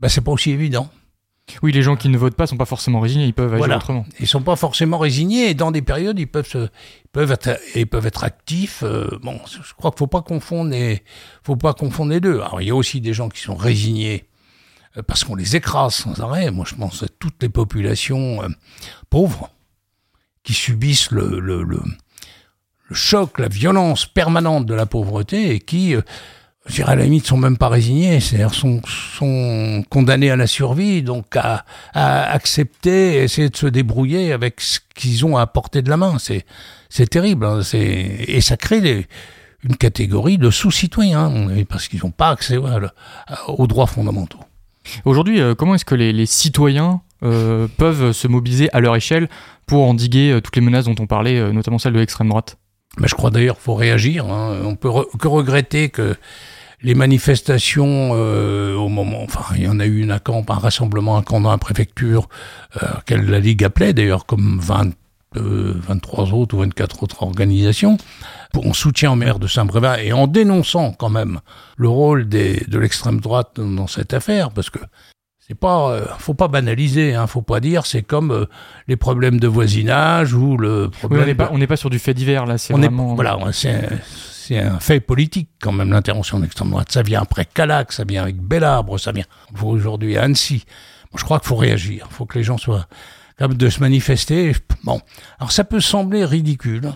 ben, 0.00 0.08
c'est 0.08 0.20
pas 0.20 0.32
aussi 0.32 0.50
évident. 0.50 0.90
Oui, 1.62 1.72
les 1.72 1.82
gens 1.82 1.96
qui 1.96 2.08
ne 2.08 2.18
votent 2.18 2.34
pas 2.34 2.46
sont 2.46 2.56
pas 2.56 2.64
forcément 2.64 3.00
résignés, 3.00 3.26
ils 3.26 3.34
peuvent 3.34 3.54
agir 3.54 3.76
autrement. 3.76 4.04
Ils 4.18 4.26
sont 4.26 4.42
pas 4.42 4.56
forcément 4.56 4.98
résignés 4.98 5.50
et 5.50 5.54
dans 5.54 5.70
des 5.70 5.82
périodes 5.82 6.18
ils 6.18 6.26
peuvent 6.26 6.48
se, 6.48 6.68
peuvent 7.12 7.30
être, 7.30 7.60
ils 7.76 7.86
peuvent 7.86 8.06
être 8.06 8.24
actifs. 8.24 8.82
Euh, 8.82 9.08
bon, 9.22 9.40
je 9.46 9.72
crois 9.74 9.92
qu'il 9.92 9.98
faut 9.98 10.06
pas 10.08 10.22
confondre 10.22 10.70
les, 10.70 11.02
faut 11.44 11.56
pas 11.56 11.72
confondre 11.72 12.10
les 12.10 12.20
deux. 12.20 12.40
Alors 12.40 12.60
il 12.62 12.68
y 12.68 12.70
a 12.70 12.74
aussi 12.74 13.00
des 13.00 13.12
gens 13.12 13.28
qui 13.28 13.40
sont 13.40 13.54
résignés 13.54 14.28
euh, 14.96 15.02
parce 15.02 15.22
qu'on 15.22 15.36
les 15.36 15.54
écrase 15.54 15.94
sans 15.94 16.20
arrêt. 16.20 16.50
Moi 16.50 16.64
je 16.68 16.74
pense 16.74 17.04
à 17.04 17.06
toutes 17.20 17.40
les 17.40 17.48
populations 17.48 18.42
euh, 18.42 18.48
pauvres 19.08 19.50
qui 20.42 20.52
subissent 20.52 21.12
le, 21.12 21.38
le, 21.38 21.62
le, 21.62 21.80
le, 22.88 22.94
choc, 22.94 23.38
la 23.38 23.48
violence 23.48 24.04
permanente 24.04 24.66
de 24.66 24.74
la 24.74 24.86
pauvreté 24.86 25.50
et 25.54 25.60
qui 25.60 25.94
je 26.66 26.74
dirais 26.74 26.92
à 26.92 26.96
la 26.96 27.04
limite, 27.04 27.26
sont 27.26 27.36
même 27.36 27.56
pas 27.56 27.68
résignés, 27.68 28.20
c'est-à-dire 28.20 28.52
sont, 28.52 28.80
sont 28.86 29.84
condamnés 29.88 30.30
à 30.30 30.36
la 30.36 30.46
survie, 30.46 31.02
donc 31.02 31.36
à, 31.36 31.64
à 31.94 32.30
accepter, 32.32 33.22
essayer 33.22 33.48
de 33.48 33.56
se 33.56 33.66
débrouiller 33.66 34.32
avec 34.32 34.60
ce 34.60 34.80
qu'ils 34.94 35.24
ont 35.24 35.36
à 35.36 35.46
portée 35.46 35.82
de 35.82 35.90
la 35.90 35.96
main. 35.96 36.18
C'est, 36.18 36.44
c'est 36.88 37.08
terrible, 37.08 37.46
hein, 37.46 37.62
c'est, 37.62 37.78
et 37.80 38.40
ça 38.40 38.56
crée 38.56 39.06
une 39.62 39.76
catégorie 39.76 40.38
de 40.38 40.50
sous-citoyens, 40.50 41.26
hein, 41.26 41.64
parce 41.68 41.88
qu'ils 41.88 42.00
n'ont 42.04 42.10
pas 42.10 42.30
accès 42.30 42.58
aux 43.48 43.66
droits 43.66 43.86
fondamentaux. 43.86 44.40
Aujourd'hui, 45.04 45.40
euh, 45.40 45.54
comment 45.54 45.74
est-ce 45.74 45.84
que 45.84 45.96
les, 45.96 46.12
les 46.12 46.26
citoyens 46.26 47.00
euh, 47.22 47.66
peuvent 47.76 48.12
se 48.12 48.28
mobiliser 48.28 48.72
à 48.72 48.80
leur 48.80 48.94
échelle 48.94 49.28
pour 49.66 49.84
endiguer 49.88 50.30
euh, 50.30 50.40
toutes 50.40 50.54
les 50.54 50.62
menaces 50.62 50.84
dont 50.84 50.94
on 51.00 51.06
parlait, 51.06 51.52
notamment 51.52 51.78
celle 51.78 51.94
de 51.94 51.98
l'extrême 51.98 52.28
droite? 52.28 52.58
Mais 52.98 53.08
je 53.08 53.14
crois 53.14 53.30
d'ailleurs 53.30 53.56
qu'il 53.56 53.64
faut 53.64 53.74
réagir. 53.74 54.26
Hein. 54.26 54.60
On 54.64 54.76
peut 54.76 54.90
que 55.18 55.28
regretter 55.28 55.88
que 55.88 56.16
les 56.86 56.94
manifestations 56.94 58.12
euh, 58.14 58.76
au 58.76 58.88
moment, 58.88 59.24
enfin, 59.24 59.44
il 59.56 59.64
y 59.64 59.68
en 59.68 59.80
a 59.80 59.86
eu 59.86 60.02
une 60.02 60.12
à 60.12 60.20
Caen, 60.24 60.44
un 60.48 60.54
rassemblement 60.54 61.18
à 61.18 61.24
Caen 61.28 61.40
dans 61.40 61.50
la 61.50 61.58
préfecture, 61.58 62.28
euh, 62.80 62.86
qu'elle 63.06 63.26
la 63.26 63.40
Ligue 63.40 63.64
appelait 63.64 63.92
d'ailleurs 63.92 64.24
comme 64.24 64.60
20, 64.62 64.92
23 65.34 66.32
autres 66.32 66.54
ou 66.54 66.60
24 66.60 67.02
autres 67.02 67.24
organisations, 67.24 67.98
en 68.54 68.72
soutien 68.72 69.10
au 69.10 69.16
maire 69.16 69.40
de 69.40 69.48
Saint-Brévin 69.48 69.96
et 69.96 70.12
en 70.12 70.28
dénonçant 70.28 70.92
quand 70.92 71.10
même 71.10 71.40
le 71.76 71.88
rôle 71.88 72.28
des, 72.28 72.64
de 72.68 72.78
l'extrême 72.78 73.20
droite 73.20 73.58
dans 73.58 73.88
cette 73.88 74.14
affaire, 74.14 74.52
parce 74.52 74.70
que 74.70 74.78
c'est 75.40 75.58
pas, 75.58 75.90
euh, 75.90 76.06
faut 76.18 76.34
pas 76.34 76.46
banaliser, 76.46 77.16
hein, 77.16 77.26
faut 77.26 77.42
pas 77.42 77.58
dire, 77.58 77.84
c'est 77.84 78.02
comme 78.02 78.30
euh, 78.30 78.44
les 78.86 78.96
problèmes 78.96 79.40
de 79.40 79.48
voisinage 79.48 80.34
ou 80.34 80.56
le 80.56 80.88
problème. 80.88 81.36
on 81.50 81.58
n'est 81.58 81.66
pas, 81.66 81.76
sur 81.76 81.90
du 81.90 81.98
fait 81.98 82.14
divers 82.14 82.46
là, 82.46 82.58
c'est 82.58 82.72
vraiment. 82.72 83.16
voilà, 83.16 83.36
c'est 83.50 83.88
c'est 84.46 84.60
un 84.60 84.78
fait 84.78 85.00
politique 85.00 85.48
quand 85.60 85.72
même 85.72 85.90
l'intervention 85.90 86.38
d'extrême 86.38 86.70
droite. 86.70 86.92
Ça 86.92 87.02
vient 87.02 87.22
après 87.22 87.46
Calac, 87.46 87.92
ça 87.92 88.04
vient 88.04 88.22
avec 88.22 88.36
Bellarbre, 88.36 88.98
ça 89.00 89.10
vient 89.10 89.24
aujourd'hui 89.60 90.16
à 90.16 90.22
Annecy. 90.22 90.64
je 91.16 91.24
crois 91.24 91.40
qu'il 91.40 91.48
faut 91.48 91.56
réagir, 91.56 92.06
il 92.08 92.14
faut 92.14 92.26
que 92.26 92.38
les 92.38 92.44
gens 92.44 92.56
soient 92.56 92.86
capables 93.36 93.56
de 93.56 93.68
se 93.68 93.80
manifester. 93.80 94.54
Bon, 94.84 95.00
alors 95.40 95.50
ça 95.50 95.64
peut 95.64 95.80
sembler 95.80 96.24
ridicule, 96.24 96.92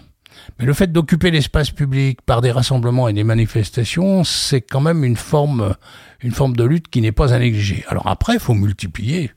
mais 0.59 0.65
le 0.65 0.73
fait 0.73 0.93
d'occuper 0.93 1.33
l'espace 1.33 1.73
public 1.73 2.23
par 2.23 2.41
des 2.41 2.53
rassemblements 2.53 3.09
et 3.09 3.13
des 3.13 3.25
manifestations, 3.25 4.23
c'est 4.23 4.61
quand 4.61 4.81
même 4.81 5.03
une 5.03 5.17
forme, 5.17 5.75
une 6.21 6.33
forme 6.33 6.55
de 6.55 6.65
lutte 6.65 6.89
qui 6.89 7.01
n'est 7.01 7.11
pas 7.11 7.35
à 7.35 7.39
négliger. 7.41 7.85
Alors 7.89 8.07
après, 8.07 8.35
il 8.35 8.41
faut 8.41 8.55
multiplier. 8.55 9.33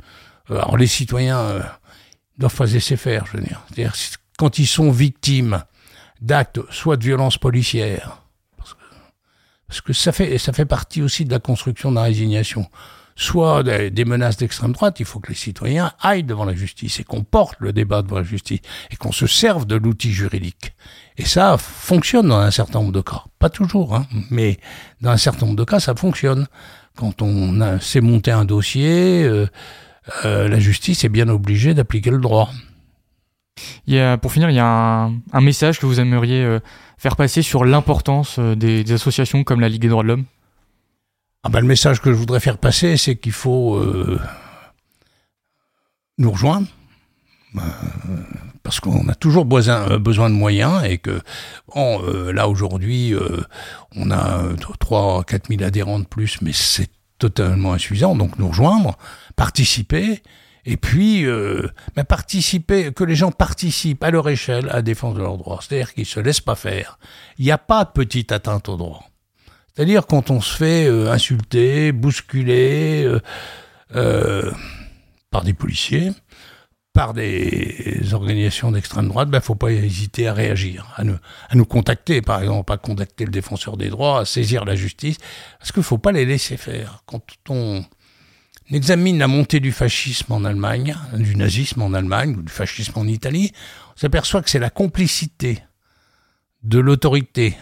Alors 0.52 0.78
les 0.78 0.88
citoyens 0.88 1.40
euh, 1.40 1.62
doivent 2.38 2.56
pas 2.56 2.66
laisser 2.66 2.96
faire, 2.96 3.26
je 3.26 3.38
veux 3.38 3.44
dire. 3.44 3.64
C'est-à-dire 3.70 3.96
quand 4.38 4.60
ils 4.60 4.68
sont 4.68 4.92
victimes 4.92 5.64
d'actes 6.24 6.60
soit 6.72 6.98
de 6.98 7.04
violence 7.04 7.38
policière, 7.38 8.24
parce 9.68 9.82
que, 9.82 9.94
ça, 9.94 10.12
fait, 10.12 10.38
ça 10.38 10.54
fait 10.54 10.66
partie 10.66 11.02
aussi 11.02 11.26
de 11.26 11.32
la 11.32 11.40
construction 11.40 11.90
de 11.90 11.96
la 11.96 12.04
résignation, 12.04 12.68
soit 13.16 13.64
des, 13.64 14.06
menaces 14.06 14.38
d'extrême 14.38 14.72
droite, 14.72 15.00
il 15.00 15.06
faut 15.06 15.20
que 15.20 15.30
les 15.30 15.36
citoyens 15.36 15.94
aillent 16.00 16.24
devant 16.24 16.46
la 16.46 16.54
justice 16.54 17.00
et 17.00 17.04
qu'on 17.04 17.24
porte 17.24 17.56
le 17.60 17.74
débat 17.74 18.02
devant 18.02 18.18
la 18.18 18.24
justice 18.24 18.60
et 18.92 18.96
qu'on 18.96 19.12
se 19.12 19.28
serve 19.28 19.66
de 19.66 19.76
l'outil 19.76 20.12
juridique. 20.12 20.74
Et 21.18 21.26
ça 21.26 21.58
fonctionne 21.58 22.28
dans 22.28 22.38
un 22.38 22.52
certain 22.52 22.80
nombre 22.80 22.92
de 22.92 23.02
cas. 23.02 23.24
Pas 23.40 23.50
toujours, 23.50 23.96
hein, 23.96 24.06
mais 24.30 24.58
dans 25.02 25.12
un 25.12 25.18
certain 25.18 25.46
nombre 25.46 25.58
de 25.58 25.64
cas, 25.64 25.80
ça 25.80 25.96
fonctionne. 25.96 26.48
Quand 26.96 27.22
on 27.22 27.80
sait 27.80 28.02
monter 28.02 28.32
un 28.32 28.46
dossier, 28.46 29.24
euh, 29.24 29.48
euh, 30.26 30.48
la 30.48 30.60
justice 30.60 31.04
est 31.04 31.10
bien 31.10 31.30
obligée 31.30 31.74
d'appliquer 31.74 32.12
le 32.12 32.20
droit. 32.20 32.52
Il 33.88 33.94
y 33.94 34.00
a, 34.00 34.18
pour 34.18 34.32
finir, 34.32 34.50
il 34.50 34.56
y 34.56 34.60
a 34.60 35.10
un, 35.34 35.42
message 35.42 35.80
que 35.80 35.86
vous 35.86 36.00
aimeriez 36.00 36.44
euh, 36.44 36.60
faire 36.98 37.16
passer 37.16 37.42
sur 37.42 37.66
l'importance 37.66 38.38
euh, 38.40 38.56
des, 38.56 38.92
associations 38.92 39.44
comme 39.44 39.60
la 39.60 39.70
Ligue 39.70 39.82
des 39.82 39.90
droits 39.90 40.04
de 40.04 40.08
l'homme? 40.10 40.26
Ah 41.44 41.50
ben, 41.50 41.60
Le 41.60 41.68
message 41.68 42.02
que 42.02 42.12
je 42.12 42.16
voudrais 42.16 42.40
faire 42.40 42.58
passer, 42.58 42.98
c'est 42.98 43.16
qu'il 43.16 43.34
faut 43.34 43.76
euh, 43.76 44.20
nous 46.18 46.32
rejoindre. 46.32 46.68
parce 48.64 48.80
qu'on 48.80 49.08
a 49.10 49.16
toujours 49.16 49.46
besoin, 49.46 50.00
de 50.00 50.34
moyens 50.34 50.84
et 50.86 50.98
que 50.98 51.22
là 51.76 52.48
aujourd'hui 52.48 53.14
on 53.96 54.10
a 54.10 54.42
3 54.80 55.24
4 55.24 55.50
000 55.50 55.64
adhérents 55.64 56.00
de 56.00 56.06
plus 56.06 56.42
mais 56.42 56.52
c'est 56.52 56.90
totalement 57.20 57.74
insuffisant 57.74 58.16
donc 58.16 58.40
nous 58.40 58.48
rejoindre 58.48 58.98
participer 59.36 60.24
et 60.66 60.78
puis 60.78 61.26
euh, 61.26 61.68
participer, 62.08 62.94
que 62.94 63.04
les 63.04 63.16
gens 63.16 63.32
participent 63.32 64.04
à 64.04 64.12
leur 64.12 64.30
échelle 64.30 64.70
à 64.70 64.76
la 64.78 64.82
défense 64.82 65.16
de 65.16 65.20
leurs 65.20 65.38
droits. 65.38 65.60
C'est-à-dire 65.62 65.94
qu'ils 65.94 66.06
se 66.06 66.20
laissent 66.20 66.42
pas 66.42 66.56
faire. 66.56 66.98
Il 67.38 67.46
n'y 67.46 67.52
a 67.52 67.58
pas 67.58 67.84
de 67.86 67.92
petite 67.92 68.32
atteinte 68.32 68.70
aux 68.70 68.78
droits. 68.78 69.04
C'est-à-dire 69.74 70.06
quand 70.06 70.30
on 70.30 70.40
se 70.40 70.56
fait 70.56 70.86
euh, 70.86 71.12
insulter, 71.12 71.92
bousculer 71.92 73.04
euh, 73.06 73.20
euh, 73.96 74.52
par 75.32 75.44
des 75.44 75.54
policiers, 75.54 76.12
par 76.94 77.16
des 77.16 78.14
organisations 78.14 78.72
d'extrême 78.72 79.08
droite, 79.08 79.30
ben 79.30 79.42
faut 79.42 79.56
pas 79.56 79.72
hésiter 79.72 80.28
à 80.28 80.34
réagir, 80.34 80.94
à 80.96 81.04
nous, 81.04 81.18
à 81.50 81.56
nous 81.56 81.66
contacter, 81.66 82.22
par 82.22 82.42
exemple, 82.42 82.66
pas 82.66 82.78
contacter 82.78 83.26
le 83.26 83.32
défenseur 83.32 83.78
des 83.78 83.90
droits, 83.90 84.20
à 84.20 84.26
saisir 84.26 84.64
la 84.64 84.76
justice, 84.76 85.18
parce 85.58 85.72
qu'il 85.72 85.82
faut 85.82 85.98
pas 85.98 86.12
les 86.12 86.26
laisser 86.26 86.56
faire. 86.56 87.02
Quand 87.08 87.24
on 87.50 87.84
examine 88.72 89.18
la 89.20 89.28
montée 89.28 89.60
du 89.60 89.72
fascisme 89.72 90.32
en 90.32 90.46
Allemagne, 90.46 90.96
du 91.14 91.36
nazisme 91.36 91.82
en 91.82 91.94
Allemagne 91.94 92.36
ou 92.38 92.42
du 92.42 92.52
fascisme 92.52 92.98
en 92.98 93.08
Italie, 93.08 93.52
on 93.96 94.00
s'aperçoit 94.00 94.42
que 94.42 94.50
c'est 94.50 94.60
la 94.60 94.70
complicité 94.70 95.60
de 96.64 96.80
l'autorité, 96.80 97.56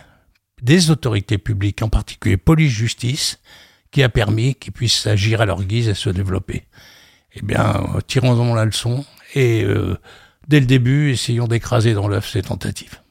des 0.61 0.91
autorités 0.91 1.37
publiques, 1.37 1.81
en 1.81 1.89
particulier 1.89 2.37
police-justice, 2.37 3.39
qui 3.89 4.03
a 4.03 4.09
permis 4.09 4.55
qu'ils 4.55 4.73
puissent 4.73 5.07
agir 5.07 5.41
à 5.41 5.45
leur 5.45 5.63
guise 5.63 5.89
et 5.89 5.93
se 5.93 6.09
développer. 6.09 6.63
Eh 7.33 7.41
bien, 7.41 7.83
tirons-en 8.07 8.53
la 8.53 8.65
leçon 8.65 9.05
et 9.33 9.63
euh, 9.63 9.97
dès 10.47 10.59
le 10.59 10.65
début, 10.65 11.11
essayons 11.11 11.47
d'écraser 11.47 11.93
dans 11.93 12.07
l'œuf 12.07 12.29
ces 12.29 12.41
tentatives. 12.41 13.01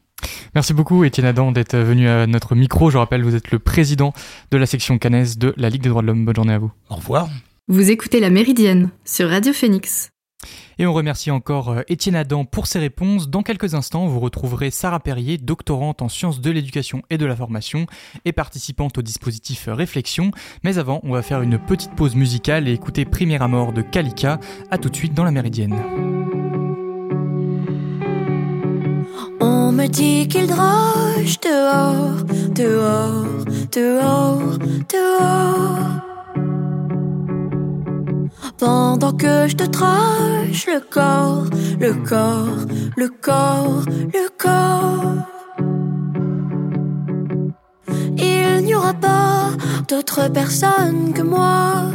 Merci 0.54 0.74
beaucoup 0.74 1.04
Étienne 1.04 1.26
Adam 1.26 1.52
d'être 1.52 1.76
venu 1.76 2.08
à 2.08 2.26
notre 2.26 2.54
micro. 2.54 2.90
Je 2.90 2.98
rappelle, 2.98 3.22
vous 3.22 3.34
êtes 3.34 3.50
le 3.50 3.58
président 3.58 4.12
de 4.50 4.58
la 4.58 4.66
section 4.66 4.98
cannaise 4.98 5.38
de 5.38 5.54
la 5.56 5.70
Ligue 5.70 5.82
des 5.82 5.88
droits 5.88 6.02
de 6.02 6.08
l'homme. 6.08 6.24
Bonne 6.24 6.36
journée 6.36 6.54
à 6.54 6.58
vous. 6.58 6.72
Au 6.88 6.96
revoir. 6.96 7.28
Vous 7.70 7.92
écoutez 7.92 8.18
La 8.18 8.30
Méridienne 8.30 8.90
sur 9.04 9.28
Radio 9.28 9.52
Phoenix. 9.52 10.10
Et 10.80 10.86
on 10.86 10.92
remercie 10.92 11.30
encore 11.30 11.68
euh, 11.68 11.82
Étienne 11.86 12.16
Adam 12.16 12.44
pour 12.44 12.66
ses 12.66 12.80
réponses. 12.80 13.30
Dans 13.30 13.44
quelques 13.44 13.74
instants, 13.74 14.08
vous 14.08 14.18
retrouverez 14.18 14.72
Sarah 14.72 14.98
Perrier, 14.98 15.38
doctorante 15.38 16.02
en 16.02 16.08
sciences 16.08 16.40
de 16.40 16.50
l'éducation 16.50 17.02
et 17.10 17.16
de 17.16 17.26
la 17.26 17.36
formation 17.36 17.86
et 18.24 18.32
participante 18.32 18.98
au 18.98 19.02
dispositif 19.02 19.68
Réflexion. 19.68 20.32
Mais 20.64 20.78
avant, 20.78 20.98
on 21.04 21.12
va 21.12 21.22
faire 21.22 21.42
une 21.42 21.60
petite 21.60 21.94
pause 21.94 22.16
musicale 22.16 22.66
et 22.66 22.72
écouter 22.72 23.04
Première 23.04 23.48
mort 23.48 23.72
de 23.72 23.82
Kalika. 23.82 24.40
A 24.72 24.76
tout 24.76 24.88
de 24.88 24.96
suite 24.96 25.14
dans 25.14 25.22
La 25.22 25.30
Méridienne. 25.30 25.76
On 29.38 29.70
me 29.70 29.86
dit 29.86 30.26
qu'il 30.26 30.48
droge 30.48 31.38
dehors, 31.40 32.24
dehors, 32.52 33.44
dehors, 33.70 34.58
dehors. 34.92 36.09
Pendant 38.60 39.12
que 39.12 39.48
je 39.48 39.56
te 39.56 39.64
trache 39.64 40.66
le 40.66 40.80
corps, 40.80 41.46
le 41.80 41.94
corps, 41.94 42.66
le 42.94 43.08
corps, 43.08 43.84
le 43.88 44.28
corps. 44.36 45.14
Il 48.18 48.64
n'y 48.66 48.74
aura 48.74 48.92
pas 48.92 49.52
d'autre 49.88 50.28
personne 50.28 51.14
que 51.14 51.22
moi 51.22 51.90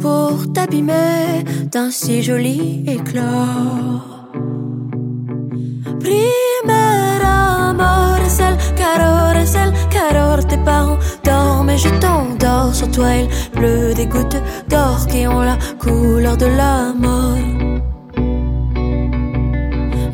pour 0.00 0.52
t'abîmer 0.52 1.42
d'un 1.72 1.90
si 1.90 2.22
joli 2.22 2.84
éclat. 2.86 4.21
Es 8.24 8.40
el 8.40 8.56
calor, 8.74 9.36
es 9.36 9.54
el 9.54 9.72
calor 9.90 10.44
tes 10.44 10.56
parents 10.58 10.98
dorment 11.22 11.70
et 11.70 11.78
je 11.78 11.88
t'endors 12.00 12.74
sur 12.74 12.90
toi. 12.90 13.14
Il 13.14 13.28
pleut 13.50 13.94
des 13.94 14.06
gouttes 14.06 14.40
d'or 14.68 15.06
qui 15.06 15.26
ont 15.26 15.42
la 15.42 15.58
couleur 15.78 16.36
de 16.36 16.46
la 16.46 16.92
mort 16.94 17.36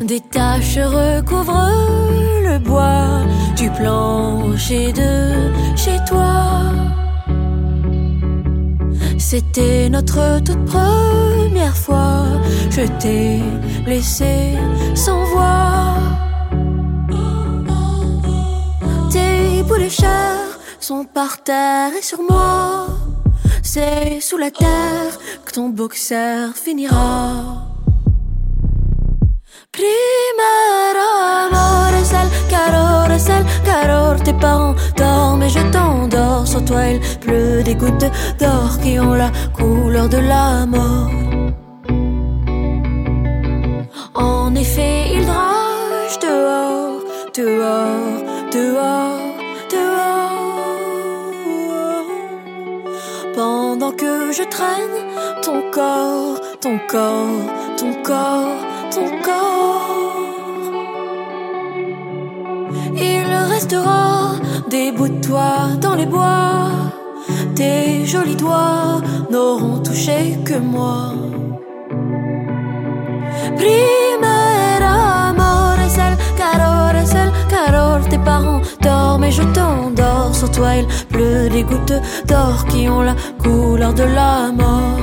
Des 0.01 0.19
taches 0.19 0.77
recouvrent 0.77 1.71
le 2.43 2.59
bois 2.59 3.23
du 3.55 3.69
plancher 3.71 4.91
de 4.91 5.51
chez 5.75 5.97
toi. 6.07 6.98
C'était 9.19 9.89
notre 9.89 10.39
toute 10.43 10.65
première 10.65 11.75
fois. 11.75 12.25
Je 12.71 12.81
t'ai 12.99 13.39
laissé 13.85 14.57
sans 14.95 15.23
voix. 15.25 15.95
Tes 19.11 19.63
de 19.63 19.89
chair 19.89 20.35
sont 20.79 21.05
par 21.05 21.43
terre 21.43 21.91
et 21.97 22.01
sur 22.01 22.21
moi. 22.23 22.87
C'est 23.61 24.19
sous 24.21 24.37
la 24.37 24.49
terre 24.51 25.19
que 25.45 25.51
ton 25.51 25.69
boxer 25.69 26.55
finira. 26.55 27.68
Primera 29.79 31.07
amor 31.45 31.93
es 31.93 32.11
el. 32.11 32.27
Tes 34.25 34.33
parents 34.33 34.75
dorment 34.97 35.43
et 35.43 35.49
je 35.49 35.59
t'endors. 35.71 36.45
Sur 36.45 36.63
toi, 36.65 36.87
il 36.87 36.99
pleut 37.19 37.63
des 37.63 37.75
gouttes 37.75 38.11
d'or 38.39 38.77
qui 38.81 38.99
ont 38.99 39.13
la 39.13 39.31
couleur 39.53 40.09
de 40.09 40.17
la 40.17 40.65
mort. 40.65 41.09
En 44.13 44.53
effet, 44.55 45.13
il 45.13 45.25
drage 45.25 46.19
dehors, 46.21 47.01
dehors, 47.33 48.19
dehors, 48.51 49.19
dehors. 49.71 50.49
Pendant 53.35 53.91
que 53.91 54.31
je 54.33 54.43
traîne 54.43 54.97
ton 55.41 55.61
corps, 55.71 56.39
ton 56.59 56.77
corps, 56.89 57.45
ton 57.77 57.93
corps, 58.03 58.68
ton 58.89 59.09
corps. 59.21 60.25
Il 62.95 63.27
restera 63.53 64.35
des 64.69 64.91
bouts 64.91 65.09
de 65.09 65.21
toi 65.21 65.51
dans 65.81 65.95
les 65.95 66.05
bois. 66.05 66.69
Tes 67.55 68.05
jolis 68.05 68.35
doigts 68.35 69.01
n'auront 69.29 69.79
touché 69.79 70.37
que 70.45 70.57
moi. 70.57 71.13
Primera 73.57 75.29
amor 75.29 75.79
es 75.85 75.97
el 75.97 76.15
calor. 76.37 76.79
Tes 78.09 78.17
parents 78.17 78.61
dorment 78.81 79.25
et 79.25 79.31
je 79.31 79.43
t'endors. 79.43 80.33
Sur 80.33 80.49
toi, 80.49 80.77
il 80.77 80.87
pleut 81.09 81.47
des 81.49 81.63
gouttes 81.63 82.01
d'or 82.25 82.65
qui 82.69 82.89
ont 82.89 83.01
la 83.01 83.15
couleur 83.43 83.93
de 83.93 84.03
la 84.03 84.51
mort. 84.51 84.97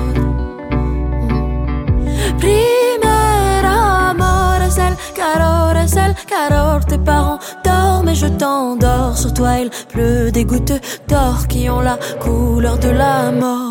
Calor, 5.16 5.76
es 5.76 5.96
el 5.96 6.14
calor. 6.26 6.84
Tes 6.84 6.98
parents 6.98 7.38
dorment 7.64 8.08
et 8.08 8.14
je 8.14 8.26
t'endors. 8.26 9.16
Sur 9.16 9.32
toi, 9.32 9.58
il 9.58 9.70
pleut 9.88 10.30
des 10.30 10.44
gouttes 10.44 10.80
d'or 11.08 11.48
qui 11.48 11.68
ont 11.70 11.80
la 11.80 11.98
couleur 12.20 12.78
de 12.78 12.90
la 12.90 13.32
mort. 13.32 13.65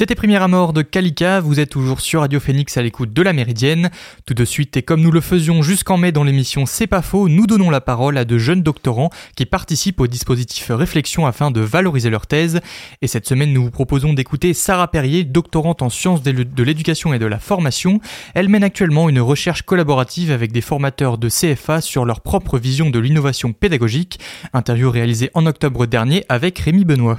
C'était 0.00 0.14
Première 0.14 0.42
à 0.42 0.48
mort 0.48 0.72
de 0.72 0.80
Kalika, 0.80 1.40
vous 1.40 1.60
êtes 1.60 1.68
toujours 1.68 2.00
sur 2.00 2.20
Radio 2.22 2.40
Phoenix 2.40 2.74
à 2.78 2.80
l'écoute 2.80 3.12
de 3.12 3.20
la 3.20 3.34
Méridienne. 3.34 3.90
Tout 4.24 4.32
de 4.32 4.46
suite, 4.46 4.74
et 4.78 4.82
comme 4.82 5.02
nous 5.02 5.10
le 5.10 5.20
faisions 5.20 5.60
jusqu'en 5.60 5.98
mai 5.98 6.10
dans 6.10 6.24
l'émission 6.24 6.64
C'est 6.64 6.86
pas 6.86 7.02
faux, 7.02 7.28
nous 7.28 7.46
donnons 7.46 7.68
la 7.68 7.82
parole 7.82 8.16
à 8.16 8.24
de 8.24 8.38
jeunes 8.38 8.62
doctorants 8.62 9.10
qui 9.36 9.44
participent 9.44 10.00
au 10.00 10.06
dispositif 10.06 10.70
Réflexion 10.70 11.26
afin 11.26 11.50
de 11.50 11.60
valoriser 11.60 12.08
leur 12.08 12.26
thèse. 12.26 12.60
Et 13.02 13.08
cette 13.08 13.28
semaine, 13.28 13.52
nous 13.52 13.64
vous 13.64 13.70
proposons 13.70 14.14
d'écouter 14.14 14.54
Sarah 14.54 14.90
Perrier, 14.90 15.22
doctorante 15.24 15.82
en 15.82 15.90
sciences 15.90 16.22
de 16.22 16.62
l'éducation 16.62 17.12
et 17.12 17.18
de 17.18 17.26
la 17.26 17.38
formation. 17.38 18.00
Elle 18.32 18.48
mène 18.48 18.64
actuellement 18.64 19.10
une 19.10 19.20
recherche 19.20 19.64
collaborative 19.64 20.32
avec 20.32 20.50
des 20.50 20.62
formateurs 20.62 21.18
de 21.18 21.28
CFA 21.28 21.82
sur 21.82 22.06
leur 22.06 22.22
propre 22.22 22.58
vision 22.58 22.88
de 22.88 22.98
l'innovation 22.98 23.52
pédagogique. 23.52 24.18
Interview 24.54 24.90
réalisée 24.90 25.30
en 25.34 25.44
octobre 25.44 25.84
dernier 25.84 26.24
avec 26.30 26.58
Rémi 26.58 26.86
Benoît. 26.86 27.18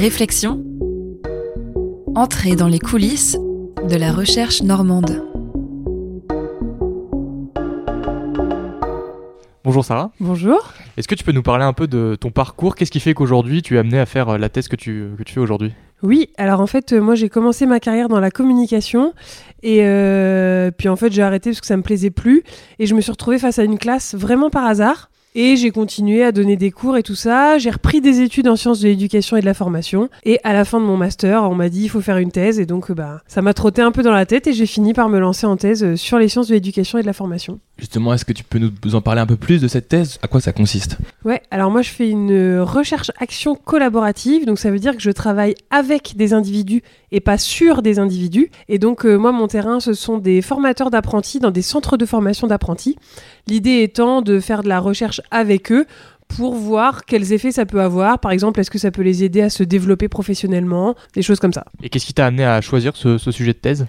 Réflexion. 0.00 0.64
Entrée 2.14 2.56
dans 2.56 2.68
les 2.68 2.78
coulisses 2.78 3.36
de 3.86 3.96
la 3.96 4.12
recherche 4.12 4.62
normande. 4.62 5.22
Bonjour 9.62 9.84
Sarah. 9.84 10.10
Bonjour. 10.18 10.72
Est-ce 10.96 11.06
que 11.06 11.14
tu 11.14 11.22
peux 11.22 11.32
nous 11.32 11.42
parler 11.42 11.64
un 11.66 11.74
peu 11.74 11.86
de 11.86 12.16
ton 12.18 12.30
parcours? 12.30 12.76
Qu'est-ce 12.76 12.90
qui 12.90 12.98
fait 12.98 13.12
qu'aujourd'hui 13.12 13.60
tu 13.60 13.76
es 13.76 13.78
amené 13.78 14.00
à 14.00 14.06
faire 14.06 14.38
la 14.38 14.48
thèse 14.48 14.68
que 14.68 14.76
tu, 14.76 15.10
que 15.18 15.22
tu 15.22 15.34
fais 15.34 15.40
aujourd'hui? 15.40 15.74
Oui, 16.02 16.30
alors 16.38 16.60
en 16.60 16.66
fait, 16.66 16.94
moi 16.94 17.14
j'ai 17.14 17.28
commencé 17.28 17.66
ma 17.66 17.78
carrière 17.78 18.08
dans 18.08 18.20
la 18.20 18.30
communication 18.30 19.12
et 19.62 19.80
euh, 19.82 20.70
puis 20.70 20.88
en 20.88 20.96
fait 20.96 21.12
j'ai 21.12 21.20
arrêté 21.20 21.50
parce 21.50 21.60
que 21.60 21.66
ça 21.66 21.76
me 21.76 21.82
plaisait 21.82 22.08
plus 22.08 22.42
et 22.78 22.86
je 22.86 22.94
me 22.94 23.02
suis 23.02 23.12
retrouvée 23.12 23.38
face 23.38 23.58
à 23.58 23.64
une 23.64 23.76
classe 23.76 24.14
vraiment 24.14 24.48
par 24.48 24.64
hasard. 24.64 25.10
Et 25.36 25.54
j'ai 25.54 25.70
continué 25.70 26.24
à 26.24 26.32
donner 26.32 26.56
des 26.56 26.72
cours 26.72 26.96
et 26.96 27.04
tout 27.04 27.14
ça. 27.14 27.56
J'ai 27.58 27.70
repris 27.70 28.00
des 28.00 28.20
études 28.20 28.48
en 28.48 28.56
sciences 28.56 28.80
de 28.80 28.88
l'éducation 28.88 29.36
et 29.36 29.40
de 29.40 29.46
la 29.46 29.54
formation. 29.54 30.08
Et 30.24 30.40
à 30.42 30.52
la 30.52 30.64
fin 30.64 30.80
de 30.80 30.84
mon 30.84 30.96
master, 30.96 31.44
on 31.44 31.54
m'a 31.54 31.68
dit 31.68 31.84
il 31.84 31.88
faut 31.88 32.00
faire 32.00 32.18
une 32.18 32.32
thèse. 32.32 32.58
Et 32.58 32.66
donc, 32.66 32.90
bah, 32.90 33.22
ça 33.28 33.40
m'a 33.40 33.54
trotté 33.54 33.80
un 33.80 33.92
peu 33.92 34.02
dans 34.02 34.12
la 34.12 34.26
tête 34.26 34.48
et 34.48 34.52
j'ai 34.52 34.66
fini 34.66 34.92
par 34.92 35.08
me 35.08 35.20
lancer 35.20 35.46
en 35.46 35.56
thèse 35.56 35.94
sur 35.94 36.18
les 36.18 36.28
sciences 36.28 36.48
de 36.48 36.54
l'éducation 36.54 36.98
et 36.98 37.02
de 37.02 37.06
la 37.06 37.12
formation. 37.12 37.60
Justement, 37.80 38.12
est-ce 38.12 38.26
que 38.26 38.34
tu 38.34 38.44
peux 38.44 38.58
nous 38.58 38.94
en 38.94 39.00
parler 39.00 39.22
un 39.22 39.26
peu 39.26 39.36
plus 39.36 39.62
de 39.62 39.66
cette 39.66 39.88
thèse? 39.88 40.18
À 40.22 40.28
quoi 40.28 40.42
ça 40.42 40.52
consiste? 40.52 40.98
Ouais, 41.24 41.40
alors 41.50 41.70
moi 41.70 41.80
je 41.80 41.88
fais 41.88 42.10
une 42.10 42.60
recherche-action 42.60 43.54
collaborative. 43.54 44.44
Donc 44.44 44.58
ça 44.58 44.70
veut 44.70 44.78
dire 44.78 44.94
que 44.94 45.00
je 45.00 45.10
travaille 45.10 45.54
avec 45.70 46.14
des 46.14 46.34
individus 46.34 46.82
et 47.10 47.20
pas 47.20 47.38
sur 47.38 47.80
des 47.80 47.98
individus. 47.98 48.50
Et 48.68 48.78
donc 48.78 49.06
euh, 49.06 49.16
moi 49.16 49.32
mon 49.32 49.48
terrain 49.48 49.80
ce 49.80 49.94
sont 49.94 50.18
des 50.18 50.42
formateurs 50.42 50.90
d'apprentis 50.90 51.40
dans 51.40 51.50
des 51.50 51.62
centres 51.62 51.96
de 51.96 52.04
formation 52.04 52.46
d'apprentis. 52.46 52.98
L'idée 53.46 53.80
étant 53.80 54.20
de 54.20 54.40
faire 54.40 54.62
de 54.62 54.68
la 54.68 54.78
recherche 54.78 55.22
avec 55.30 55.72
eux 55.72 55.86
pour 56.36 56.54
voir 56.54 57.04
quels 57.04 57.32
effets 57.32 57.50
ça 57.50 57.66
peut 57.66 57.80
avoir. 57.80 58.18
Par 58.18 58.30
exemple, 58.30 58.60
est-ce 58.60 58.70
que 58.70 58.78
ça 58.78 58.90
peut 58.90 59.02
les 59.02 59.24
aider 59.24 59.40
à 59.42 59.50
se 59.50 59.62
développer 59.62 60.08
professionnellement, 60.08 60.94
des 61.14 61.22
choses 61.22 61.40
comme 61.40 61.52
ça. 61.52 61.64
Et 61.82 61.88
qu'est-ce 61.88 62.06
qui 62.06 62.14
t'a 62.14 62.26
amené 62.26 62.44
à 62.44 62.60
choisir 62.60 62.94
ce, 62.96 63.18
ce 63.18 63.30
sujet 63.30 63.52
de 63.52 63.58
thèse? 63.58 63.86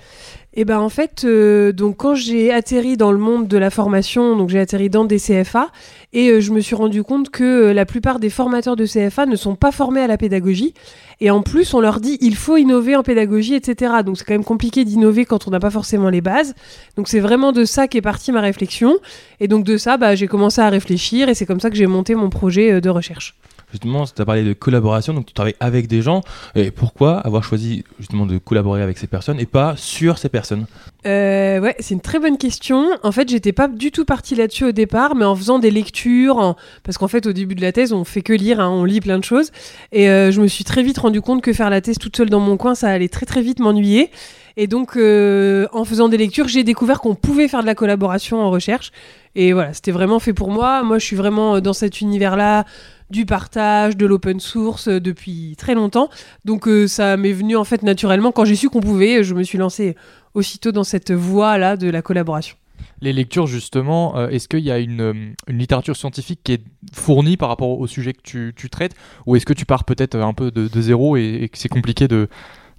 Et 0.53 0.65
ben 0.65 0.79
en 0.79 0.89
fait, 0.89 1.23
euh, 1.23 1.71
donc 1.71 1.95
quand 1.97 2.13
j'ai 2.13 2.51
atterri 2.51 2.97
dans 2.97 3.13
le 3.13 3.17
monde 3.17 3.47
de 3.47 3.57
la 3.57 3.69
formation, 3.69 4.35
donc 4.35 4.49
j'ai 4.49 4.59
atterri 4.59 4.89
dans 4.89 5.05
des 5.05 5.17
CFA 5.17 5.69
et 6.11 6.27
euh, 6.27 6.41
je 6.41 6.51
me 6.51 6.59
suis 6.59 6.75
rendu 6.75 7.03
compte 7.03 7.29
que 7.29 7.43
euh, 7.43 7.73
la 7.73 7.85
plupart 7.85 8.19
des 8.19 8.29
formateurs 8.29 8.75
de 8.75 8.85
CFA 8.85 9.25
ne 9.27 9.37
sont 9.37 9.55
pas 9.55 9.71
formés 9.71 10.01
à 10.01 10.07
la 10.07 10.17
pédagogie 10.17 10.73
et 11.21 11.31
en 11.31 11.41
plus 11.41 11.73
on 11.73 11.79
leur 11.79 12.01
dit 12.01 12.17
il 12.19 12.35
faut 12.35 12.57
innover 12.57 12.97
en 12.97 13.03
pédagogie, 13.03 13.55
etc. 13.55 13.93
Donc 14.05 14.17
c'est 14.17 14.25
quand 14.25 14.33
même 14.33 14.43
compliqué 14.43 14.83
d'innover 14.83 15.23
quand 15.23 15.47
on 15.47 15.51
n'a 15.51 15.61
pas 15.61 15.69
forcément 15.69 16.09
les 16.09 16.21
bases. 16.21 16.53
Donc 16.97 17.07
c'est 17.07 17.21
vraiment 17.21 17.53
de 17.53 17.63
ça 17.63 17.87
qu'est 17.87 18.01
partie 18.01 18.33
ma 18.33 18.41
réflexion 18.41 18.97
et 19.39 19.47
donc 19.47 19.63
de 19.63 19.77
ça, 19.77 19.95
bah, 19.95 20.15
j'ai 20.15 20.27
commencé 20.27 20.59
à 20.59 20.67
réfléchir 20.67 21.29
et 21.29 21.33
c'est 21.33 21.45
comme 21.45 21.61
ça 21.61 21.69
que 21.69 21.77
j'ai 21.77 21.87
monté 21.87 22.13
mon 22.13 22.29
projet 22.29 22.81
de 22.81 22.89
recherche 22.89 23.35
justement, 23.71 24.05
tu 24.05 24.21
as 24.21 24.25
parlé 24.25 24.43
de 24.43 24.53
collaboration, 24.53 25.13
donc 25.13 25.25
tu 25.25 25.33
travailles 25.33 25.55
avec 25.59 25.87
des 25.87 26.01
gens. 26.01 26.21
Et 26.55 26.71
pourquoi 26.71 27.17
avoir 27.19 27.43
choisi 27.43 27.83
justement 27.99 28.25
de 28.25 28.37
collaborer 28.37 28.81
avec 28.81 28.97
ces 28.97 29.07
personnes 29.07 29.39
et 29.39 29.45
pas 29.45 29.75
sur 29.77 30.17
ces 30.17 30.29
personnes? 30.29 30.65
Euh, 31.05 31.59
Ouais, 31.61 31.75
c'est 31.79 31.93
une 31.93 32.01
très 32.01 32.19
bonne 32.19 32.37
question. 32.37 32.87
En 33.03 33.11
fait, 33.11 33.29
j'étais 33.29 33.51
pas 33.51 33.67
du 33.67 33.91
tout 33.91 34.03
partie 34.05 34.35
là-dessus 34.35 34.65
au 34.65 34.71
départ, 34.71 35.15
mais 35.15 35.25
en 35.25 35.35
faisant 35.35 35.59
des 35.59 35.69
lectures, 35.71 36.55
parce 36.83 36.97
qu'en 36.97 37.07
fait, 37.07 37.27
au 37.27 37.33
début 37.33 37.55
de 37.55 37.61
la 37.61 37.71
thèse, 37.71 37.93
on 37.93 38.03
fait 38.03 38.21
que 38.21 38.33
lire, 38.33 38.59
hein, 38.59 38.69
on 38.69 38.83
lit 38.83 38.99
plein 38.99 39.19
de 39.19 39.23
choses. 39.23 39.51
Et 39.91 40.09
euh, 40.09 40.31
je 40.31 40.41
me 40.41 40.47
suis 40.47 40.63
très 40.63 40.81
vite 40.81 40.97
rendu 40.97 41.21
compte 41.21 41.41
que 41.41 41.53
faire 41.53 41.69
la 41.69 41.81
thèse 41.81 41.97
toute 41.99 42.17
seule 42.17 42.29
dans 42.29 42.39
mon 42.39 42.57
coin, 42.57 42.73
ça 42.73 42.89
allait 42.89 43.09
très 43.09 43.25
très 43.25 43.41
vite 43.41 43.59
m'ennuyer. 43.59 44.09
Et 44.57 44.67
donc, 44.67 44.97
euh, 44.97 45.67
en 45.71 45.85
faisant 45.85 46.09
des 46.09 46.17
lectures, 46.17 46.47
j'ai 46.47 46.63
découvert 46.63 46.99
qu'on 46.99 47.15
pouvait 47.15 47.47
faire 47.47 47.61
de 47.61 47.67
la 47.67 47.75
collaboration 47.75 48.41
en 48.41 48.49
recherche. 48.49 48.91
Et 49.35 49.53
voilà, 49.53 49.73
c'était 49.73 49.91
vraiment 49.91 50.19
fait 50.19 50.33
pour 50.33 50.51
moi. 50.51 50.83
Moi, 50.83 50.99
je 50.99 51.05
suis 51.05 51.15
vraiment 51.15 51.61
dans 51.61 51.73
cet 51.73 52.01
univers-là 52.01 52.65
du 53.11 53.25
partage, 53.25 53.97
de 53.97 54.05
l'open 54.05 54.39
source 54.39 54.87
euh, 54.87 54.99
depuis 54.99 55.55
très 55.57 55.75
longtemps. 55.75 56.09
Donc 56.45 56.67
euh, 56.67 56.87
ça 56.87 57.17
m'est 57.17 57.33
venu 57.33 57.55
en 57.55 57.63
fait 57.63 57.83
naturellement. 57.83 58.31
Quand 58.31 58.45
j'ai 58.45 58.55
su 58.55 58.69
qu'on 58.69 58.79
pouvait, 58.79 59.23
je 59.23 59.35
me 59.35 59.43
suis 59.43 59.57
lancé 59.57 59.95
aussitôt 60.33 60.71
dans 60.71 60.83
cette 60.83 61.11
voie-là 61.11 61.77
de 61.77 61.89
la 61.89 62.01
collaboration. 62.01 62.55
Les 63.01 63.13
lectures, 63.13 63.47
justement, 63.47 64.17
euh, 64.17 64.29
est-ce 64.29 64.47
qu'il 64.47 64.61
y 64.61 64.71
a 64.71 64.79
une, 64.79 65.35
littérature 65.47 65.95
scientifique 65.95 66.39
qui 66.43 66.53
est 66.53 66.63
fournie 66.93 67.35
par 67.35 67.49
rapport 67.49 67.79
au 67.79 67.87
sujet 67.87 68.13
que 68.13 68.51
tu, 68.51 68.69
traites? 68.69 68.95
Ou 69.25 69.35
est-ce 69.35 69.45
que 69.45 69.53
tu 69.53 69.65
pars 69.65 69.83
peut-être 69.83 70.15
un 70.15 70.33
peu 70.33 70.49
de, 70.51 70.81
zéro 70.81 71.17
et, 71.17 71.49
que 71.51 71.57
c'est 71.57 71.69
compliqué 71.69 72.07
de, 72.07 72.27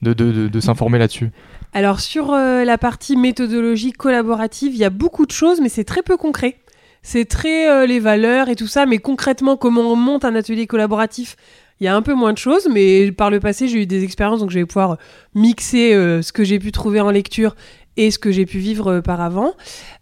de, 0.01 0.12
de 0.14 0.61
s'informer 0.61 0.99
là-dessus? 0.99 1.30
Alors, 1.72 2.01
sur 2.01 2.33
la 2.33 2.78
partie 2.78 3.16
méthodologie 3.16 3.93
collaborative, 3.93 4.74
il 4.74 4.78
y 4.78 4.85
a 4.85 4.91
beaucoup 4.91 5.26
de 5.26 5.33
choses, 5.33 5.61
mais 5.61 5.68
c'est 5.68 5.85
très 5.85 6.03
peu 6.03 6.16
concret. 6.16 6.61
C'est 7.03 7.24
très 7.24 7.68
euh, 7.68 7.84
les 7.84 7.98
valeurs 7.98 8.48
et 8.48 8.57
tout 8.57 8.68
ça, 8.68 8.86
mais 8.86 8.98
concrètement, 8.98 9.57
comment 9.57 9.82
on 9.82 9.96
monte 9.96 10.24
un 10.24 10.34
atelier 10.34 10.66
collaboratif 10.66 11.36
il 11.80 11.84
y 11.86 11.88
a 11.88 11.96
un 11.96 12.03
peu 12.03 12.14
moins 12.14 12.32
de 12.32 12.38
choses, 12.38 12.68
mais 12.70 13.11
par 13.11 13.28
le 13.28 13.40
passé, 13.40 13.66
j'ai 13.66 13.82
eu 13.82 13.86
des 13.86 14.05
expériences, 14.05 14.38
donc 14.38 14.50
je 14.50 14.59
vais 14.61 14.66
pouvoir 14.66 14.98
mixer 15.34 15.94
euh, 15.94 16.22
ce 16.22 16.32
que 16.32 16.44
j'ai 16.44 16.61
pu 16.61 16.70
trouver 16.70 17.00
en 17.00 17.11
lecture 17.11 17.57
et 17.96 18.12
ce 18.12 18.20
que 18.20 18.30
j'ai 18.30 18.46
pu 18.46 18.59
vivre 18.59 18.92
euh, 18.92 19.00
par 19.00 19.20
avant. 19.20 19.55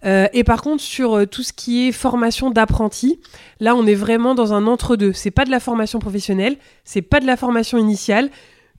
et 0.04 0.44
par 0.44 0.60
contre, 0.60 0.82
sur 0.82 1.26
tout 1.26 1.42
ce 1.42 1.54
qui 1.54 1.88
est 1.88 1.92
formation 1.92 2.50
d'apprenti, 2.50 3.18
là, 3.60 3.74
on 3.74 3.86
est 3.86 3.94
vraiment 3.94 4.34
dans 4.34 4.52
un 4.52 4.66
entre-deux. 4.66 5.14
C'est 5.14 5.30
pas 5.30 5.46
de 5.46 5.50
la 5.50 5.60
formation 5.60 6.00
professionnelle, 6.00 6.58
c'est 6.84 7.00
pas 7.00 7.20
de 7.20 7.26
la 7.26 7.38
formation 7.38 7.78
initiale. 7.78 8.28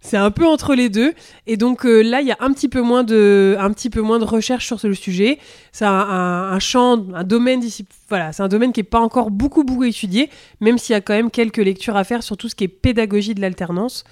C'est 0.04 0.18
un 0.18 0.32
peu 0.32 0.48
entre 0.48 0.74
les 0.74 0.90
deux. 0.90 1.14
Et 1.46 1.58
donc 1.58 1.86
euh, 1.86 2.02
là, 2.02 2.22
il 2.22 2.28
y 2.28 2.32
a 2.32 2.38
un 2.40 2.52
petit 2.54 2.68
peu 2.68 2.82
moins 2.82 3.04
de, 3.04 3.56
un 3.60 3.72
petit 3.72 3.90
peu 3.92 4.02
moins 4.02 4.18
de 4.18 4.24
recherche 4.26 4.66
sur 4.66 4.80
ce 4.80 4.92
sujet. 4.94 5.38
C'est 5.72 5.86
un, 5.86 5.92
un- 5.92 6.60
champ, 6.60 7.06
un 7.14 7.24
domaine 7.24 7.60
d'ici. 7.60 7.86
Voilà, 8.10 8.34
c'est 8.34 8.42
un 8.42 8.48
domaine 8.48 8.74
qui 8.74 8.80
est 8.80 8.84
pas 8.84 9.00
encore 9.00 9.30
beaucoup, 9.30 9.64
beaucoup 9.64 9.84
étudié, 9.84 10.30
même 10.60 10.78
s'il 10.80 10.94
y 10.94 10.98
a 10.98 11.02
quand 11.02 11.14
même 11.14 11.30
quelques 11.30 11.58
lectures 11.58 11.96
à 11.96 12.04
faire 12.04 12.24
sur 12.24 12.36
tout 12.36 12.50
ce 12.50 12.56
qui 12.56 12.64
est 12.64 12.68
pédagogie 12.68 13.36
de 13.36 13.42
l'alternance. 13.42 14.04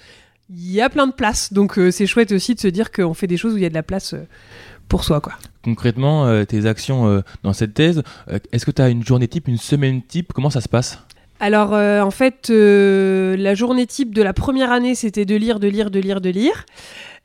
Il 0.48 0.70
y 0.70 0.80
a 0.80 0.88
plein 0.88 1.06
de 1.08 1.12
place. 1.12 1.52
Donc 1.52 1.76
euh, 1.78 1.90
c'est 1.90 2.06
chouette 2.06 2.30
aussi 2.32 2.54
de 2.54 2.60
se 2.60 2.68
dire 2.68 2.92
qu'on 2.92 3.12
fait 3.14 3.26
des 3.26 3.36
choses 3.36 3.54
où 3.54 3.56
il 3.56 3.62
y 3.62 3.66
a 3.66 3.70
de 3.70 3.74
la 3.74 3.82
place 3.82 4.14
euh, 4.14 4.26
pour 4.88 5.02
soi, 5.04 5.20
quoi. 5.20 5.34
Concrètement, 5.62 6.44
tes 6.46 6.64
actions 6.66 7.22
dans 7.42 7.52
cette 7.52 7.74
thèse, 7.74 8.02
est-ce 8.50 8.64
que 8.64 8.70
tu 8.70 8.80
as 8.80 8.88
une 8.88 9.04
journée 9.04 9.28
type, 9.28 9.46
une 9.46 9.58
semaine 9.58 10.02
type? 10.02 10.32
Comment 10.32 10.48
ça 10.50 10.62
se 10.62 10.68
passe? 10.70 10.98
Alors, 11.42 11.72
euh, 11.72 12.02
en 12.02 12.10
fait, 12.10 12.50
euh, 12.50 13.34
la 13.38 13.54
journée 13.54 13.86
type 13.86 14.14
de 14.14 14.22
la 14.22 14.34
première 14.34 14.70
année, 14.70 14.94
c'était 14.94 15.24
de 15.24 15.34
lire, 15.34 15.58
de 15.58 15.68
lire, 15.68 15.90
de 15.90 15.98
lire, 15.98 16.20
de 16.20 16.28
lire. 16.28 16.66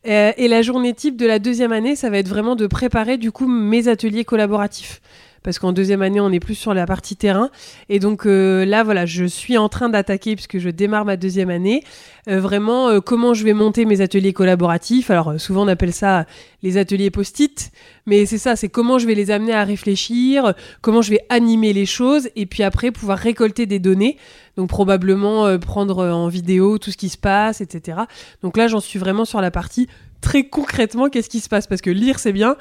Euh, 0.08 0.32
et 0.38 0.48
la 0.48 0.62
journée 0.62 0.94
type 0.94 1.18
de 1.18 1.26
la 1.26 1.38
deuxième 1.38 1.74
année, 1.74 1.98
ça 1.98 2.10
va 2.10 2.18
être 2.18 2.30
vraiment 2.30 2.56
de 2.56 2.66
préparer, 2.66 3.18
du 3.18 3.34
coup, 3.34 3.46
mes 3.46 3.90
ateliers 3.90 4.24
collaboratifs. 4.24 5.02
Parce 5.46 5.60
qu'en 5.60 5.74
deuxième 5.74 6.02
année, 6.02 6.20
on 6.20 6.32
est 6.32 6.40
plus 6.40 6.56
sur 6.56 6.74
la 6.74 6.88
partie 6.88 7.16
terrain. 7.16 7.52
Et 7.88 8.00
donc 8.00 8.26
euh, 8.26 8.66
là, 8.66 8.84
voilà, 8.84 9.06
je 9.06 9.26
suis 9.26 9.60
en 9.60 9.70
train 9.70 9.90
d'attaquer, 9.90 10.36
puisque 10.36 10.58
je 10.58 10.72
démarre 10.72 11.06
ma 11.06 11.18
deuxième 11.18 11.52
année, 11.52 11.84
euh, 12.28 12.40
vraiment 12.40 12.90
euh, 12.90 13.00
comment 13.00 13.36
je 13.36 13.44
vais 13.44 13.54
monter 13.54 13.86
mes 13.86 14.02
ateliers 14.02 14.34
collaboratifs. 14.34 15.12
Alors, 15.12 15.40
souvent, 15.40 15.64
on 15.64 15.68
appelle 15.68 15.94
ça 15.94 16.26
les 16.64 16.78
ateliers 16.78 17.12
post-it. 17.12 17.72
Mais 18.08 18.26
c'est 18.26 18.40
ça, 18.40 18.56
c'est 18.56 18.70
comment 18.70 18.98
je 18.98 19.06
vais 19.06 19.14
les 19.14 19.30
amener 19.30 19.54
à 19.54 19.64
réfléchir, 19.64 20.56
comment 20.82 21.04
je 21.04 21.12
vais 21.12 21.22
animer 21.30 21.74
les 21.74 21.86
choses, 21.86 22.28
et 22.36 22.48
puis 22.48 22.64
après, 22.64 22.90
pouvoir 22.90 23.20
récolter 23.20 23.68
des 23.68 23.78
données. 23.78 24.18
Donc 24.58 24.70
probablement 24.70 25.60
prendre 25.60 26.04
en 26.08 26.28
vidéo 26.28 26.80
tout 26.80 26.90
ce 26.90 26.98
qui 26.98 27.10
se 27.10 27.18
passe, 27.20 27.62
etc. 27.62 28.00
Donc 28.42 28.58
là, 28.58 28.68
j'en 28.68 28.80
suis 28.80 28.98
vraiment 28.98 29.26
sur 29.26 29.42
la 29.42 29.52
partie 29.52 29.88
très 30.22 30.48
concrètement, 30.48 31.10
qu'est-ce 31.10 31.30
qui 31.30 31.40
se 31.40 31.50
passe? 31.50 31.68
Parce 31.68 31.82
que 31.82 31.92
lire, 31.92 32.18
c'est 32.18 32.34
bien, 32.34 32.56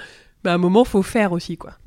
mais 0.45 0.51
à 0.51 0.55
un 0.55 0.59
moment, 0.59 0.85
faut 0.85 1.03
faire 1.03 1.33
aussi, 1.33 1.57
quoi. 1.57 1.79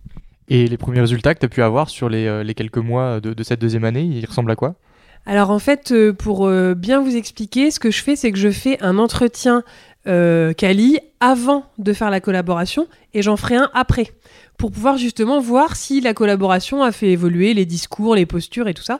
Et 0.50 0.68
les 0.68 0.78
premiers 0.78 1.02
résultats 1.02 1.34
que 1.34 1.40
tu 1.40 1.46
as 1.46 1.50
pu 1.50 1.62
avoir 1.62 1.90
sur 1.90 2.10
les, 2.10 2.26
euh, 2.26 2.44
les 2.44 2.54
quelques 2.54 2.78
mois 2.78 3.20
de, 3.20 3.34
de 3.34 3.44
cette 3.44 3.60
deuxième 3.60 3.84
année, 3.84 4.04
ils 4.04 4.26
ressemblent 4.26 4.52
à 4.52 4.56
quoi? 4.56 4.76
Alors 5.28 5.52
en 5.52 5.60
fait, 5.60 5.92
euh, 5.92 6.14
pour 6.14 6.48
euh, 6.48 6.74
bien 6.74 7.02
vous 7.02 7.18
expliquer, 7.18 7.70
ce 7.70 7.82
que 7.82 7.92
je 7.92 8.02
fais, 8.02 8.16
c'est 8.16 8.32
que 8.32 8.38
je 8.38 8.50
fais 8.50 8.82
un 8.82 8.98
entretien 8.98 9.64
euh, 10.08 10.54
Kali 10.54 11.00
avant 11.20 11.66
de 11.80 11.92
faire 11.92 12.10
la 12.10 12.22
collaboration 12.22 12.88
et 13.14 13.22
j'en 13.22 13.36
ferai 13.36 13.58
un 13.58 13.70
après 13.74 14.14
pour 14.58 14.72
pouvoir 14.72 14.98
justement 14.98 15.42
voir 15.42 15.76
si 15.76 16.00
la 16.00 16.14
collaboration 16.14 16.82
a 16.82 16.94
fait 16.94 17.10
évoluer 17.12 17.54
les 17.54 17.66
discours, 17.66 18.16
les 18.16 18.26
postures 18.26 18.70
et 18.70 18.74
tout 18.74 18.84
ça. 18.84 19.00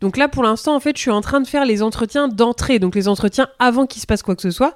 Donc 0.00 0.16
là, 0.16 0.26
pour 0.26 0.42
l'instant, 0.42 0.74
en 0.74 0.80
fait, 0.80 0.96
je 0.96 1.00
suis 1.00 1.12
en 1.12 1.20
train 1.20 1.40
de 1.40 1.46
faire 1.46 1.64
les 1.64 1.80
entretiens 1.80 2.26
d'entrée, 2.26 2.80
donc 2.80 2.96
les 2.96 3.06
entretiens 3.06 3.46
avant 3.60 3.86
qu'il 3.86 4.02
se 4.02 4.06
passe 4.06 4.22
quoi 4.22 4.34
que 4.34 4.42
ce 4.42 4.50
soit. 4.50 4.74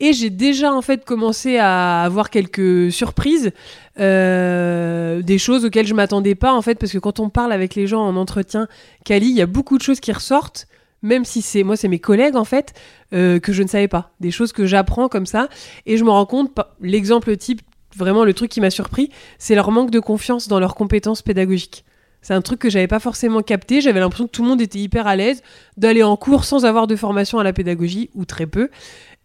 Et 0.00 0.14
j'ai 0.14 0.30
déjà 0.30 0.72
en 0.72 0.80
fait 0.80 1.04
commencé 1.04 1.58
à 1.58 2.02
avoir 2.02 2.30
quelques 2.30 2.90
surprises, 2.90 3.52
euh, 3.98 5.20
des 5.20 5.38
choses 5.38 5.66
auxquelles 5.66 5.86
je 5.86 5.92
m'attendais 5.92 6.34
pas 6.34 6.54
en 6.54 6.62
fait, 6.62 6.76
parce 6.76 6.90
que 6.90 6.98
quand 6.98 7.20
on 7.20 7.28
parle 7.28 7.52
avec 7.52 7.74
les 7.74 7.86
gens 7.86 8.02
en 8.02 8.16
entretien, 8.16 8.66
Kali, 9.04 9.28
il 9.28 9.36
y 9.36 9.42
a 9.42 9.46
beaucoup 9.46 9.76
de 9.76 9.82
choses 9.82 10.00
qui 10.00 10.10
ressortent, 10.10 10.66
même 11.02 11.26
si 11.26 11.42
c'est 11.42 11.62
moi, 11.62 11.76
c'est 11.76 11.88
mes 11.88 11.98
collègues 11.98 12.36
en 12.36 12.46
fait, 12.46 12.72
euh, 13.12 13.38
que 13.38 13.52
je 13.52 13.62
ne 13.62 13.68
savais 13.68 13.88
pas, 13.88 14.12
des 14.20 14.30
choses 14.30 14.52
que 14.52 14.64
j'apprends 14.64 15.08
comme 15.08 15.26
ça, 15.26 15.48
et 15.84 15.98
je 15.98 16.04
me 16.04 16.10
rends 16.10 16.26
compte, 16.26 16.58
l'exemple 16.80 17.36
type, 17.36 17.60
vraiment 17.94 18.24
le 18.24 18.32
truc 18.32 18.50
qui 18.50 18.62
m'a 18.62 18.70
surpris, 18.70 19.10
c'est 19.38 19.54
leur 19.54 19.70
manque 19.70 19.90
de 19.90 20.00
confiance 20.00 20.48
dans 20.48 20.60
leurs 20.60 20.74
compétences 20.74 21.20
pédagogiques. 21.20 21.84
C'est 22.22 22.34
un 22.34 22.42
truc 22.42 22.58
que 22.58 22.68
j'avais 22.68 22.86
pas 22.86 22.98
forcément 22.98 23.40
capté. 23.40 23.80
J'avais 23.80 24.00
l'impression 24.00 24.26
que 24.26 24.32
tout 24.32 24.42
le 24.42 24.48
monde 24.48 24.60
était 24.60 24.78
hyper 24.78 25.06
à 25.06 25.16
l'aise 25.16 25.42
d'aller 25.76 26.02
en 26.02 26.16
cours 26.16 26.44
sans 26.44 26.66
avoir 26.66 26.86
de 26.86 26.96
formation 26.96 27.38
à 27.38 27.44
la 27.44 27.52
pédagogie 27.52 28.10
ou 28.14 28.24
très 28.24 28.46
peu. 28.46 28.68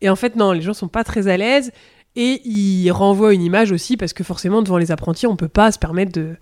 Et 0.01 0.09
en 0.09 0.15
fait, 0.15 0.35
non, 0.35 0.51
les 0.51 0.61
gens 0.61 0.73
sont 0.73 0.87
pas 0.87 1.03
très 1.03 1.27
à 1.27 1.37
l'aise 1.37 1.71
et 2.15 2.41
ils 2.45 2.89
renvoient 2.91 3.33
une 3.33 3.41
image 3.41 3.71
aussi 3.71 3.97
parce 3.97 4.13
que 4.13 4.23
forcément, 4.23 4.61
devant 4.61 4.77
les 4.77 4.91
apprentis, 4.91 5.27
on 5.27 5.35
peut 5.35 5.47
pas 5.47 5.71
se 5.71 5.79
permettre 5.79 6.11
de 6.13 6.35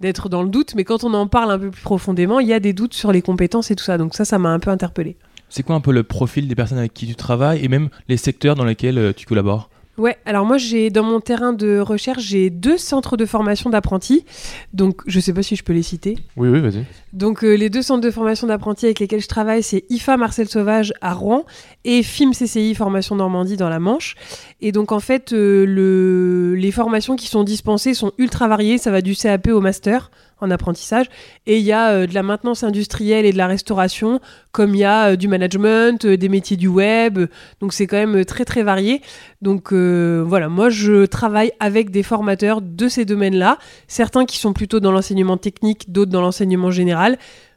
d'être 0.00 0.28
dans 0.28 0.42
le 0.42 0.48
doute. 0.48 0.74
Mais 0.74 0.84
quand 0.84 1.04
on 1.04 1.14
en 1.14 1.26
parle 1.26 1.50
un 1.50 1.58
peu 1.58 1.70
plus 1.70 1.82
profondément, 1.82 2.40
il 2.40 2.48
y 2.48 2.52
a 2.52 2.60
des 2.60 2.72
doutes 2.72 2.94
sur 2.94 3.12
les 3.12 3.22
compétences 3.22 3.70
et 3.70 3.76
tout 3.76 3.84
ça. 3.84 3.98
Donc 3.98 4.14
ça, 4.14 4.24
ça 4.24 4.38
m'a 4.38 4.50
un 4.50 4.58
peu 4.58 4.70
interpellé. 4.70 5.16
C'est 5.48 5.62
quoi 5.62 5.76
un 5.76 5.80
peu 5.80 5.92
le 5.92 6.04
profil 6.04 6.48
des 6.48 6.54
personnes 6.54 6.78
avec 6.78 6.94
qui 6.94 7.06
tu 7.06 7.14
travailles 7.14 7.64
et 7.64 7.68
même 7.68 7.90
les 8.08 8.16
secteurs 8.16 8.54
dans 8.54 8.64
lesquels 8.64 8.98
euh, 8.98 9.12
tu 9.12 9.26
collabores? 9.26 9.68
Ouais, 9.98 10.16
alors 10.24 10.46
moi 10.46 10.56
j'ai 10.56 10.88
dans 10.88 11.02
mon 11.02 11.20
terrain 11.20 11.52
de 11.52 11.78
recherche, 11.78 12.22
j'ai 12.22 12.48
deux 12.48 12.78
centres 12.78 13.18
de 13.18 13.26
formation 13.26 13.68
d'apprentis. 13.68 14.24
Donc 14.72 15.02
je 15.06 15.20
sais 15.20 15.34
pas 15.34 15.42
si 15.42 15.56
je 15.56 15.62
peux 15.62 15.74
les 15.74 15.82
citer. 15.82 16.16
Oui, 16.36 16.48
oui, 16.48 16.60
vas-y. 16.60 16.86
Donc 17.12 17.42
euh, 17.42 17.54
les 17.54 17.70
deux 17.70 17.82
centres 17.82 18.02
de 18.02 18.10
formation 18.10 18.46
d'apprentis 18.46 18.86
avec 18.86 19.00
lesquels 19.00 19.20
je 19.20 19.28
travaille, 19.28 19.62
c'est 19.62 19.84
IFA 19.90 20.16
Marcel 20.16 20.48
Sauvage 20.48 20.92
à 21.00 21.12
Rouen 21.12 21.44
et 21.84 22.02
FIM 22.02 22.30
CCI 22.30 22.74
Formation 22.74 23.16
Normandie 23.16 23.56
dans 23.56 23.68
la 23.68 23.80
Manche. 23.80 24.14
Et 24.60 24.70
donc 24.70 24.92
en 24.92 25.00
fait, 25.00 25.32
euh, 25.32 25.64
le... 25.66 26.54
les 26.54 26.70
formations 26.70 27.16
qui 27.16 27.26
sont 27.26 27.42
dispensées 27.42 27.94
sont 27.94 28.12
ultra 28.18 28.46
variées, 28.46 28.78
ça 28.78 28.90
va 28.90 29.00
du 29.00 29.16
CAP 29.16 29.48
au 29.48 29.60
master 29.60 30.10
en 30.42 30.50
apprentissage. 30.50 31.06
Et 31.46 31.58
il 31.58 31.64
y 31.64 31.72
a 31.72 31.90
euh, 31.90 32.06
de 32.06 32.14
la 32.14 32.22
maintenance 32.22 32.62
industrielle 32.62 33.26
et 33.26 33.32
de 33.32 33.36
la 33.36 33.46
restauration, 33.46 34.20
comme 34.52 34.74
il 34.74 34.78
y 34.78 34.84
a 34.84 35.16
du 35.16 35.28
management, 35.28 36.06
des 36.06 36.28
métiers 36.28 36.56
du 36.56 36.68
web. 36.68 37.18
Donc 37.60 37.72
c'est 37.72 37.86
quand 37.86 37.98
même 37.98 38.24
très 38.24 38.44
très 38.44 38.62
varié. 38.62 39.02
Donc 39.42 39.72
voilà, 39.72 40.48
moi 40.48 40.70
je 40.70 41.06
travaille 41.06 41.52
avec 41.60 41.90
des 41.90 42.02
formateurs 42.02 42.62
de 42.62 42.88
ces 42.88 43.04
domaines-là, 43.04 43.58
certains 43.88 44.26
qui 44.26 44.38
sont 44.38 44.52
plutôt 44.52 44.80
dans 44.80 44.92
l'enseignement 44.92 45.36
technique, 45.36 45.90
d'autres 45.92 46.10
dans 46.10 46.20
l'enseignement 46.20 46.70
général, 46.70 46.99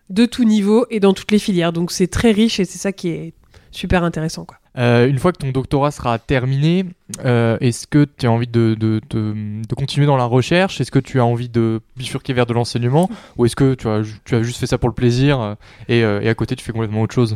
de 0.10 0.26
tout 0.26 0.44
niveau 0.44 0.86
et 0.90 1.00
dans 1.00 1.14
toutes 1.14 1.32
les 1.32 1.40
filières. 1.40 1.74
Donc 1.74 1.92
c'est 1.92 2.08
très 2.08 2.32
riche 2.32 2.60
et 2.60 2.66
c'est 2.66 2.78
ça 2.78 2.92
qui 2.92 3.10
est 3.10 3.34
super 3.72 4.04
intéressant. 4.04 4.46
Quoi. 4.46 4.58
Euh, 4.78 5.08
une 5.08 5.18
fois 5.20 5.32
que 5.32 5.38
ton 5.38 5.52
doctorat 5.52 5.92
sera 5.92 6.20
terminé, 6.20 6.86
euh, 7.26 7.58
est-ce 7.62 7.88
que 7.88 8.06
tu 8.06 8.26
as 8.28 8.32
envie 8.32 8.48
de, 8.48 8.76
de, 8.80 9.02
de- 9.10 9.62
de 9.68 9.76
continuer 9.76 10.06
dans 10.08 10.18
la 10.18 10.26
recherche? 10.26 10.82
Est-ce 10.82 10.92
que 10.92 11.00
tu 11.00 11.20
as 11.20 11.26
envie 11.26 11.50
de 11.50 11.80
bifurquer 11.96 12.34
vers 12.34 12.46
de 12.46 12.54
l'enseignement? 12.54 13.10
Ou 13.38 13.46
est-ce 13.46 13.56
que 13.56 13.74
tu 13.76 13.88
as, 13.88 14.02
ju- 14.04 14.16
tu 14.26 14.36
as 14.36 14.44
juste 14.44 14.60
fait 14.60 14.68
ça 14.68 14.78
pour 14.78 14.90
le 14.90 14.96
plaisir 14.96 15.40
euh, 15.42 15.56
et, 15.90 16.00
et 16.00 16.30
à 16.30 16.36
côté 16.36 16.56
tu 16.56 16.64
fais 16.64 16.72
complètement 16.72 17.02
autre 17.02 17.14
chose? 17.16 17.36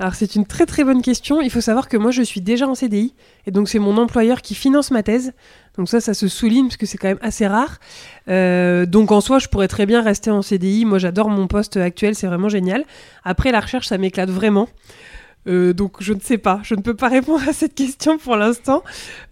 Alors 0.00 0.14
c'est 0.14 0.36
une 0.36 0.46
très 0.46 0.64
très 0.66 0.84
bonne 0.84 1.02
question. 1.02 1.40
Il 1.40 1.50
faut 1.50 1.60
savoir 1.60 1.88
que 1.88 1.96
moi 1.96 2.12
je 2.12 2.22
suis 2.22 2.40
déjà 2.40 2.68
en 2.68 2.76
CDI 2.76 3.14
et 3.46 3.50
donc 3.50 3.68
c'est 3.68 3.80
mon 3.80 3.96
employeur 3.96 4.42
qui 4.42 4.54
finance 4.54 4.92
ma 4.92 5.02
thèse. 5.02 5.32
Donc 5.78 5.88
ça, 5.88 6.00
ça 6.00 6.12
se 6.12 6.26
souligne 6.26 6.66
parce 6.66 6.76
que 6.76 6.86
c'est 6.86 6.98
quand 6.98 7.08
même 7.08 7.20
assez 7.22 7.46
rare. 7.46 7.78
Euh, 8.28 8.84
donc 8.84 9.12
en 9.12 9.20
soi, 9.20 9.38
je 9.38 9.46
pourrais 9.46 9.68
très 9.68 9.86
bien 9.86 10.02
rester 10.02 10.30
en 10.30 10.42
CDI. 10.42 10.84
Moi, 10.84 10.98
j'adore 10.98 11.30
mon 11.30 11.46
poste 11.46 11.76
actuel, 11.76 12.16
c'est 12.16 12.26
vraiment 12.26 12.48
génial. 12.48 12.84
Après, 13.24 13.52
la 13.52 13.60
recherche, 13.60 13.86
ça 13.86 13.96
m'éclate 13.96 14.28
vraiment. 14.28 14.68
Euh, 15.48 15.72
donc 15.72 15.96
je 16.00 16.12
ne 16.12 16.20
sais 16.20 16.38
pas, 16.38 16.60
je 16.62 16.74
ne 16.74 16.82
peux 16.82 16.94
pas 16.94 17.08
répondre 17.18 17.42
à 17.48 17.52
cette 17.52 17.74
question 17.74 18.18
pour 18.18 18.36
l'instant. 18.36 18.82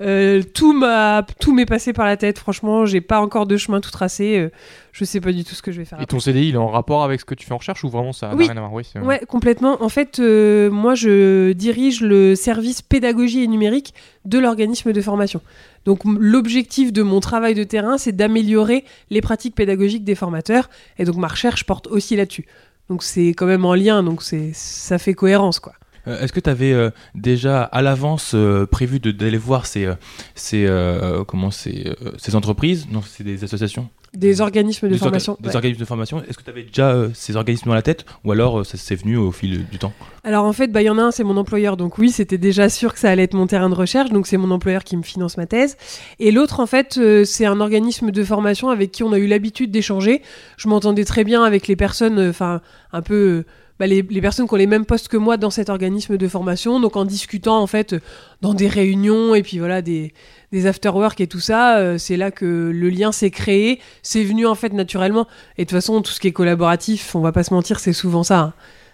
Euh, 0.01 0.43
tout 0.55 0.73
m'a, 0.73 1.25
tout 1.41 1.55
m'est 1.55 1.67
passé 1.67 1.93
par 1.93 2.07
la 2.07 2.17
tête. 2.17 2.39
Franchement, 2.39 2.87
j'ai 2.87 3.01
pas 3.01 3.21
encore 3.21 3.47
de 3.47 3.57
chemin 3.57 3.81
tout 3.81 3.91
tracé. 3.91 4.39
Euh, 4.39 4.51
je 4.93 5.05
sais 5.05 5.21
pas 5.21 5.31
du 5.33 5.45
tout 5.45 5.55
ce 5.55 5.61
que 5.61 5.73
je 5.73 5.79
vais 5.79 5.85
faire. 5.85 5.99
Et 5.99 6.03
après. 6.05 6.17
ton 6.17 6.21
CDI, 6.21 6.49
il 6.49 6.55
est 6.55 6.59
en 6.59 6.69
rapport 6.69 7.05
avec 7.05 7.21
ce 7.21 7.27
que 7.27 7.35
tu 7.35 7.45
fais 7.47 7.53
en 7.53 7.59
recherche 7.59 7.85
ou 7.85 7.91
vraiment 7.91 8.15
ça 8.15 8.29
n'a 8.29 8.35
Oui. 8.35 8.45
rien 8.47 8.57
à 8.57 8.61
voir? 8.61 8.73
Oui, 8.73 8.85
Ouais, 9.03 9.21
complètement. 9.29 9.83
En 9.83 9.91
fait, 9.91 10.19
euh, 10.21 10.71
moi, 10.71 10.95
je 10.95 11.53
dirige 11.53 12.01
le 12.01 12.35
service 12.35 12.81
pédagogie 12.81 13.43
et 13.43 13.47
numérique 13.47 13.93
de 14.25 14.39
l'organisme 14.39 14.93
de 14.93 15.01
formation. 15.03 15.43
Donc, 15.85 16.01
l'objectif 16.05 16.93
de 16.95 17.03
mon 17.03 17.21
travail 17.21 17.55
de 17.55 17.63
terrain, 17.63 17.99
c'est 17.99 18.13
d'améliorer 18.13 18.85
les 19.11 19.21
pratiques 19.21 19.55
pédagogiques 19.55 20.03
des 20.05 20.15
formateurs. 20.15 20.71
Et 20.99 21.05
donc, 21.05 21.17
ma 21.17 21.29
recherche 21.29 21.65
porte 21.65 21.87
aussi 21.89 22.17
là-dessus. 22.17 22.47
Donc, 22.89 23.03
c'est 23.03 23.29
quand 23.29 23.47
même 23.47 23.65
en 23.67 23.75
lien. 23.75 24.03
Donc, 24.03 24.23
c'est, 24.23 24.51
ça 24.55 24.97
fait 24.99 25.15
cohérence, 25.15 25.61
quoi. 25.61 25.75
Euh, 26.07 26.21
Est-ce 26.21 26.33
que 26.33 26.41
tu 26.41 26.51
avais 26.51 26.91
déjà 27.15 27.63
à 27.63 27.83
l'avance 27.83 28.33
euh, 28.35 28.67
prévu 28.67 29.01
d'aller 29.01 29.39
voir 29.39 29.67
ces, 29.67 29.87
euh, 29.87 29.95
ces, 30.35 30.67
euh, 30.67 31.25
comment, 31.25 31.51
ces, 31.51 31.89
euh, 32.03 32.13
ces 32.19 32.35
entreprises? 32.35 32.87
Non, 32.91 33.03
c'est 33.03 33.25
des 33.25 33.43
associations 33.45 33.89
Des 34.15 34.41
organismes 34.41 34.89
de 34.89 34.93
Des 34.93 34.99
orga- 34.99 35.05
formation. 35.05 35.37
Des 35.41 35.49
ouais. 35.49 35.57
organismes 35.57 35.81
de 35.81 35.85
formation. 35.85 36.23
Est-ce 36.29 36.39
que 36.39 36.43
tu 36.45 36.51
avais 36.51 36.63
déjà 36.63 36.91
euh, 36.91 37.09
ces 37.15 37.37
organismes 37.37 37.69
dans 37.69 37.75
la 37.75 37.83
tête? 37.83 38.05
Ou 38.25 38.33
alors 38.33 38.61
euh, 38.61 38.65
ça 38.65 38.77
s'est 38.77 38.95
venu 38.95 39.17
au 39.17 39.33
fil 39.33 39.67
du 39.67 39.79
temps? 39.79 39.93
Alors 40.25 40.45
en 40.45 40.53
fait, 40.53 40.69
bah, 40.69 40.83
il 40.83 40.87
y 40.87 40.91
en 40.91 40.99
a 40.99 41.03
un, 41.03 41.11
c'est 41.11 41.25
mon 41.25 41.37
employeur. 41.37 41.77
Donc 41.77 41.99
oui, 41.99 42.11
c'était 42.11 42.39
déjà 42.39 42.69
sûr 42.69 42.93
que 42.95 42.99
ça 43.01 43.11
allait 43.11 43.25
être 43.25 43.35
mon 43.35 43.47
terrain 43.47 43.69
de 43.69 43.75
recherche. 43.75 44.11
Donc 44.11 44.27
c'est 44.27 44.37
mon 44.39 44.51
employeur 44.51 44.85
qui 44.85 44.97
me 44.97 45.03
finance 45.03 45.37
ma 45.37 45.47
thèse. 45.47 45.77
Et 46.19 46.31
l'autre, 46.31 46.61
en 46.61 46.67
fait, 46.67 46.97
euh, 46.99 47.25
c'est 47.25 47.47
un 47.47 47.61
organisme 47.61 48.11
de 48.11 48.25
formation 48.25 48.69
avec 48.71 48.93
qui 48.93 49.03
on 49.03 49.13
a 49.13 49.19
eu 49.19 49.27
l'habitude 49.27 49.71
d'échanger. 49.71 50.23
Je 50.57 50.69
m'entendais 50.69 51.05
très 51.05 51.25
bien 51.25 51.43
avec 51.43 51.67
les 51.67 51.77
personnes, 51.77 52.19
euh, 52.19 52.31
enfin, 52.31 52.61
un 52.93 53.03
peu... 53.03 53.45
bah, 53.79 53.87
les, 53.87 54.03
personnes 54.03 54.49
qui 54.49 54.55
ont 54.55 54.59
les 54.59 54.67
mêmes 54.67 54.87
postes 54.87 55.09
que 55.09 55.17
moi 55.17 55.37
dans 55.37 55.51
cet 55.51 55.69
organisme 55.69 56.17
de 56.17 56.29
formation. 56.29 56.81
Donc 56.81 56.97
en 56.97 57.05
discutant, 57.05 57.61
en 57.61 57.67
fait, 57.67 57.95
dans 58.41 58.55
des 58.55 58.69
réunions 58.69 59.35
et 59.35 59.43
puis 59.43 59.59
voilà, 59.59 59.83
des, 59.83 60.15
des 60.53 60.67
after-work 60.67 61.21
et 61.21 61.27
tout 61.27 61.41
ça, 61.41 61.79
euh, 61.79 61.99
c'est 61.99 62.17
là 62.17 62.31
que 62.31 62.71
le 62.73 62.89
lien 62.89 63.13
s'est 63.13 63.31
créé. 63.31 63.81
C'est 64.03 64.25
venu, 64.25 64.47
en 64.47 64.55
fait, 64.55 64.73
naturellement. 64.73 65.27
Et 65.59 65.65
de 65.65 65.69
toute 65.69 65.77
façon, 65.77 66.01
tout 66.03 66.13
ce 66.13 66.21
qui 66.21 66.29
est 66.29 66.33
collaboratif, 66.33 67.15
on 67.15 67.21
va 67.21 67.33
pas 67.33 67.43
se 67.43 67.53
mentir, 67.53 67.81
c'est 67.81 67.93
souvent 67.93 68.23
ça. 68.23 68.39
hein. 68.39 68.53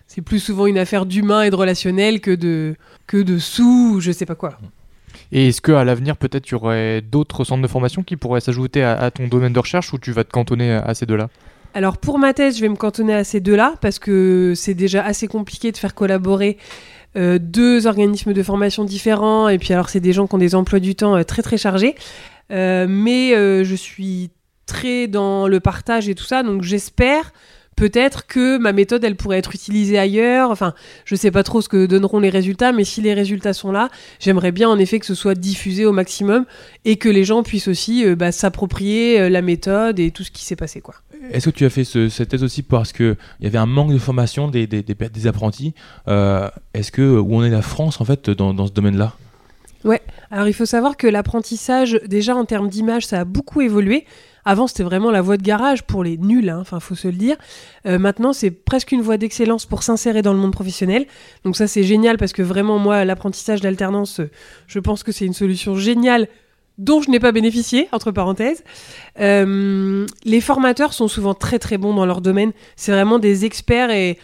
C'est 0.09 0.23
plus 0.23 0.41
souvent 0.41 0.67
une 0.67 0.79
affaire 0.79 1.07
d'humain 1.07 1.43
et 1.43 1.51
de 1.51 1.57
relationnel 1.57 2.21
que 2.21 2.33
de, 2.33 2.75
que 3.07 3.17
de 3.17 3.39
sous, 3.39 3.95
ou 3.95 4.01
je 4.01 4.13
sais 4.13 4.27
pas 4.27 4.35
quoi. 4.35 4.59
Et 5.31 5.49
est-ce 5.49 5.63
qu'à 5.63 5.85
l'avenir, 5.85 6.17
peut-être, 6.17 6.45
tu 6.45 6.55
aurais 6.55 7.01
d'autres 7.01 7.45
centres 7.45 7.63
de 7.63 7.69
formation 7.69 8.03
qui 8.03 8.17
pourraient 8.17 8.41
s'ajouter 8.41 8.83
à, 8.83 9.11
ton 9.11 9.29
domaine 9.29 9.53
de 9.53 9.59
recherche 9.59 9.93
ou 9.93 9.99
tu 9.99 10.13
vas 10.13 10.25
te 10.25 10.31
cantonner 10.31 10.73
à 10.73 10.93
ces 10.93 11.07
deux-là? 11.07 11.29
Alors 11.75 11.97
pour 11.97 12.19
ma 12.19 12.35
thèse, 12.35 12.57
je 12.57 12.61
vais 12.61 12.69
me 12.69 12.77
cantonner 12.77 13.15
à 13.15 13.25
ces 13.25 13.41
deux-là 13.41 13.75
parce 13.81 13.99
que 13.99 14.53
c'est 14.55 14.75
déjà 14.75 15.03
assez 15.03 15.27
compliqué 15.27 15.73
de 15.73 15.77
faire 15.79 15.95
collaborer 15.95 16.59
euh, 17.17 17.39
deux 17.41 17.87
organismes 17.87 18.33
de 18.33 18.43
formation 18.43 18.85
différents 18.85 19.49
et 19.49 19.59
puis 19.59 19.75
alors 19.75 19.91
c'est 19.91 20.01
des 20.01 20.13
gens 20.13 20.27
qui 20.27 20.35
ont 20.35 20.39
des 20.39 20.55
emplois 20.55 20.81
du 20.81 20.95
temps 20.95 21.17
euh, 21.17 21.23
très 21.23 21.43
très 21.43 21.57
chargés. 21.57 21.95
Euh, 22.51 22.87
mais 22.89 23.31
je 23.65 23.75
suis 23.75 24.31
très 24.67 25.07
dans 25.07 25.49
le 25.49 25.61
partage 25.61 26.09
et 26.09 26.15
tout 26.15 26.25
ça, 26.25 26.43
donc 26.43 26.63
j'espère 26.63 27.33
peut-être 27.75 28.27
que 28.27 28.59
ma 28.59 28.73
méthode 28.73 29.03
elle 29.05 29.17
pourrait 29.17 29.39
être 29.39 29.55
utilisée 29.55 29.99
ailleurs. 29.99 30.51
Enfin, 30.51 30.75
je 31.07 31.15
sais 31.15 31.31
pas 31.31 31.43
trop 31.43 31.63
ce 31.63 31.71
que 31.71 31.87
donneront 31.87 32.19
les 32.19 32.29
résultats, 32.29 32.73
mais 32.73 32.85
si 32.85 33.01
les 33.01 33.15
résultats 33.15 33.55
sont 33.55 33.73
là, 33.73 33.89
j'aimerais 34.21 34.53
bien 34.53 34.69
en 34.69 34.79
effet 34.79 34.99
que 34.99 35.07
ce 35.07 35.15
soit 35.15 35.35
diffusé 35.35 35.87
au 35.87 35.93
maximum 35.93 36.45
et 36.85 36.97
que 36.97 37.09
les 37.09 37.25
gens 37.25 37.43
puissent 37.43 37.69
aussi 37.69 38.05
bah, 38.15 38.31
s'approprier 38.31 39.31
la 39.31 39.41
méthode 39.41 39.99
et 39.99 40.11
tout 40.11 40.25
ce 40.25 40.31
qui 40.31 40.45
s'est 40.45 40.57
passé 40.57 40.83
quoi. 40.83 40.97
Est-ce 41.31 41.51
que 41.51 41.55
tu 41.57 41.65
as 41.65 41.71
fait 41.71 41.85
ce- 41.85 42.09
cette 42.09 42.31
thèse 42.31 42.43
aussi 42.43 42.63
parce 42.63 42.93
qu'il 42.93 43.17
y 43.41 43.47
avait 43.47 43.59
un 43.59 43.67
manque 43.67 43.93
de 43.93 43.99
formation 43.99 44.49
des, 44.49 44.69
apprentis 45.27 45.75
Euh, 46.09 46.49
Est-ce 46.75 46.91
que 46.91 47.03
où 47.19 47.37
en 47.37 47.45
est 47.45 47.51
la 47.51 47.63
France 47.63 48.01
en 48.01 48.05
fait 48.05 48.31
dans, 48.31 48.67
ce 48.67 48.73
domaine-là? 48.73 49.15
Alors 50.31 50.49
il 50.49 50.55
faut 50.55 50.65
savoir 50.67 50.97
que 50.97 51.07
l'apprentissage, 51.07 52.01
déjà 52.07 52.35
en 52.35 52.45
termes 52.45 52.69
d'image, 52.69 53.05
ça 53.07 53.21
a 53.21 53.25
beaucoup 53.25 53.61
évolué. 53.61 54.07
Avant, 54.45 54.67
c'était 54.67 54.83
vraiment 54.83 55.11
la 55.11 55.21
voie 55.21 55.37
de 55.37 55.43
garage 55.43 55.83
pour 55.85 56.03
les 56.03 56.17
nuls, 56.17 56.49
hein, 56.49 56.59
enfin, 56.61 56.81
faut 56.81 56.95
se 56.97 57.07
le 57.07 57.15
dire. 57.15 57.37
Euh, 57.87 57.99
maintenant, 57.99 58.33
c'est 58.33 58.51
presque 58.51 58.91
une 58.91 59.01
voie 59.03 59.17
d'excellence 59.17 59.67
pour 59.67 59.83
s'insérer 59.85 60.23
dans 60.23 60.33
le 60.33 60.39
monde 60.41 60.53
professionnel. 60.53 61.07
Donc 61.45 61.57
ça, 61.57 61.67
c'est 61.69 61.85
génial 61.85 62.17
parce 62.17 62.33
que 62.33 62.43
vraiment, 62.43 62.79
moi, 62.79 63.05
l'apprentissage 63.05 63.61
d'alternance, 63.61 64.19
euh, 64.21 64.31
je 64.67 64.81
pense 64.81 65.03
que 65.05 65.13
c'est 65.13 65.27
une 65.27 65.33
solution 65.35 65.77
géniale 65.77 66.27
dont 66.83 67.01
je 67.01 67.11
n'ai 67.11 67.21
pas 67.21 67.33
bénéficié, 67.33 67.89
entre 67.93 68.11
parenthèses. 68.11 68.65
Euh, 69.21 70.07
les 70.25 70.41
formateurs 70.41 70.93
sont 70.93 71.07
souvent 71.07 71.35
très 71.35 71.59
très 71.59 71.79
bons 71.79 71.95
dans 71.95 72.07
leur 72.07 72.21
domaine. 72.21 72.53
C'est 72.77 72.93
vraiment 72.93 73.19
des 73.19 73.45
experts 73.45 73.91
et 73.91 74.19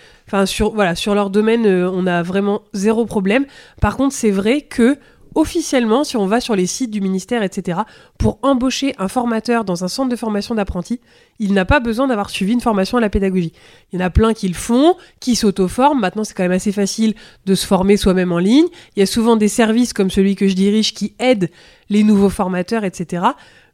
sur 0.45 1.15
leur 1.15 1.31
domaine, 1.31 1.67
euh, 1.67 1.91
on 1.91 2.07
a 2.07 2.23
vraiment 2.23 2.63
zéro 2.73 3.07
problème. 3.07 3.47
Par 3.81 3.97
contre, 3.97 4.15
c'est 4.15 4.31
vrai 4.31 4.63
que 4.63 4.99
officiellement, 5.35 6.05
si 6.05 6.17
on 6.17 6.27
va 6.27 6.41
sur 6.41 6.57
les 6.57 6.67
sites 6.67 6.91
du 6.91 7.01
ministère, 7.01 7.43
etc., 7.43 7.81
pour 8.19 8.39
embaucher 8.43 8.95
un 8.99 9.09
formateur 9.09 9.65
dans 9.65 9.85
un 9.85 9.89
centre 9.89 10.09
de 10.09 10.17
formation 10.17 10.55
d'apprentis, 10.55 11.01
il 11.39 11.53
n'a 11.53 11.65
pas 11.65 11.81
besoin 11.81 12.07
d'avoir 12.07 12.31
suivi 12.31 12.53
une 12.53 12.61
formation 12.61 12.99
à 12.99 13.01
la 13.01 13.11
pédagogie. 13.11 13.53
Il 13.93 13.99
y 13.99 14.03
en 14.03 14.07
a 14.07 14.11
plein 14.11 14.35
qui 14.35 14.49
le 14.49 14.55
font, 14.55 14.97
qui 15.21 15.37
s'auto-forment. 15.37 16.01
Maintenant, 16.01 16.25
c'est 16.25 16.35
quand 16.35 16.43
même 16.43 16.53
assez 16.53 16.73
facile 16.73 17.15
de 17.47 17.55
se 17.55 17.67
former 17.67 17.97
soi-même 17.97 18.33
en 18.33 18.39
ligne. 18.39 18.67
Il 18.97 19.01
y 19.01 19.03
a 19.03 19.07
souvent 19.07 19.37
des 19.37 19.49
services 19.49 19.93
comme 19.93 20.11
celui 20.11 20.37
que 20.37 20.49
je 20.49 20.55
dirige 20.55 20.95
qui 20.95 21.15
aident 21.19 21.51
les 21.89 22.03
nouveaux 22.03 22.31
formateurs, 22.31 22.85
etc. 22.85 23.23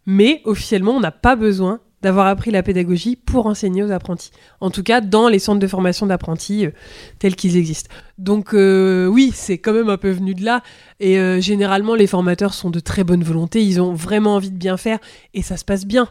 Mais 0.06 0.42
officiellement, 0.44 0.92
on 0.92 1.00
n'a 1.00 1.12
pas 1.12 1.36
besoin 1.36 1.80
d'avoir 2.04 2.26
appris 2.26 2.50
la 2.50 2.62
pédagogie 2.62 3.16
pour 3.16 3.46
enseigner 3.46 3.82
aux 3.82 3.90
apprentis. 3.90 4.30
En 4.60 4.70
tout 4.70 4.82
cas, 4.82 5.00
dans 5.00 5.26
les 5.26 5.38
centres 5.38 5.58
de 5.58 5.66
formation 5.66 6.04
d'apprentis 6.04 6.66
euh, 6.66 6.70
tels 7.18 7.34
qu'ils 7.34 7.56
existent. 7.56 7.88
Donc 8.18 8.52
euh, 8.52 9.06
oui, 9.06 9.32
c'est 9.34 9.56
quand 9.56 9.72
même 9.72 9.88
un 9.88 9.96
peu 9.96 10.10
venu 10.10 10.34
de 10.34 10.44
là. 10.44 10.62
Et 11.00 11.18
euh, 11.18 11.40
généralement, 11.40 11.94
les 11.94 12.06
formateurs 12.06 12.52
sont 12.52 12.68
de 12.68 12.78
très 12.78 13.04
bonne 13.04 13.24
volonté. 13.24 13.64
Ils 13.64 13.80
ont 13.80 13.94
vraiment 13.94 14.34
envie 14.34 14.50
de 14.50 14.58
bien 14.58 14.76
faire 14.76 14.98
et 15.32 15.40
ça 15.40 15.56
se 15.56 15.64
passe 15.64 15.86
bien. 15.86 16.08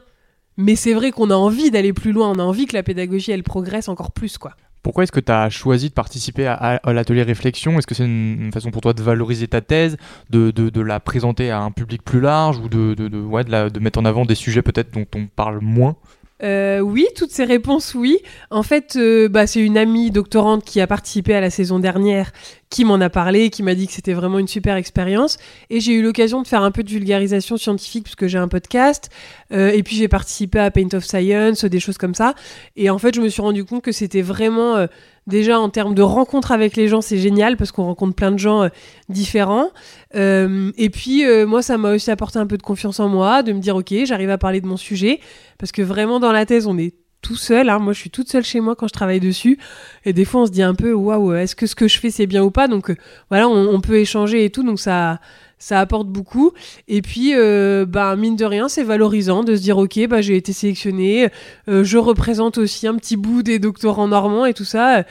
Mais 0.58 0.76
c'est 0.76 0.94
vrai 0.94 1.12
qu'on 1.12 1.30
a 1.30 1.36
envie 1.36 1.70
d'aller 1.70 1.94
plus 1.94 2.12
loin. 2.12 2.32
On 2.32 2.40
a 2.40 2.44
envie 2.44 2.66
que 2.66 2.76
la 2.76 2.82
pédagogie, 2.82 3.32
elle 3.32 3.44
progresse 3.44 3.88
encore 3.88 4.12
plus, 4.12 4.40
quoi. 4.40 4.56
Pourquoi 4.84 5.04
est-ce 5.04 5.14
que 5.14 5.22
tu 5.22 5.32
as 5.32 5.50
choisi 5.50 5.90
de 5.90 5.94
participer 5.94 6.46
à, 6.46 6.80
l'atelier 6.86 7.24
réflexion? 7.24 7.80
Est-ce 7.80 7.88
que 7.88 7.96
c'est 7.96 8.04
une, 8.04 8.52
façon 8.54 8.70
pour 8.70 8.82
toi 8.82 8.94
de 8.94 9.02
valoriser 9.02 9.48
ta 9.48 9.62
thèse, 9.62 9.98
de, 10.30 10.82
la 10.82 11.00
présenter 11.00 11.50
à 11.52 11.62
un 11.62 11.72
public 11.72 12.04
plus 12.04 12.20
large 12.20 12.60
ou 12.60 12.68
de, 12.68 12.94
de 12.94 13.80
mettre 13.80 14.00
en 14.00 14.06
avant 14.06 14.26
des 14.26 14.36
sujets 14.36 14.62
peut-être 14.62 14.94
dont 14.94 15.06
on 15.16 15.28
parle 15.28 15.60
moins? 15.62 15.96
Euh, 16.44 16.80
oui, 16.80 17.08
toutes 17.16 17.32
ces 17.32 17.46
réponses, 17.46 17.96
oui. 17.96 18.20
En 18.50 18.64
fait, 18.64 18.98
euh, 18.98 19.30
bah, 19.30 19.48
c'est 19.48 19.62
une 19.62 19.78
amie 19.78 20.12
doctorante 20.12 20.66
qui 20.66 20.82
a 20.82 20.88
participé 20.88 21.34
à 21.34 21.42
la 21.42 21.50
saison 21.50 21.80
dernière 21.80 22.32
qui 22.70 22.86
m'en 22.86 23.00
a 23.00 23.10
parlé, 23.10 23.50
qui 23.50 23.64
m'a 23.64 23.76
dit 23.76 23.88
que 23.88 23.94
c'était 23.94 24.14
vraiment 24.14 24.40
une 24.40 24.48
super 24.48 24.76
expérience. 24.76 25.38
Et 25.70 25.80
j'ai 25.80 25.94
eu 25.94 26.02
l'occasion 26.02 26.42
de 26.42 26.48
faire 26.48 26.64
un 26.64 26.72
peu 26.72 26.84
de 26.84 26.90
vulgarisation 26.90 27.56
scientifique 27.56 28.04
puisque 28.04 28.28
j'ai 28.28 28.40
un 28.40 28.48
podcast. 28.48 29.10
Euh, 29.54 29.70
et 29.70 29.84
puis 29.84 29.96
j'ai 29.96 30.08
participé 30.08 30.60
à 30.60 30.72
Paint 30.72 30.90
of 30.94 31.06
Science, 31.06 31.64
des 31.64 31.80
choses 31.80 31.98
comme 31.98 32.16
ça. 32.16 32.34
Et 32.76 32.90
en 32.90 32.98
fait, 32.98 33.16
je 33.16 33.22
me 33.22 33.30
suis 33.30 33.42
rendu 33.42 33.64
compte 33.64 33.84
que 33.84 33.92
c'était 33.92 34.24
vraiment, 34.24 34.88
déjà 35.28 35.60
en 35.60 35.70
termes 35.70 35.96
de 35.96 36.02
rencontre 36.02 36.52
avec 36.52 36.76
les 36.76 36.88
gens, 36.88 37.02
c'est 37.02 37.18
génial 37.18 37.58
parce 37.58 37.72
qu'on 37.72 37.84
rencontre 37.84 38.16
plein 38.16 38.32
de 38.32 38.40
gens 38.40 38.64
euh, 38.64 38.70
différents. 39.10 39.70
Euh, 40.16 40.72
et 40.78 40.90
puis, 40.90 41.26
euh, 41.26 41.46
moi, 41.46 41.62
ça 41.62 41.78
m'a 41.78 41.94
aussi 41.94 42.12
apporté 42.12 42.40
un 42.40 42.48
peu 42.48 42.58
de 42.58 42.64
confiance 42.64 43.00
en 43.00 43.10
moi, 43.10 43.44
de 43.44 43.54
me 43.54 43.60
dire, 43.60 43.76
OK, 43.76 43.94
j'arrive 44.06 44.30
à 44.30 44.38
parler 44.38 44.62
de 44.62 44.68
mon 44.68 44.78
sujet. 44.78 45.20
Parce 45.58 45.72
que 45.72 45.82
vraiment, 45.82 46.20
dans 46.20 46.32
la 46.32 46.46
thèse, 46.46 46.68
on 46.68 46.78
est 46.78 46.94
tout 47.22 47.36
seul. 47.38 47.70
hein. 47.70 47.80
Moi, 47.80 47.94
je 47.94 48.00
suis 48.00 48.10
toute 48.10 48.30
seule 48.30 48.44
chez 48.44 48.60
moi 48.60 48.76
quand 48.76 48.88
je 48.88 48.94
travaille 48.94 49.22
dessus. 49.22 49.58
Et 50.04 50.12
des 50.14 50.26
fois, 50.26 50.42
on 50.42 50.46
se 50.46 50.52
dit 50.52 50.64
un 50.64 50.76
peu, 50.76 50.94
waouh, 50.94 51.34
est-ce 51.34 51.56
que 51.56 51.68
ce 51.68 51.76
que 51.76 51.88
je 51.88 52.00
fais, 52.00 52.12
c'est 52.12 52.28
bien 52.28 52.44
ou 52.44 52.52
pas? 52.52 52.68
Donc, 52.68 52.94
voilà, 53.30 53.48
on, 53.48 53.74
on 53.74 53.80
peut 53.80 53.98
échanger 53.98 54.44
et 54.44 54.50
tout. 54.50 54.64
Donc, 54.64 54.80
ça, 54.80 55.20
ça 55.64 55.80
apporte 55.80 56.08
beaucoup. 56.10 56.52
Et 56.90 57.02
puis, 57.02 57.34
euh, 57.36 57.86
bah, 57.88 58.16
mine 58.18 58.36
de 58.36 58.44
rien, 58.46 58.68
c'est 58.68 58.84
valorisant 58.84 59.44
de 59.44 59.56
se 59.56 59.62
dire, 59.62 59.78
OK, 59.78 59.98
bah, 60.10 60.22
j'ai 60.22 60.36
été 60.36 60.52
sélectionné. 60.52 61.30
Euh, 61.70 61.84
je 61.86 61.98
représente 61.98 62.58
aussi 62.58 62.86
un 62.86 62.96
petit 62.96 63.16
bout 63.16 63.44
des 63.44 63.60
doctorants 63.60 64.08
normands 64.10 64.46
et 64.46 64.54
tout 64.54 64.66
ça. 64.66 65.04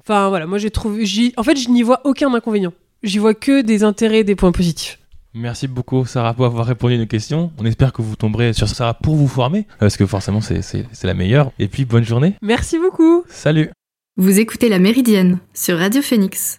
Enfin, 0.00 0.28
voilà, 0.28 0.46
moi, 0.46 0.58
j'ai 0.58 0.70
trouvé. 0.70 1.06
j'y- 1.06 1.32
En 1.36 1.44
fait, 1.44 1.56
je 1.56 1.68
n'y 1.70 1.82
vois 1.84 2.00
aucun 2.04 2.34
inconvénient. 2.34 2.72
J'y 3.04 3.18
vois 3.18 3.34
que 3.34 3.62
des 3.62 3.84
intérêts 3.84 4.18
et 4.20 4.24
des 4.24 4.34
points 4.34 4.50
positifs. 4.52 4.98
Merci 5.34 5.66
beaucoup 5.66 6.04
Sarah 6.04 6.34
pour 6.34 6.44
avoir 6.44 6.66
répondu 6.66 6.94
à 6.94 6.98
nos 6.98 7.06
questions. 7.06 7.52
On 7.58 7.64
espère 7.64 7.92
que 7.94 8.02
vous 8.02 8.16
tomberez 8.16 8.52
sur 8.52 8.68
Sarah 8.68 8.92
pour 8.94 9.14
vous 9.14 9.28
former, 9.28 9.66
parce 9.78 9.96
que 9.96 10.04
forcément 10.04 10.40
c'est- 10.42 10.60
c'est 10.60 10.84
c'est 10.92 11.06
la 11.06 11.14
meilleure. 11.14 11.52
Et 11.58 11.68
puis 11.68 11.84
bonne 11.86 12.04
journée. 12.04 12.34
Merci 12.42 12.78
beaucoup. 12.78 13.24
Salut 13.28 13.70
Vous 14.18 14.38
écoutez 14.40 14.68
La 14.68 14.78
Méridienne 14.78 15.38
sur 15.54 15.78
Radio 15.78 16.02
Phoenix. 16.02 16.58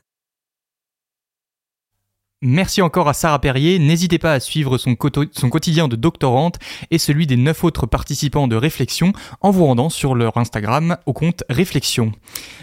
Merci 2.45 2.81
encore 2.81 3.07
à 3.07 3.13
Sarah 3.13 3.39
Perrier. 3.39 3.79
N'hésitez 3.79 4.19
pas 4.19 4.33
à 4.33 4.41
suivre 4.41 4.77
son, 4.77 4.95
quotidien 4.95 5.87
de 5.87 5.95
doctorante 5.95 6.59
et 6.91 6.97
celui 6.97 7.25
des 7.25 7.37
neuf 7.37 7.63
autres 7.63 7.85
participants 7.85 8.49
de 8.49 8.57
Réflexion 8.57 9.13
en 9.39 9.49
vous 9.49 9.65
rendant 9.65 9.89
sur 9.89 10.13
leur 10.13 10.35
Instagram 10.35 10.97
au 11.05 11.13
compte 11.13 11.45
Réflexion. 11.49 12.11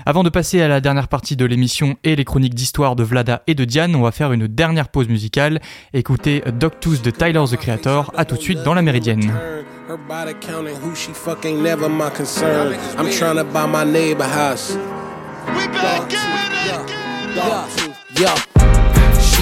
Avant 0.05 0.23
de 0.23 0.29
passer 0.29 0.61
à 0.61 0.69
la 0.69 0.83
dernière 0.83 1.09
partie 1.09 1.35
de 1.35 1.47
l'émission 1.47 1.97
et 2.05 2.15
les 2.15 2.27
chroniques 2.27 2.55
d'histoire 2.55 2.95
de 2.95 3.05
Vlada 3.05 3.43
et 3.47 3.55
de 3.55 3.65
Diane, 3.65 3.97
on 3.97 4.03
va 4.03 4.13
faire 4.13 4.33
une 4.33 4.47
dernière 4.47 4.91
pause 4.91 5.09
musicale. 5.09 5.63
Écoutez 5.95 6.43
Dogtooth 6.53 7.03
de 7.03 7.11
Tyler 7.11 7.45
the 7.51 7.57
Creator. 7.57 8.13
À 8.15 8.27
tout 8.27 8.37
de 8.37 8.43
suite 8.43 8.63
dans 8.63 8.75
la 8.75 8.83
Méridienne. 8.83 9.33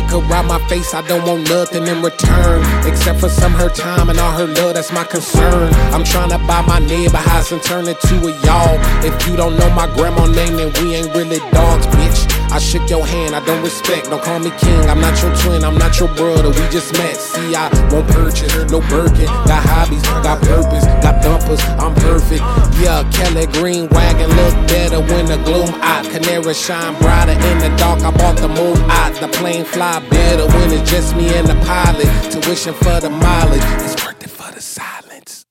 Could 0.08 0.24
ride 0.24 0.46
my 0.46 0.58
face, 0.68 0.94
I 0.94 1.02
don't 1.02 1.24
want 1.26 1.48
nothing 1.50 1.86
in 1.86 2.00
return. 2.02 2.64
Except 2.86 3.20
for 3.20 3.28
some 3.28 3.52
her 3.52 3.68
time 3.68 4.08
and 4.08 4.18
all 4.18 4.32
her 4.32 4.46
love, 4.46 4.74
that's 4.74 4.90
my 4.90 5.04
concern. 5.04 5.72
I'm 5.92 6.02
trying 6.02 6.30
to 6.30 6.38
buy 6.38 6.62
my 6.62 6.78
neighbor 6.78 7.18
house 7.18 7.52
and 7.52 7.62
turn 7.62 7.86
it 7.86 8.00
to 8.00 8.16
a 8.26 8.32
y'all. 8.44 8.78
If 9.04 9.28
you 9.28 9.36
don't 9.36 9.58
know 9.58 9.68
my 9.70 9.86
grandma 9.94 10.26
name, 10.26 10.56
then 10.56 10.72
we 10.80 10.94
ain't 10.94 11.14
really 11.14 11.38
dogs, 11.52 11.86
bitch. 11.88 12.38
I 12.50 12.58
shook 12.58 12.88
your 12.88 13.06
hand, 13.06 13.36
I 13.36 13.44
don't 13.44 13.62
respect. 13.62 14.08
Don't 14.08 14.22
call 14.22 14.38
me 14.38 14.50
king, 14.58 14.80
I'm 14.88 15.00
not 15.00 15.20
your 15.20 15.34
twin, 15.36 15.62
I'm 15.64 15.76
not 15.76 16.00
your 16.00 16.08
brother. 16.14 16.48
We 16.48 16.64
just 16.72 16.94
met. 16.94 17.16
See, 17.16 17.54
I 17.54 17.68
won't 17.92 18.08
purchase, 18.08 18.54
no 18.72 18.80
Birkin. 18.88 19.26
Got 19.44 19.62
hobbies, 19.68 20.02
got 20.24 20.40
purpose, 20.40 20.86
got 21.04 21.07
dumpers, 21.22 21.60
I'm 21.78 21.94
perfect. 21.94 22.42
Yeah, 22.80 23.08
Kelly 23.12 23.46
Green 23.46 23.88
wagon 23.88 24.30
look 24.30 24.54
better 24.68 25.00
when 25.00 25.26
the 25.26 25.36
gloom 25.44 25.68
out. 25.82 26.04
Canary 26.10 26.54
shine 26.54 26.94
brighter 27.00 27.32
in 27.32 27.58
the 27.58 27.74
dark. 27.76 28.02
I 28.02 28.10
bought 28.10 28.36
the 28.36 28.48
moon 28.48 28.78
out. 28.90 29.14
The 29.20 29.28
plane 29.28 29.64
fly 29.64 30.00
better 30.08 30.46
when 30.46 30.72
it's 30.72 30.90
just 30.90 31.16
me 31.16 31.28
and 31.34 31.46
the 31.46 31.56
pilot. 31.66 32.08
Tuition 32.32 32.74
for 32.74 33.00
the 33.00 33.10
mileage, 33.10 33.62
it's 33.82 34.04
worth 34.04 34.22
it 34.22 34.30
for 34.30 34.52
the 34.52 34.60
silence. 34.60 35.44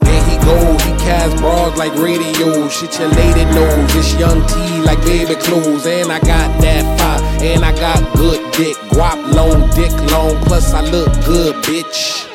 There 0.00 0.24
he 0.24 0.36
go, 0.44 0.56
he 0.84 0.92
cast 1.04 1.36
bras 1.38 1.76
like 1.78 1.94
radio. 1.94 2.68
Shit 2.68 2.98
your 2.98 3.08
lady 3.08 3.44
knows. 3.54 3.94
It's 3.96 4.14
young 4.18 4.46
T 4.46 4.82
like 4.82 5.00
baby 5.02 5.34
clothes. 5.36 5.86
And 5.86 6.10
I 6.10 6.18
got 6.20 6.60
that 6.62 6.82
fire. 6.98 7.20
And 7.42 7.64
I 7.64 7.72
got 7.74 8.00
good 8.16 8.40
dick. 8.52 8.76
Guap 8.90 9.18
long, 9.34 9.68
dick 9.70 9.92
long. 10.10 10.36
Plus 10.44 10.72
I 10.72 10.82
look 10.90 11.12
good, 11.24 11.54
bitch. 11.64 12.26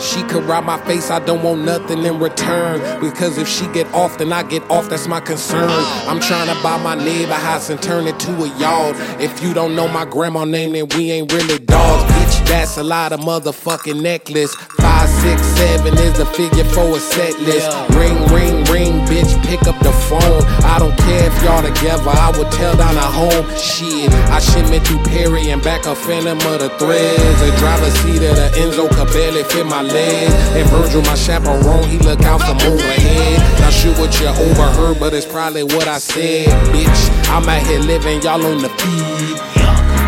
She 0.00 0.22
could 0.24 0.44
rob 0.44 0.64
my 0.64 0.78
face, 0.86 1.10
I 1.10 1.18
don't 1.24 1.42
want 1.42 1.62
nothing 1.64 2.04
in 2.04 2.18
return. 2.18 2.80
Because 3.00 3.38
if 3.38 3.46
she 3.46 3.66
get 3.68 3.86
off, 3.94 4.18
then 4.18 4.32
I 4.32 4.42
get 4.42 4.62
off, 4.70 4.88
that's 4.88 5.06
my 5.06 5.20
concern. 5.20 5.68
I'm 6.08 6.20
trying 6.20 6.48
to 6.54 6.62
buy 6.62 6.82
my 6.82 6.94
neighbor 6.94 7.34
house 7.34 7.70
and 7.70 7.80
turn 7.82 8.06
it 8.06 8.18
to 8.20 8.32
a 8.42 8.58
yard. 8.58 8.96
If 9.20 9.42
you 9.42 9.54
don't 9.54 9.76
know 9.76 9.88
my 9.88 10.04
grandma 10.04 10.44
name, 10.44 10.72
then 10.72 10.88
we 10.96 11.10
ain't 11.10 11.32
really 11.32 11.58
dogs, 11.58 12.10
bitch. 12.12 12.48
That's 12.48 12.78
a 12.78 12.82
lot 12.82 13.12
of 13.12 13.20
motherfucking 13.20 14.00
necklace. 14.02 14.54
Five 14.54 15.08
six 15.08 15.42
seven 15.42 15.94
is 15.98 16.14
the 16.18 16.26
figure 16.26 16.64
for 16.64 16.96
a 16.96 17.00
set 17.00 17.38
list. 17.40 17.68
Ring, 17.90 18.16
ring, 18.34 18.64
ring, 18.64 19.00
bitch, 19.06 19.30
pick 19.46 19.62
up 19.68 19.78
the 19.80 19.92
phone. 19.92 20.42
I 20.64 20.78
don't 20.78 20.96
care 20.98 21.26
if 21.28 21.44
y'all 21.44 21.62
together, 21.62 22.10
I 22.10 22.32
would 22.36 22.50
tell 22.52 22.76
down 22.76 22.96
at 22.96 23.12
home. 23.12 23.46
Shit, 23.56 24.10
I 24.34 24.40
shipment 24.40 24.86
through 24.86 25.02
Perry 25.04 25.50
and 25.50 25.62
back 25.62 25.86
a 25.86 25.94
phantom 25.94 26.38
of 26.52 26.60
the 26.60 26.70
threads. 26.78 27.40
The 27.40 27.54
driver's 27.58 27.94
seat 28.00 28.22
of 28.24 28.34
the 28.34 28.50
Enzo 28.58 28.88
could 28.90 29.12
barely 29.12 29.44
fit 29.44 29.66
my 29.66 29.82
And 29.98 30.68
Virgil, 30.70 31.02
my 31.02 31.14
chaperone, 31.14 31.88
he 31.88 31.98
look 31.98 32.20
out 32.22 32.40
from 32.40 32.56
overhead. 32.70 33.60
Not 33.60 33.72
sure 33.72 33.94
what 33.94 34.18
you 34.20 34.28
overheard, 34.28 35.00
but 35.00 35.14
it's 35.14 35.26
probably 35.26 35.64
what 35.64 35.88
I 35.88 35.98
said, 35.98 36.48
bitch. 36.68 37.28
I'm 37.28 37.48
out 37.48 37.66
here 37.66 37.80
living, 37.80 38.22
y'all 38.22 38.44
on 38.44 38.62
the 38.62 38.68
feed. 38.68 39.38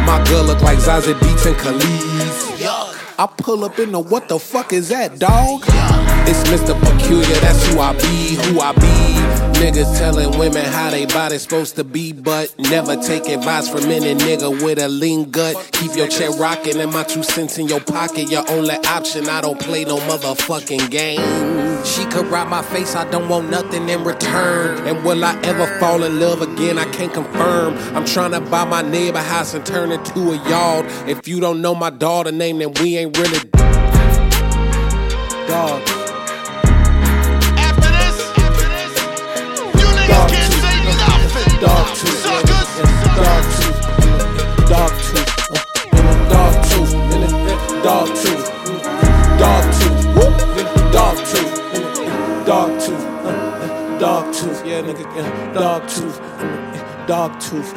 My 0.07 0.23
girl 0.29 0.45
look 0.45 0.63
like 0.63 0.79
Zazie 0.79 1.19
Beats 1.21 1.47
and 1.47 1.57
Khalees. 1.57 2.61
I 3.23 3.27
pull 3.29 3.65
up 3.65 3.79
in 3.79 3.93
the 3.93 4.01
what 4.01 4.29
the 4.29 4.37
fuck 4.37 4.73
is 4.73 4.89
that, 4.89 5.21
dog? 5.21 5.63
It's 6.27 6.43
Mr. 6.51 6.75
Peculiar, 6.81 7.37
that's 7.37 7.65
who 7.69 7.79
I 7.79 7.93
be, 7.93 8.35
who 8.35 8.59
I 8.59 8.73
be. 8.73 9.61
Niggas 9.61 9.97
telling 9.97 10.37
women 10.41 10.65
how 10.65 10.91
they 10.91 11.07
body 11.07 11.39
supposed 11.39 11.77
to 11.77 11.85
be, 11.85 12.13
but 12.13 12.53
never 12.59 12.97
take 12.97 13.29
advice 13.29 13.69
from 13.69 13.85
any 13.85 14.17
nigga 14.17 14.61
with 14.65 14.81
a 14.81 14.89
lean 14.89 15.31
gut. 15.31 15.55
Keep 15.71 15.95
your 15.95 16.09
check 16.09 16.37
rocking 16.37 16.81
and 16.81 16.93
my 16.93 17.05
two 17.05 17.23
cents 17.23 17.59
in 17.59 17.69
your 17.69 17.79
pocket. 17.79 18.29
Your 18.29 18.43
only 18.51 18.75
option, 18.87 19.29
I 19.29 19.41
don't 19.41 19.61
play 19.61 19.85
no 19.85 19.99
motherfucking 19.99 20.91
game. 20.91 21.72
She 21.85 22.05
could 22.07 22.27
ride 22.27 22.49
my 22.49 22.63
face, 22.63 22.95
I 22.95 23.09
don't 23.11 23.29
want 23.29 23.51
nothing 23.51 23.89
in 23.89 24.05
return. 24.05 24.87
And 24.87 25.05
will 25.05 25.25
I 25.25 25.39
ever 25.43 25.67
fall 25.79 26.03
in 26.05 26.21
love 26.21 26.41
again? 26.43 26.79
I 26.79 26.85
can't 26.93 27.13
confirm. 27.13 27.77
I'm 27.97 28.05
trying 28.05 28.31
to 28.33 28.41
buy 28.41 28.65
my 28.65 28.83
neighbor 28.83 29.21
house 29.21 29.55
and 29.55 29.65
turn 29.67 29.93
it 29.93 30.05
to 30.07 30.33
a 30.33 30.37
yard. 30.49 30.87
If 31.09 31.27
you 31.29 31.41
don't 31.41 31.61
know 31.61 31.75
my 31.75 31.91
daughter 31.91 32.33
name, 32.33 32.59
then 32.59 32.73
we 32.81 32.97
ain't 32.99 33.17
really 33.19 33.39
dogs. 35.49 35.91
After 37.59 37.91
this, 37.99 38.17
you 39.77 39.87
niggas 39.99 40.29
can't 40.31 40.53
say 40.63 40.77
nothing. 40.87 41.61
Dog 41.61 41.87
tooth, 41.97 42.23
dog 42.25 42.45
tooth, 43.59 43.83
dog 44.69 44.93
tooth, 45.03 45.31
dog 46.31 46.55
tooth, 46.71 46.93
dog 47.83 48.07
tooth, 48.17 48.47
dog 52.47 52.71
tooth, 52.79 53.07
dog 54.01 54.33
tooth, 54.33 54.67
yeah 54.67 54.83
nigga, 54.83 55.05
yeah, 55.15 55.53
dog 55.55 55.83
tooth, 55.87 56.21
dog 57.07 57.31
tooth. 57.39 57.75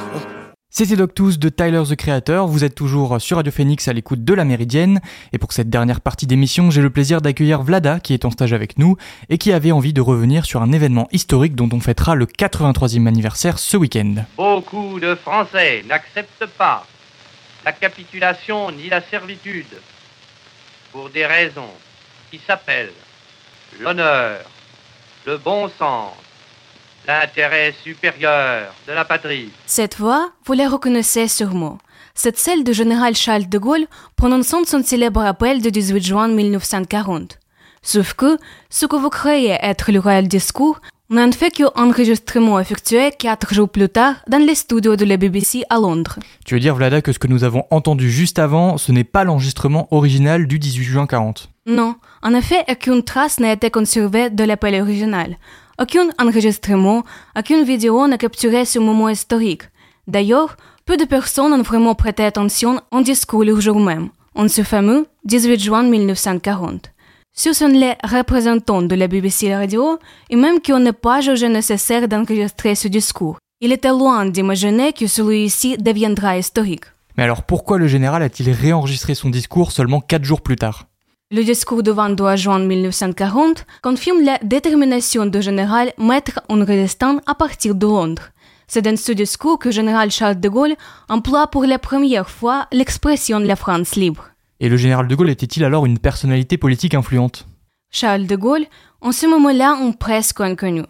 C'était 0.69 0.97
Dogtooth 0.97 1.37
de 1.37 1.47
Tyler 1.47 1.83
the 1.89 1.95
Creator, 1.95 2.47
vous 2.47 2.65
êtes 2.65 2.75
toujours 2.75 3.21
sur 3.21 3.37
Radio 3.37 3.49
Phoenix 3.49 3.87
à 3.87 3.93
l'écoute 3.93 4.25
de 4.25 4.33
la 4.33 4.43
Méridienne, 4.43 4.99
et 5.31 5.37
pour 5.37 5.53
cette 5.53 5.69
dernière 5.69 6.01
partie 6.01 6.27
d'émission, 6.27 6.69
j'ai 6.69 6.81
le 6.81 6.89
plaisir 6.89 7.21
d'accueillir 7.21 7.61
Vlada 7.61 8.01
qui 8.01 8.13
est 8.13 8.25
en 8.25 8.31
stage 8.31 8.51
avec 8.51 8.77
nous 8.77 8.97
et 9.29 9.37
qui 9.37 9.53
avait 9.53 9.71
envie 9.71 9.93
de 9.93 10.01
revenir 10.01 10.45
sur 10.45 10.61
un 10.61 10.73
événement 10.73 11.07
historique 11.13 11.55
dont 11.55 11.69
on 11.71 11.79
fêtera 11.79 12.15
le 12.15 12.25
83e 12.25 13.07
anniversaire 13.07 13.57
ce 13.57 13.77
week-end. 13.77 14.15
Beaucoup 14.35 14.99
de 14.99 15.15
Français 15.15 15.85
n'acceptent 15.87 16.47
pas 16.57 16.85
la 17.63 17.71
capitulation 17.71 18.71
ni 18.71 18.89
la 18.89 19.01
servitude 19.01 19.79
pour 20.91 21.09
des 21.09 21.25
raisons 21.25 21.71
qui 22.31 22.41
s'appellent 22.45 22.91
l'honneur, 23.79 24.41
le 25.25 25.37
bon 25.37 25.69
sens, 25.79 26.11
l'intérêt 27.07 27.73
supérieur 27.83 28.73
de 28.87 28.93
la 28.93 29.05
patrie. 29.05 29.49
Cette 29.65 29.97
voix, 29.97 30.31
vous 30.45 30.53
la 30.53 30.69
reconnaissez 30.69 31.27
sûrement. 31.27 31.79
C'est 32.13 32.37
celle 32.37 32.63
du 32.63 32.73
général 32.73 33.15
Charles 33.15 33.49
de 33.49 33.57
Gaulle 33.57 33.87
prononçant 34.15 34.63
son 34.65 34.83
célèbre 34.83 35.21
appel 35.21 35.61
du 35.61 35.71
18 35.71 36.03
juin 36.03 36.27
1940. 36.27 37.39
Sauf 37.81 38.13
que, 38.13 38.37
ce 38.69 38.85
que 38.85 38.95
vous 38.95 39.09
croyez 39.09 39.57
être 39.61 39.91
le 39.91 39.99
réel 39.99 40.27
discours 40.27 40.79
n'a 41.09 41.31
fait 41.31 41.51
qu'enregistrement 41.51 42.59
effectué 42.59 43.11
quatre 43.11 43.53
jours 43.53 43.69
plus 43.69 43.89
tard 43.89 44.15
dans 44.27 44.43
les 44.43 44.55
studios 44.55 44.95
de 44.95 45.05
la 45.05 45.17
BBC 45.17 45.63
à 45.69 45.75
Londres. 45.75 46.17
Tu 46.45 46.55
veux 46.55 46.59
dire 46.59 46.75
Vlada 46.75 47.01
que 47.01 47.11
ce 47.11 47.19
que 47.19 47.27
nous 47.27 47.43
avons 47.43 47.65
entendu 47.69 48.09
juste 48.09 48.39
avant, 48.39 48.77
ce 48.77 48.91
n'est 48.91 49.03
pas 49.03 49.23
l'enregistrement 49.23 49.87
original 49.91 50.47
du 50.47 50.57
18 50.57 50.83
juin 50.83 51.07
40 51.07 51.49
Non, 51.67 51.95
en 52.21 52.35
effet, 52.35 52.63
aucune 52.69 53.01
trace 53.01 53.39
n'a 53.39 53.53
été 53.53 53.71
conservée 53.71 54.29
de 54.29 54.43
l'appel 54.43 54.79
original. 54.79 55.37
Aucun 55.81 56.09
enregistrement, 56.19 57.03
aucune 57.37 57.63
vidéo 57.63 58.07
n'a 58.07 58.19
capturé 58.19 58.65
ce 58.65 58.77
moment 58.77 59.09
historique. 59.09 59.63
D'ailleurs, 60.07 60.57
peu 60.85 60.95
de 60.95 61.05
personnes 61.05 61.53
ont 61.53 61.63
vraiment 61.63 61.95
prêté 61.95 62.23
attention 62.23 62.79
au 62.91 63.01
discours 63.01 63.43
le 63.43 63.59
jour 63.59 63.79
même, 63.79 64.09
en 64.35 64.47
ce 64.47 64.61
fameux 64.61 65.07
18 65.23 65.59
juin 65.59 65.83
1940. 65.83 66.91
Ce 67.33 67.51
sont 67.51 67.67
les 67.67 67.95
représentants 68.03 68.83
de 68.83 68.95
la 68.95 69.07
BBC 69.07 69.53
Radio, 69.53 69.97
et 70.29 70.35
même 70.35 70.61
qu'on 70.61 70.79
n'a 70.79 70.93
pas 70.93 71.21
jugé 71.21 71.49
nécessaire 71.49 72.07
d'enregistrer 72.07 72.75
ce 72.75 72.87
discours. 72.87 73.39
Il 73.59 73.71
était 73.71 73.89
loin 73.89 74.27
d'imaginer 74.27 74.93
que 74.93 75.07
celui-ci 75.07 75.77
deviendra 75.77 76.37
historique. 76.37 76.85
Mais 77.17 77.23
alors 77.23 77.43
pourquoi 77.43 77.79
le 77.79 77.87
général 77.87 78.21
a-t-il 78.21 78.51
réenregistré 78.51 79.15
son 79.15 79.29
discours 79.29 79.71
seulement 79.71 79.99
4 79.99 80.23
jours 80.23 80.41
plus 80.41 80.57
tard? 80.57 80.85
Le 81.31 81.43
discours 81.43 81.81
du 81.81 81.89
22 81.89 82.35
juin 82.35 82.59
1940 82.59 83.65
confirme 83.81 84.23
la 84.23 84.37
détermination 84.43 85.25
du 85.25 85.41
général 85.41 85.91
mettre 85.97 86.39
résistance 86.49 87.19
à 87.25 87.33
partir 87.33 87.73
de 87.73 87.87
Londres. 87.87 88.29
C'est 88.67 88.83
dans 88.83 88.95
ce 88.95 89.11
discours 89.11 89.57
que 89.57 89.69
le 89.69 89.73
général 89.73 90.11
Charles 90.11 90.39
de 90.39 90.47
Gaulle 90.49 90.75
emploie 91.09 91.47
pour 91.47 91.65
la 91.65 91.79
première 91.79 92.29
fois 92.29 92.67
l'expression 92.71 93.39
la 93.39 93.55
France 93.55 93.95
libre. 93.95 94.29
Et 94.59 94.69
le 94.69 94.77
général 94.77 95.07
de 95.07 95.15
Gaulle 95.15 95.31
était-il 95.31 95.63
alors 95.63 95.87
une 95.87 95.97
personnalité 95.97 96.59
politique 96.59 96.93
influente? 96.93 97.47
Charles 97.89 98.27
de 98.27 98.35
Gaulle, 98.35 98.67
en 99.01 99.11
ce 99.11 99.25
moment-là, 99.25 99.79
est 99.83 99.97
presque 99.97 100.41
inconnu. 100.41 100.83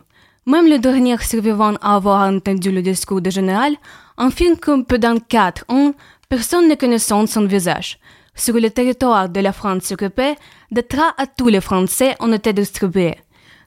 Même 0.46 0.68
le 0.68 0.80
dernier 0.80 1.18
survivant 1.20 1.76
à 1.76 1.96
avoir 1.96 2.28
entendu 2.28 2.72
le 2.72 2.82
discours 2.82 3.22
du 3.22 3.32
général 3.32 3.74
affirme 4.18 4.58
que 4.58 4.82
pendant 4.84 5.18
quatre 5.18 5.64
ans, 5.70 5.94
personne 6.28 6.68
ne 6.68 6.76
connaissant 6.76 7.26
son 7.26 7.46
visage. 7.46 8.00
Sur 8.36 8.56
le 8.56 8.70
territoire 8.70 9.30
de 9.30 9.40
la 9.40 9.54
France 9.54 9.92
occupée, 9.92 10.36
des 10.70 10.84
traits 10.84 11.14
à 11.18 11.26
tous 11.26 11.48
les 11.48 11.62
Français 11.62 12.16
ont 12.20 12.34
été 12.34 12.52
distribués, 12.52 13.16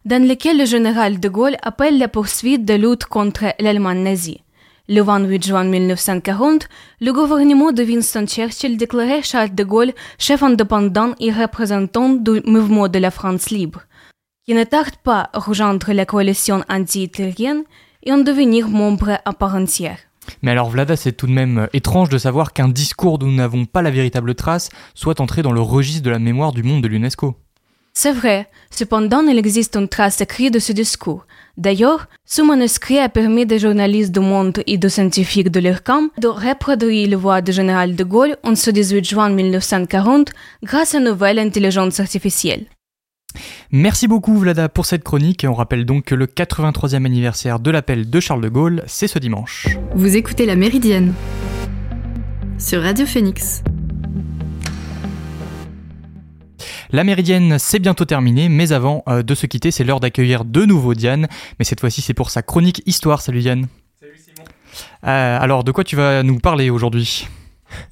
dans 0.05 0.23
lesquels 0.23 0.59
le 0.59 0.67
général 0.67 1.19
de 1.19 1.29
Gaulle 1.29 1.57
appelle 1.63 1.99
la 1.99 2.09
poursuite 2.09 2.67
de 2.67 2.75
lutte 2.75 3.07
contre 3.07 3.55
l'Allemagne 3.61 4.03
nazie. 4.03 4.43
Le 4.91 5.01
28 5.01 5.47
juin 5.47 5.65
1940, 5.65 6.69
le 7.01 7.13
gouvernement 7.13 7.73
de 7.73 7.83
Winston 7.83 8.27
Churchill 8.27 8.77
déclarait 8.77 9.23
Charles 9.23 9.55
de 9.55 9.65
Gaulle 9.65 9.93
chef 10.19 10.43
indépendant 10.43 11.15
et 11.19 11.33
représentant 11.33 12.11
du 12.11 12.41
mouvement 12.45 12.89
de 12.89 12.99
la 12.99 13.11
France 13.11 13.51
libre, 13.51 13.83
qui 14.45 14.55
ne 14.55 14.65
tarde 14.65 14.97
pas 15.03 15.31
à 15.33 15.39
rejoindre 15.39 15.93
la 15.93 16.05
coalition 16.05 16.63
anti-hitlérienne 16.69 17.65
et 18.03 18.13
en 18.13 18.19
devenir 18.19 18.69
membre 18.69 19.19
à 19.25 19.33
part 19.33 19.55
entière. 19.55 20.08
Mais 20.43 20.51
alors 20.51 20.71
Vlada, 20.71 20.97
c'est 20.97 21.13
tout 21.13 21.27
de 21.27 21.33
même 21.33 21.69
étrange 21.73 22.09
de 22.09 22.19
savoir 22.19 22.53
qu'un 22.53 22.69
discours 22.69 23.19
dont 23.19 23.27
nous 23.27 23.37
n'avons 23.37 23.65
pas 23.65 23.83
la 23.83 23.91
véritable 23.91 24.35
trace 24.35 24.69
soit 24.95 25.21
entré 25.21 25.43
dans 25.43 25.53
le 25.53 25.61
registre 25.61 26.03
de 26.03 26.11
la 26.11 26.19
mémoire 26.19 26.53
du 26.53 26.63
monde 26.63 26.83
de 26.83 26.89
l'UNESCO. 26.89 27.37
C'est 28.01 28.13
vrai, 28.13 28.49
cependant 28.71 29.23
il 29.23 29.39
existe 29.39 29.75
une 29.75 29.89
trace 29.89 30.21
écrite 30.21 30.55
de 30.55 30.61
ce 30.61 30.73
discours. 30.73 31.27
D'ailleurs, 31.57 32.07
ce 32.25 32.43
manuscrit 32.43 33.01
a 33.01 33.09
permis 33.09 33.45
des 33.45 33.59
journalistes 33.59 34.13
du 34.13 34.21
monde 34.21 34.63
et 34.69 34.79
des 34.79 34.89
scientifiques 34.89 35.51
de 35.51 35.59
leur 35.59 35.83
camp 35.83 36.09
de 36.17 36.29
reproduire 36.29 37.11
la 37.11 37.17
voix 37.17 37.41
du 37.41 37.51
général 37.51 37.97
de 37.97 38.05
Gaulle 38.05 38.37
en 38.45 38.55
ce 38.55 38.71
18 38.71 39.05
juin 39.05 39.31
1940 39.31 40.31
grâce 40.63 40.95
à 40.95 40.99
une 40.99 41.07
nouvelle 41.07 41.41
intelligence 41.41 41.99
artificielle. 41.99 42.67
Merci 43.71 44.09
beaucoup 44.09 44.37
Vlada 44.39 44.69
pour 44.69 44.87
cette 44.87 45.05
chronique 45.05 45.45
et 45.45 45.49
on 45.49 45.55
rappelle 45.55 45.85
donc 45.85 46.05
que 46.07 46.15
le 46.15 46.27
83e 46.27 47.05
anniversaire 47.05 47.61
de 47.61 47.71
l'appel 47.71 48.09
de 48.09 48.21
Charles 48.21 48.41
de 48.41 48.49
Gaulle, 48.49 48.83
c'est 48.87 49.09
ce 49.09 49.19
dimanche. 49.19 49.69
Vous 49.95 50.17
écoutez 50.17 50.47
La 50.47 50.57
Méridienne 50.57 51.15
sur 52.59 52.83
Radio 52.83 53.07
Phoenix. 53.07 53.63
La 56.91 57.05
méridienne, 57.05 57.59
c'est 57.59 57.79
bientôt 57.79 58.07
terminé, 58.07 58.49
mais 58.49 58.73
avant 58.73 59.03
euh, 59.09 59.23
de 59.23 59.35
se 59.35 59.47
quitter, 59.47 59.71
c'est 59.71 59.85
l'heure 59.85 60.01
d'accueillir 60.01 60.47
de 60.47 60.65
nouveau 60.65 60.95
Diane. 60.95 61.29
Mais 61.59 61.65
cette 61.65 61.81
fois-ci, 61.81 62.01
c'est 62.01 62.15
pour 62.15 62.31
sa 62.31 62.43
chronique 62.43 62.83
histoire. 62.87 63.21
Salut 63.21 63.41
Diane. 63.41 63.67
Salut 64.01 64.17
Simon. 64.17 64.49
Euh, 65.05 65.39
alors, 65.39 65.65
de 65.65 65.71
quoi 65.71 65.85
tu 65.85 65.97
vas 65.97 66.23
nous 66.23 66.39
parler 66.39 66.71
aujourd'hui? 66.71 67.29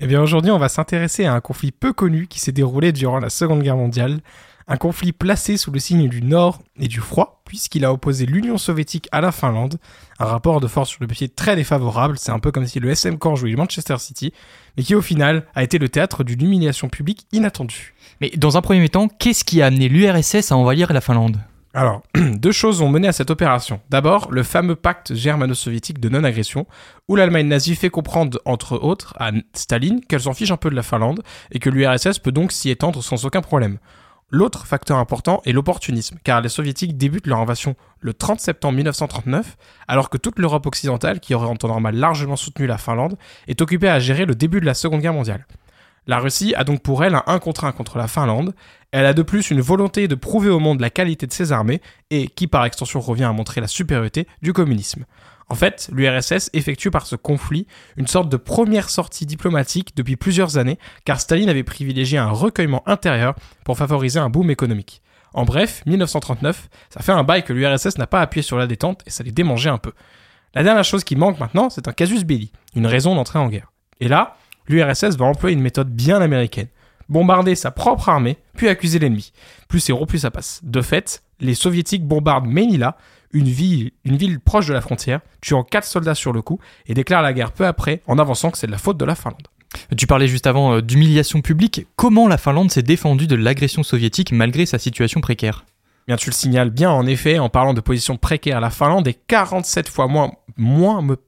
Eh 0.01 0.07
bien, 0.07 0.23
aujourd'hui, 0.23 0.51
on 0.51 0.59
va 0.59 0.71
s'intéresser 0.71 1.27
à 1.27 1.35
un 1.35 1.41
conflit 1.41 1.73
peu 1.73 1.93
connu 1.93 2.27
qui 2.27 2.41
s'est 2.41 2.53
déroulé 2.53 2.93
durant 2.93 3.19
la 3.19 3.29
Seconde 3.29 3.63
Guerre 3.63 3.77
mondiale. 3.77 4.21
Un 4.69 4.79
conflit 4.79 5.13
placé 5.13 5.57
sous 5.57 5.71
le 5.71 5.79
signe 5.79 6.09
du 6.09 6.23
Nord 6.23 6.61
et 6.81 6.89
du 6.89 6.99
froid, 6.99 7.41
puisqu'il 7.45 7.85
a 7.85 7.93
opposé 7.93 8.27
l'Union 8.27 8.59
soviétique 8.59 9.09
à 9.13 9.21
la 9.21 9.31
Finlande. 9.31 9.79
Un 10.19 10.25
rapport 10.25 10.61
de 10.61 10.67
force 10.67 10.91
sur 10.91 10.99
le 11.01 11.07
papier 11.07 11.29
très 11.29 11.55
défavorable, 11.55 12.19
c'est 12.19 12.33
un 12.33 12.41
peu 12.41 12.51
comme 12.51 12.67
si 12.67 12.81
le 12.81 12.91
SM 12.91 13.17
Corps 13.17 13.37
jouait 13.37 13.55
Manchester 13.55 13.99
City, 13.99 14.33
mais 14.77 14.83
qui 14.83 14.97
au 14.97 15.03
final 15.03 15.47
a 15.55 15.63
été 15.63 15.79
le 15.79 15.89
théâtre 15.89 16.25
d'une 16.25 16.43
humiliation 16.43 16.89
publique 16.89 17.29
inattendue. 17.31 17.95
Mais 18.21 18.31
dans 18.31 18.57
un 18.57 18.61
premier 18.61 18.89
temps, 18.89 19.07
qu'est-ce 19.07 19.45
qui 19.45 19.63
a 19.63 19.67
amené 19.67 19.89
l'URSS 19.89 20.51
à 20.51 20.57
envahir 20.57 20.93
la 20.93 21.01
Finlande? 21.01 21.39
Alors, 21.73 22.03
deux 22.17 22.53
choses 22.53 22.83
ont 22.83 22.89
mené 22.89 23.07
à 23.07 23.13
cette 23.13 23.31
opération. 23.31 23.81
D'abord, 23.89 24.33
le 24.33 24.43
fameux 24.43 24.75
pacte 24.75 25.15
germano-soviétique 25.15 26.01
de 26.01 26.09
non-agression, 26.09 26.67
où 27.07 27.15
l'Allemagne 27.15 27.47
nazie 27.47 27.77
fait 27.77 27.91
comprendre, 27.91 28.41
entre 28.45 28.83
autres, 28.83 29.15
à 29.21 29.31
Staline 29.53 30.01
qu'elle 30.01 30.23
s'en 30.23 30.35
fiche 30.35 30.51
un 30.51 30.57
peu 30.57 30.71
de 30.71 30.75
la 30.75 30.83
Finlande, 30.83 31.23
et 31.53 31.61
que 31.61 31.71
l'URSS 31.71 32.19
peut 32.19 32.33
donc 32.33 32.51
s'y 32.51 32.71
étendre 32.71 33.05
sans 33.05 33.27
aucun 33.27 33.43
problème. 33.43 33.79
L'autre 34.29 34.67
facteur 34.67 34.99
important 34.99 35.41
est 35.45 35.53
l'opportunisme, 35.53 36.19
car 36.25 36.41
les 36.41 36.49
soviétiques 36.49 36.97
débutent 36.97 37.29
leur 37.29 37.39
invasion 37.39 37.77
le 38.01 38.13
30 38.13 38.41
septembre 38.41 38.75
1939, 38.75 39.57
alors 39.87 40.11
que 40.11 40.19
toute 40.19 40.41
l'Europe 40.41 40.67
occidentale, 40.67 41.21
qui 41.21 41.33
aurait 41.33 41.47
en 41.47 41.55
temps 41.55 41.69
normal 41.69 41.95
largement 41.95 42.35
soutenu 42.35 42.67
la 42.67 42.77
Finlande, 42.77 43.17
est 43.47 43.61
occupée 43.61 43.89
à 43.89 44.01
gérer 44.01 44.25
le 44.25 44.35
début 44.35 44.61
de 44.61 44.67
la 44.67 44.75
Seconde 44.75 45.01
Guerre 45.01 45.13
mondiale. 45.13 45.47
La 46.09 46.19
Russie 46.19 46.55
a 46.57 46.65
donc 46.65 46.83
pour 46.83 47.05
elle 47.05 47.15
un 47.15 47.23
1 47.29 47.39
contre 47.39 47.65
1 47.65 47.73
contre 47.73 47.99
la 47.99 48.09
Finlande, 48.09 48.53
elle 48.91 49.07
a 49.07 49.15
de 49.15 49.23
plus 49.23 49.53
une 49.53 49.61
volonté 49.61 50.09
de 50.09 50.15
prouver 50.17 50.51
au 50.51 50.59
monde 50.59 50.81
la 50.81 50.91
qualité 50.91 51.29
de 51.29 51.33
ses 51.33 51.53
armées, 51.53 51.81
et 52.11 52.27
qui 52.27 52.49
par 52.49 52.65
extension 52.65 52.99
revient 52.99 53.25
à 53.25 53.33
montrer 53.33 53.61
la 53.61 53.69
supériorité 53.69 54.27
du 54.43 54.53
communisme. 54.53 55.05
En 55.49 55.55
fait, 55.55 55.89
l'URSS 55.93 56.51
effectue 56.55 56.91
par 56.91 57.07
ce 57.07 57.15
conflit 57.15 57.67
une 57.97 58.09
sorte 58.09 58.29
de 58.29 58.37
première 58.37 58.91
sortie 58.91 59.27
diplomatique 59.27 59.97
depuis 59.97 60.17
plusieurs 60.17 60.59
années, 60.59 60.79
car 61.05 61.21
Staline 61.21 61.49
avait 61.49 61.63
privilégié 61.63 62.19
un 62.19 62.31
recueillement 62.31 62.83
intérieur 62.87 63.35
pour 63.65 63.77
favoriser 63.77 64.19
un 64.19 64.29
boom 64.29 64.51
économique. 64.51 65.03
En 65.35 65.45
bref, 65.45 65.83
1939, 65.87 66.69
ça 66.91 67.01
fait 67.01 67.13
un 67.13 67.23
bail 67.23 67.45
que 67.45 67.53
l'URSS 67.53 67.99
n'a 67.99 68.07
pas 68.07 68.21
appuyé 68.21 68.43
sur 68.43 68.57
la 68.57 68.67
détente 68.67 69.03
et 69.07 69.11
ça 69.11 69.23
les 69.23 69.33
démangeait 69.33 69.71
un 69.71 69.79
peu. 69.79 69.93
La 70.55 70.63
dernière 70.63 70.85
chose 70.85 71.05
qui 71.05 71.15
manque 71.15 71.39
maintenant, 71.39 71.71
c'est 71.71 71.87
un 71.87 71.93
casus 71.93 72.25
belli, 72.25 72.51
une 72.75 72.87
raison 72.87 73.15
d'entrer 73.15 73.39
en 73.39 73.49
guerre. 73.49 73.71
Et 74.01 74.09
là, 74.09 74.37
l'URSS 74.69 75.17
va 75.17 75.27
employer 75.27 75.55
une 75.55 75.63
méthode 75.63 75.91
bien 75.91 76.21
américaine. 76.21 76.69
Bombarder 77.09 77.55
sa 77.55 77.71
propre 77.71 78.09
armée, 78.09 78.39
puis 78.57 78.69
accuser 78.69 78.99
l'ennemi. 78.99 79.33
Plus 79.69 79.79
c'est 79.79 79.93
gros, 79.93 80.07
plus 80.07 80.21
ça 80.21 80.31
passe. 80.31 80.61
De 80.65 80.81
fait, 80.81 81.23
les 81.39 81.55
soviétiques 81.55 82.05
bombardent 82.05 82.47
Manila, 82.47 82.97
une 83.33 83.49
ville, 83.49 83.93
une 84.05 84.17
ville 84.17 84.41
proche 84.41 84.67
de 84.67 84.73
la 84.73 84.81
frontière, 84.81 85.21
tuant 85.41 85.65
quatre 85.65 85.87
soldats 85.87 86.15
sur 86.15 86.33
le 86.33 86.43
coup, 86.43 86.59
et 86.87 86.95
déclarent 86.95 87.23
la 87.23 87.33
guerre 87.33 87.53
peu 87.53 87.67
après, 87.67 88.03
en 88.07 88.19
avançant 88.19 88.51
que 88.51 88.59
c'est 88.59 88.67
de 88.67 88.73
la 88.73 88.79
faute 88.79 88.99
de 88.99 89.05
la 89.05 89.15
Finlande. 89.15 89.49
Tu 89.97 90.07
parlais 90.07 90.29
juste 90.29 90.47
avant 90.47 90.75
euh, 90.75 90.83
d'humiliation 90.83 91.43
publique. 91.43 91.87
Comment 91.97 92.29
la 92.29 92.39
Finlande 92.39 92.71
s'est 92.71 92.83
défendue 92.83 93.27
de 93.27 93.37
l'agression 93.37 93.83
soviétique 93.83 94.33
malgré 94.33 94.67
sa 94.67 94.79
situation 94.79 95.21
précaire? 95.21 95.65
Bien, 96.07 96.17
tu 96.17 96.31
le 96.31 96.35
signales 96.35 96.71
bien, 96.71 96.91
en 96.91 97.05
effet, 97.05 97.41
en 97.41 97.49
parlant 97.49 97.75
de 97.75 97.81
position 97.81 98.17
précaire, 98.17 98.61
la 98.61 98.71
Finlande 98.71 99.09
est 99.09 99.19
47 99.27 99.89
fois 99.89 100.07
moins, 100.07 100.33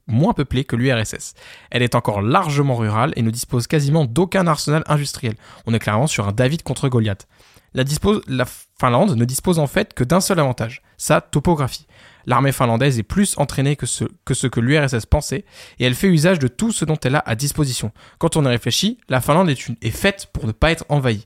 moins 0.07 0.33
peuplée 0.33 0.63
que 0.63 0.77
l'URSS. 0.77 1.33
Elle 1.69 1.83
est 1.83 1.95
encore 1.95 2.21
largement 2.21 2.77
rurale 2.77 3.11
et 3.17 3.21
ne 3.21 3.29
dispose 3.29 3.67
quasiment 3.67 4.05
d'aucun 4.05 4.47
arsenal 4.47 4.83
industriel. 4.87 5.35
On 5.65 5.73
est 5.73 5.79
clairement 5.79 6.07
sur 6.07 6.29
un 6.29 6.31
David 6.31 6.63
contre 6.63 6.87
Goliath. 6.87 7.27
La, 7.73 8.45
Finlande 8.79 9.15
ne 9.15 9.25
dispose 9.25 9.59
en 9.59 9.67
fait 9.67 9.93
que 9.93 10.03
d'un 10.03 10.21
seul 10.21 10.39
avantage, 10.39 10.81
sa 10.97 11.21
topographie. 11.21 11.87
L'armée 12.25 12.51
finlandaise 12.51 12.99
est 12.99 13.03
plus 13.03 13.37
entraînée 13.37 13.75
que 13.75 13.85
ce 13.85 14.05
que, 14.47 14.59
l'URSS 14.59 15.05
pensait, 15.05 15.45
et 15.79 15.85
elle 15.85 15.95
fait 15.95 16.07
usage 16.07 16.39
de 16.39 16.47
tout 16.47 16.71
ce 16.71 16.85
dont 16.85 16.97
elle 17.03 17.15
a 17.15 17.23
à 17.25 17.35
disposition. 17.35 17.91
Quand 18.17 18.37
on 18.37 18.45
y 18.45 18.47
réfléchit, 18.47 18.99
la 19.09 19.21
Finlande 19.21 19.49
est 19.49 19.89
faite 19.91 20.27
pour 20.33 20.45
ne 20.45 20.51
pas 20.51 20.71
être 20.71 20.85
envahie 20.89 21.25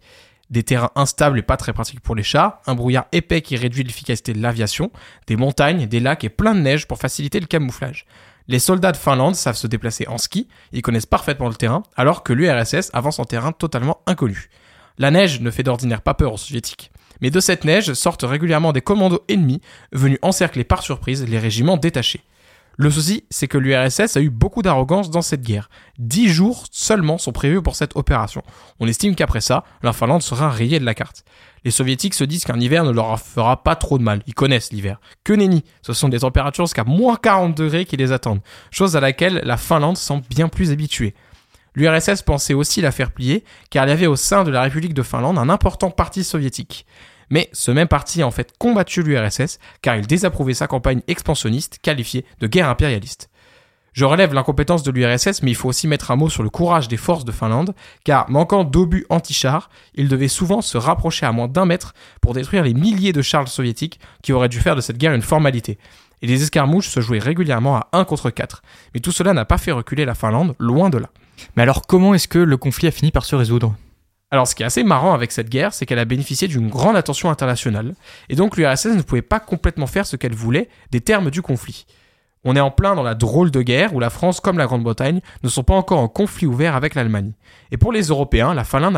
des 0.50 0.64
terrains 0.64 0.92
instables 0.96 1.40
et 1.40 1.42
pas 1.42 1.58
très 1.58 1.74
pratiques 1.74 2.02
pour 2.02 2.16
les 2.16 2.24
chars, 2.24 2.62
un 2.68 2.76
brouillard 2.76 3.08
épais 3.12 3.42
qui 3.42 3.56
réduit 3.56 3.84
l'efficacité 3.84 4.34
de 4.34 4.42
l'aviation, 4.42 4.92
des 5.28 5.36
montagnes, 5.36 5.88
des 5.88 6.00
lacs 6.00 6.24
et 6.24 6.30
plein 6.30 6.54
de 6.54 6.60
neige 6.60 6.88
pour 6.88 7.00
faciliter 7.00 7.40
le 7.40 7.48
camouflage. 7.48 8.06
Les 8.48 8.60
soldats 8.60 8.92
de 8.92 8.98
Finlande 8.98 9.36
savent 9.36 9.56
se 9.56 9.68
déplacer 9.68 10.08
en 10.08 10.18
ski, 10.18 10.48
ils 10.74 10.82
connaissent 10.82 11.06
parfaitement 11.06 11.48
le 11.48 11.56
terrain, 11.56 11.84
alors 11.96 12.24
que 12.24 12.34
l'URSS 12.34 12.92
avance 12.94 13.20
en 13.20 13.26
terrain 13.26 13.52
totalement 13.52 14.02
inconnu. 14.06 14.50
La 14.98 15.12
neige 15.12 15.42
ne 15.42 15.52
fait 15.52 15.64
d'ordinaire 15.64 16.02
pas 16.02 16.14
peur 16.14 16.34
aux 16.34 16.38
soviétiques. 16.38 16.92
Mais 17.22 17.30
de 17.30 17.40
cette 17.40 17.66
neige 17.66 17.94
sortent 17.94 18.24
régulièrement 18.24 18.74
des 18.74 18.82
commandos 18.82 19.24
ennemis 19.30 19.62
venus 19.92 20.20
encercler 20.22 20.64
par 20.64 20.84
surprise 20.84 21.26
les 21.26 21.40
régiments 21.40 21.78
détachés. 21.78 22.22
Le 22.76 22.90
souci, 22.90 23.24
c'est 23.30 23.48
que 23.48 23.60
l'URSS 23.60 24.18
a 24.18 24.22
eu 24.22 24.32
beaucoup 24.32 24.64
d'arrogance 24.64 25.12
dans 25.12 25.22
cette 25.22 25.44
guerre. 25.44 25.70
Dix 26.00 26.28
jours 26.30 26.66
seulement 26.72 27.20
sont 27.20 27.32
prévus 27.32 27.62
pour 27.62 27.76
cette 27.76 27.96
opération. 27.96 28.42
On 28.80 28.88
estime 28.88 29.16
qu'après 29.16 29.42
ça, 29.42 29.64
la 29.84 29.94
Finlande 29.94 30.24
sera 30.24 30.50
rayée 30.50 30.80
de 30.80 30.86
la 30.86 30.96
carte. 30.96 31.24
Les 31.66 31.72
soviétiques 31.72 32.16
se 32.16 32.24
disent 32.24 32.46
qu'un 32.46 32.60
hiver 32.60 32.84
ne 32.84 32.92
leur 32.92 33.20
fera 33.20 33.64
pas 33.64 33.76
trop 33.76 34.00
de 34.00 34.04
mal. 34.04 34.24
Ils 34.26 34.34
connaissent 34.34 34.72
l'hiver. 34.72 35.00
Que 35.24 35.34
nenni 35.34 35.64
Ce 35.84 35.94
sont 35.94 36.10
des 36.10 36.20
températures 36.20 36.66
jusqu'à 36.66 36.84
moins 36.84 37.16
40 37.16 37.56
degrés 37.56 37.86
qui 37.86 37.96
les 37.96 38.12
attendent. 38.12 38.42
Chose 38.72 38.96
à 38.96 39.00
laquelle 39.00 39.42
la 39.44 39.58
Finlande 39.58 39.98
semble 39.98 40.24
bien 40.30 40.50
plus 40.50 40.72
habituée. 40.72 41.14
L'URSS 41.76 42.22
pensait 42.22 42.54
aussi 42.54 42.82
la 42.82 42.92
faire 42.92 43.12
plier, 43.12 43.44
car 43.70 43.86
il 43.86 43.90
y 43.90 43.94
avait 43.94 44.08
au 44.08 44.16
sein 44.16 44.44
de 44.44 44.52
la 44.52 44.62
République 44.62 44.94
de 44.94 45.04
Finlande 45.04 45.38
un 45.38 45.50
important 45.50 45.90
parti 45.90 46.24
soviétique. 46.24 46.86
Mais 47.30 47.50
ce 47.52 47.72
même 47.72 47.88
parti 47.88 48.22
a 48.22 48.28
en 48.28 48.32
fait 48.32 48.54
combattu 48.60 49.02
l'URSS, 49.02 49.58
car 49.82 49.96
il 49.96 50.06
désapprouvait 50.06 50.54
sa 50.54 50.68
campagne 50.68 51.02
expansionniste, 51.08 51.80
qualifiée 51.82 52.26
de 52.40 52.48
guerre 52.48 52.70
impérialiste. 52.70 53.30
Je 53.94 54.06
relève 54.06 54.34
l'incompétence 54.34 54.82
de 54.82 54.92
l'URSS, 54.92 55.44
mais 55.44 55.52
il 55.52 55.56
faut 55.56 55.70
aussi 55.70 55.88
mettre 55.88 56.10
un 56.10 56.16
mot 56.16 56.28
sur 56.28 56.42
le 56.42 56.50
courage 56.50 56.88
des 56.88 56.98
forces 56.98 57.26
de 57.26 57.32
Finlande, 57.32 57.76
car 58.04 58.30
manquant 58.30 58.64
d'obus 58.64 59.06
anti-chars, 59.10 59.70
ils 59.94 60.08
devaient 60.08 60.28
souvent 60.28 60.62
se 60.62 60.80
rapprocher 60.80 61.28
à 61.28 61.32
moins 61.32 61.48
d'un 61.48 61.66
mètre 61.66 61.94
pour 62.20 62.34
détruire 62.34 62.64
les 62.64 62.74
milliers 62.74 63.14
de 63.14 63.22
chars 63.22 63.48
soviétiques 63.48 64.00
qui 64.24 64.34
auraient 64.34 64.50
dû 64.50 64.60
faire 64.60 64.76
de 64.76 64.82
cette 64.82 64.98
guerre 64.98 65.14
une 65.14 65.22
formalité. 65.22 65.78
Et 66.24 66.28
les 66.28 66.42
escarmouches 66.42 66.90
se 66.90 67.02
jouaient 67.02 67.20
régulièrement 67.20 67.76
à 67.76 67.90
1 67.94 68.06
contre 68.06 68.32
4. 68.32 68.64
Mais 68.94 69.00
tout 69.00 69.12
cela 69.12 69.34
n'a 69.34 69.46
pas 69.46 69.60
fait 69.60 69.72
reculer 69.72 70.06
la 70.06 70.16
Finlande, 70.16 70.56
loin 70.58 70.90
de 70.90 70.98
là. 70.98 71.10
Mais 71.56 71.64
alors 71.64 71.86
comment 71.88 72.14
est-ce 72.14 72.28
que 72.28 72.40
le 72.40 72.58
conflit 72.58 72.88
a 72.88 72.92
fini 72.92 73.12
par 73.12 73.26
se 73.26 73.36
résoudre? 73.36 73.76
Alors, 74.32 74.48
ce 74.48 74.56
qui 74.56 74.64
est 74.64 74.66
assez 74.66 74.84
marrant 74.84 75.14
avec 75.14 75.32
cette 75.32 75.50
guerre, 75.50 75.76
c'est 75.76 75.86
qu'elle 75.86 76.00
a 76.00 76.06
bénéficié 76.06 76.48
d'une 76.48 76.68
grande 76.68 76.96
attention 76.96 77.30
internationale, 77.30 77.94
et 78.30 78.36
donc 78.36 78.58
l'URSS 78.58 78.88
ne 78.88 79.04
pouvait 79.04 79.22
pas 79.22 79.40
complètement 79.40 79.86
faire 79.86 80.08
ce 80.08 80.16
qu'elle 80.16 80.34
voulait 80.34 80.70
des 80.90 81.02
termes 81.02 81.30
du 81.30 81.44
conflit. 81.44 81.86
On 82.44 82.56
est 82.56 82.60
en 82.60 82.72
plein 82.72 82.96
dans 82.96 83.04
la 83.04 83.14
drôle 83.14 83.52
de 83.52 83.62
guerre 83.62 83.94
où 83.94 84.00
la 84.00 84.10
France 84.10 84.40
comme 84.40 84.58
la 84.58 84.66
Grande-Bretagne 84.66 85.22
ne 85.44 85.50
sont 85.50 85.64
pas 85.64 85.76
encore 85.76 86.00
en 86.00 86.08
conflit 86.08 86.48
ouvert 86.48 86.76
avec 86.76 86.96
l'Allemagne. 86.96 87.34
Et 87.72 87.78
pour 87.78 87.94
les 87.94 88.08
Européens, 88.08 88.56
la 88.56 88.64
Finlande, 88.64 88.98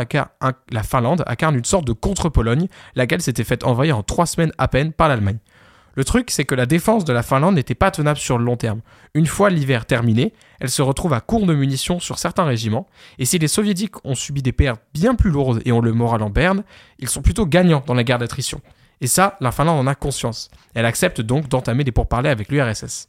incarne 1.28 1.56
une 1.56 1.66
sorte 1.66 1.86
de 1.86 1.92
contre-Pologne, 1.92 2.68
laquelle 2.96 3.22
s'était 3.22 3.44
faite 3.44 3.66
envahir 3.66 3.98
en 3.98 4.04
trois 4.04 4.26
semaines 4.26 4.54
à 4.58 4.68
peine 4.68 4.94
par 4.94 5.10
l'Allemagne. 5.10 5.40
Le 5.96 6.04
truc, 6.04 6.30
c'est 6.30 6.44
que 6.44 6.56
la 6.56 6.66
défense 6.66 7.06
de 7.06 7.14
la 7.14 7.24
Finlande 7.24 7.56
n'était 7.56 7.76
pas 7.76 7.90
tenable 7.90 8.20
sur 8.20 8.38
le 8.38 8.44
long 8.44 8.58
terme. 8.58 8.82
Une 9.14 9.26
fois 9.26 9.50
l'hiver 9.50 9.86
terminé, 9.86 10.34
elle 10.60 10.70
se 10.70 10.82
retrouve 10.82 11.14
à 11.14 11.22
court 11.22 11.46
de 11.46 11.54
munitions 11.54 12.00
sur 12.00 12.20
certains 12.20 12.44
régiments, 12.44 12.88
et 13.18 13.26
si 13.26 13.40
les 13.40 13.48
soviétiques 13.48 14.06
ont 14.06 14.16
subi 14.16 14.42
des 14.42 14.52
pertes 14.52 14.82
bien 14.94 15.16
plus 15.16 15.32
lourdes 15.32 15.62
et 15.64 15.72
ont 15.72 15.82
le 15.82 15.94
moral 15.94 16.22
en 16.22 16.30
berne, 16.30 16.64
ils 17.00 17.10
sont 17.10 17.22
plutôt 17.22 17.46
gagnants 17.46 17.84
dans 17.88 17.94
la 17.94 18.04
guerre 18.04 18.20
d'attrition. 18.20 18.62
Et 19.02 19.08
ça, 19.08 19.38
la 19.40 19.52
Finlande 19.52 19.80
en 19.80 19.88
a 19.88 19.96
conscience. 19.96 20.50
Elle 20.74 20.86
accepte 20.86 21.22
donc 21.22 21.48
d'entamer 21.48 21.84
des 21.84 21.92
pourparlers 21.92 22.30
avec 22.30 22.50
l'URSS. 22.50 23.08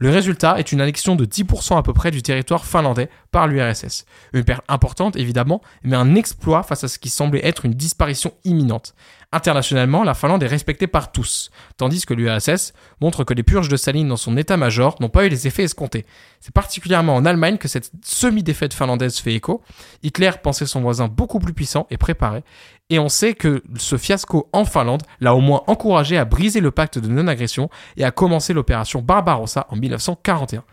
Le 0.00 0.10
résultat 0.10 0.60
est 0.60 0.70
une 0.70 0.80
annexion 0.80 1.16
de 1.16 1.24
10% 1.24 1.76
à 1.76 1.82
peu 1.82 1.92
près 1.92 2.12
du 2.12 2.22
territoire 2.22 2.64
finlandais 2.64 3.10
par 3.32 3.48
l'URSS. 3.48 4.06
Une 4.32 4.44
perte 4.44 4.64
importante 4.68 5.16
évidemment, 5.16 5.60
mais 5.82 5.96
un 5.96 6.14
exploit 6.14 6.62
face 6.62 6.84
à 6.84 6.88
ce 6.88 7.00
qui 7.00 7.08
semblait 7.08 7.44
être 7.44 7.64
une 7.64 7.74
disparition 7.74 8.32
imminente. 8.44 8.94
Internationalement, 9.30 10.04
la 10.04 10.14
Finlande 10.14 10.42
est 10.42 10.46
respectée 10.46 10.86
par 10.86 11.12
tous, 11.12 11.50
tandis 11.76 12.06
que 12.06 12.14
l'URSS 12.14 12.72
montre 13.02 13.24
que 13.24 13.34
les 13.34 13.42
purges 13.42 13.68
de 13.68 13.76
Staline 13.76 14.08
dans 14.08 14.16
son 14.16 14.38
état-major 14.38 14.96
n'ont 15.00 15.10
pas 15.10 15.26
eu 15.26 15.28
les 15.28 15.46
effets 15.46 15.64
escomptés. 15.64 16.06
C'est 16.40 16.54
particulièrement 16.54 17.14
en 17.14 17.26
Allemagne 17.26 17.58
que 17.58 17.68
cette 17.68 17.90
semi-défaite 18.02 18.72
finlandaise 18.72 19.18
fait 19.18 19.34
écho. 19.34 19.60
Hitler 20.02 20.30
pensait 20.42 20.64
son 20.64 20.80
voisin 20.80 21.08
beaucoup 21.08 21.40
plus 21.40 21.52
puissant 21.52 21.86
et 21.90 21.98
préparé, 21.98 22.42
et 22.88 22.98
on 22.98 23.10
sait 23.10 23.34
que 23.34 23.62
ce 23.76 23.98
fiasco 23.98 24.48
en 24.54 24.64
Finlande 24.64 25.02
l'a 25.20 25.34
au 25.34 25.40
moins 25.40 25.62
encouragé 25.66 26.16
à 26.16 26.24
briser 26.24 26.60
le 26.60 26.70
pacte 26.70 26.98
de 26.98 27.08
non-agression 27.08 27.68
et 27.98 28.04
à 28.04 28.10
commencer 28.10 28.54
l'opération 28.54 29.02
Barbarossa 29.02 29.66
en 29.68 29.76
1941. 29.76 30.64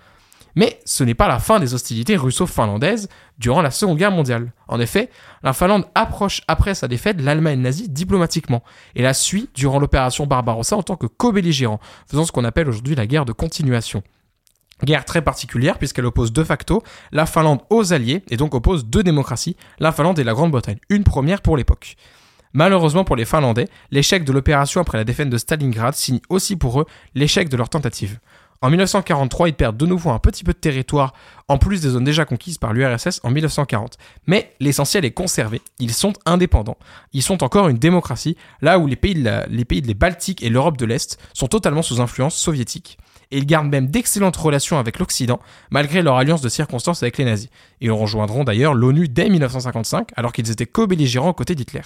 Mais 0.56 0.80
ce 0.86 1.04
n'est 1.04 1.14
pas 1.14 1.28
la 1.28 1.40
fin 1.40 1.60
des 1.60 1.74
hostilités 1.74 2.16
russo-finlandaises 2.16 3.10
durant 3.38 3.62
la 3.62 3.72
Seconde 3.72 3.98
Guerre 3.98 4.12
mondiale. 4.12 4.54
En 4.68 4.80
effet, 4.80 5.10
la 5.44 5.54
Finlande 5.54 5.86
approche 5.96 6.42
après 6.48 6.76
sa 6.76 6.88
défaite 6.88 7.22
l'Allemagne 7.22 7.60
nazie 7.60 7.90
diplomatiquement 7.90 8.64
et 8.96 9.02
la 9.02 9.14
suit 9.14 9.50
durant 9.54 9.80
l'opération 9.80 10.26
Barbarossa 10.26 10.78
en 10.78 10.84
tant 10.84 10.96
que 10.96 11.08
co-belligérant, 11.08 11.80
faisant 12.10 12.26
ce 12.26 12.32
qu'on 12.32 12.46
appelle 12.46 12.70
aujourd'hui 12.70 12.96
la 12.96 13.08
guerre 13.08 13.26
de 13.26 13.34
continuation. 13.34 14.02
Guerre 14.84 15.06
très 15.06 15.22
particulière 15.22 15.78
puisqu'elle 15.78 16.06
oppose 16.06 16.34
de 16.34 16.44
facto 16.44 16.84
la 17.12 17.26
Finlande 17.26 17.62
aux 17.70 17.94
Alliés 17.94 18.24
et 18.30 18.38
donc 18.38 18.54
oppose 18.56 18.86
deux 18.86 19.04
démocraties, 19.04 19.56
la 19.80 19.92
Finlande 19.92 20.20
et 20.20 20.24
la 20.24 20.34
Grande-Bretagne, 20.34 20.80
une 20.90 21.04
première 21.04 21.42
pour 21.42 21.58
l'époque. 21.58 21.96
Malheureusement 22.54 23.04
pour 23.04 23.18
les 23.18 23.26
Finlandais, 23.26 23.68
l'échec 23.92 24.24
de 24.24 24.32
l'opération 24.32 24.80
après 24.80 24.98
la 24.98 25.04
défaite 25.04 25.30
de 25.30 25.38
Stalingrad 25.38 25.94
signe 25.94 26.22
aussi 26.30 26.56
pour 26.56 26.80
eux 26.80 26.86
l'échec 27.14 27.50
de 27.50 27.58
leur 27.58 27.68
tentative. 27.68 28.20
En 28.62 28.70
1943, 28.70 29.50
ils 29.50 29.54
perdent 29.54 29.78
de 29.78 29.86
nouveau 29.86 30.10
un 30.12 30.20
petit 30.20 30.44
peu 30.44 30.54
de 30.54 30.58
territoire, 30.58 31.14
en 31.48 31.58
plus 31.58 31.82
des 31.82 31.90
zones 31.90 32.04
déjà 32.04 32.26
conquises 32.26 32.58
par 32.58 32.74
l'URSS 32.74 33.20
en 33.24 33.30
1940. 33.30 33.98
Mais 34.28 34.54
l'essentiel 34.60 35.06
est 35.06 35.12
conservé, 35.12 35.62
ils 35.80 35.94
sont 35.94 36.14
indépendants. 36.26 36.78
Ils 37.14 37.22
sont 37.22 37.44
encore 37.44 37.68
une 37.68 37.78
démocratie, 37.78 38.38
là 38.62 38.80
où 38.80 38.88
les 38.88 38.96
pays 38.96 39.16
de, 39.16 39.30
les 39.50 39.66
pays 39.66 39.82
de 39.82 39.88
les 39.88 39.94
Baltiques 39.94 40.42
et 40.42 40.50
l'Europe 40.50 40.78
de 40.78 40.86
l'Est 40.86 41.20
sont 41.34 41.48
totalement 41.48 41.82
sous 41.82 42.02
influence 42.02 42.36
soviétique. 42.36 42.98
Et 43.32 43.40
ils 43.40 43.46
gardent 43.46 43.70
même 43.70 43.88
d'excellentes 43.88 44.38
relations 44.38 44.78
avec 44.78 45.00
l'Occident, 45.00 45.40
malgré 45.70 46.02
leur 46.02 46.16
alliance 46.16 46.42
de 46.42 46.50
circonstances 46.50 47.04
avec 47.04 47.18
les 47.18 47.26
nazis. 47.26 47.50
Ils 47.82 47.92
rejoindront 47.92 48.44
d'ailleurs 48.44 48.74
l'ONU 48.74 49.08
dès 49.08 49.30
1955, 49.30 50.10
alors 50.16 50.32
qu'ils 50.32 50.52
étaient 50.52 50.66
co-belligérants 50.66 51.30
aux 51.30 51.34
côtés 51.34 51.56
d'Hitler. 51.56 51.82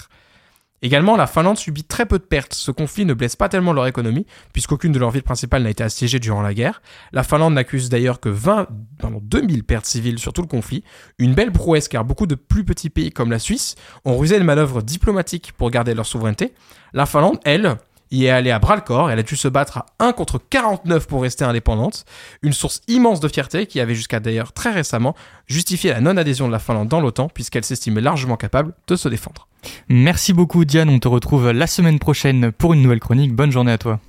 Également, 0.82 1.18
la 1.18 1.28
Finlande 1.28 1.58
subit 1.58 1.84
très 1.84 2.06
peu 2.06 2.20
de 2.20 2.24
pertes. 2.24 2.54
Ce 2.54 2.72
conflit 2.72 3.06
ne 3.06 3.14
blesse 3.14 3.36
pas 3.36 3.50
tellement 3.50 3.74
leur 3.74 3.88
économie, 3.88 4.26
puisqu'aucune 4.54 4.92
de 4.92 5.00
leurs 5.00 5.12
villes 5.12 5.24
principales 5.24 5.64
n'a 5.64 5.70
été 5.70 5.84
assiégée 5.84 6.20
durant 6.20 6.42
la 6.42 6.54
guerre. 6.54 6.82
La 7.12 7.24
Finlande 7.24 7.54
n'accuse 7.54 7.90
d'ailleurs 7.90 8.20
que 8.20 8.30
20, 8.30 8.68
pardon, 9.00 9.20
2000 9.22 9.64
pertes 9.64 9.86
civiles 9.86 10.20
sur 10.20 10.32
tout 10.34 10.42
le 10.42 10.48
conflit. 10.48 10.84
Une 11.18 11.34
belle 11.34 11.52
prouesse, 11.52 11.88
car 11.88 12.06
beaucoup 12.06 12.28
de 12.28 12.36
plus 12.36 12.64
petits 12.64 12.90
pays 12.90 13.12
comme 13.12 13.32
la 13.32 13.40
Suisse 13.40 13.76
ont 14.06 14.18
rusé 14.18 14.40
de 14.40 14.44
manœuvres 14.44 14.82
diplomatiques 14.82 15.52
pour 15.58 15.70
garder 15.70 15.94
leur 15.94 16.06
souveraineté. 16.06 16.54
La 16.94 17.06
Finlande, 17.06 17.40
elle, 17.44 17.78
y 18.12 18.26
est 18.26 18.30
allée 18.30 18.51
à 18.51 18.60
bras 18.60 18.76
le 18.76 18.82
corps. 18.82 19.12
Elle 19.12 19.20
a 19.20 19.24
dû 19.24 19.36
se 19.36 19.47
battre 19.47 19.78
à 19.78 19.86
1 19.99 20.14
contre 20.14 20.39
49 20.49 21.07
pour 21.07 21.22
rester 21.22 21.45
indépendante. 21.45 22.05
Une 22.41 22.53
source 22.53 22.82
immense 22.88 23.20
de 23.20 23.28
fierté 23.28 23.66
qui 23.66 23.80
avait 23.80 23.95
jusqu'à 23.95 24.20
d'ailleurs 24.20 24.53
très 24.53 24.72
récemment 24.72 25.16
justifié 25.47 25.91
la 25.91 26.01
non-adhésion 26.01 26.47
de 26.47 26.51
la 26.51 26.60
Finlande 26.60 26.88
dans 26.88 27.01
l'OTAN, 27.01 27.30
puisqu'elle 27.30 27.64
s'estimait 27.64 28.01
largement 28.01 28.38
capable 28.38 28.74
de 28.88 28.95
se 28.95 29.10
défendre. 29.10 29.47
Merci 29.89 30.34
beaucoup 30.34 30.64
Diane, 30.66 30.89
on 30.89 30.99
te 30.99 31.07
retrouve 31.07 31.51
la 31.51 31.68
semaine 31.68 31.99
prochaine 31.99 32.51
pour 32.51 32.74
une 32.74 32.82
nouvelle 32.82 32.99
chronique. 32.99 33.34
Bonne 33.34 33.51
journée 33.51 33.72
à 33.72 33.78
toi. 33.78 33.99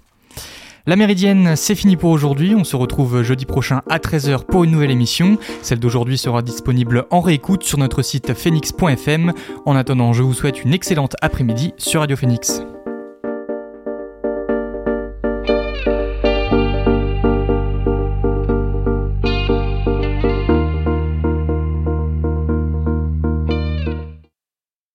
La 0.86 0.96
Méridienne, 0.96 1.56
c'est 1.56 1.74
fini 1.74 1.96
pour 1.96 2.10
aujourd'hui. 2.10 2.54
On 2.54 2.64
se 2.64 2.74
retrouve 2.74 3.22
jeudi 3.22 3.44
prochain 3.44 3.82
à 3.88 3.98
13h 3.98 4.44
pour 4.46 4.64
une 4.64 4.70
nouvelle 4.70 4.90
émission. 4.90 5.38
Celle 5.62 5.78
d'aujourd'hui 5.78 6.16
sera 6.16 6.42
disponible 6.42 7.06
en 7.10 7.20
réécoute 7.20 7.64
sur 7.64 7.78
notre 7.78 8.02
site 8.02 8.32
phoenix.fm. 8.32 9.32
En 9.66 9.76
attendant, 9.76 10.12
je 10.12 10.22
vous 10.22 10.34
souhaite 10.34 10.64
une 10.64 10.72
excellente 10.72 11.16
après-midi 11.20 11.74
sur 11.76 12.00
Radio 12.00 12.16
Phoenix. 12.16 12.62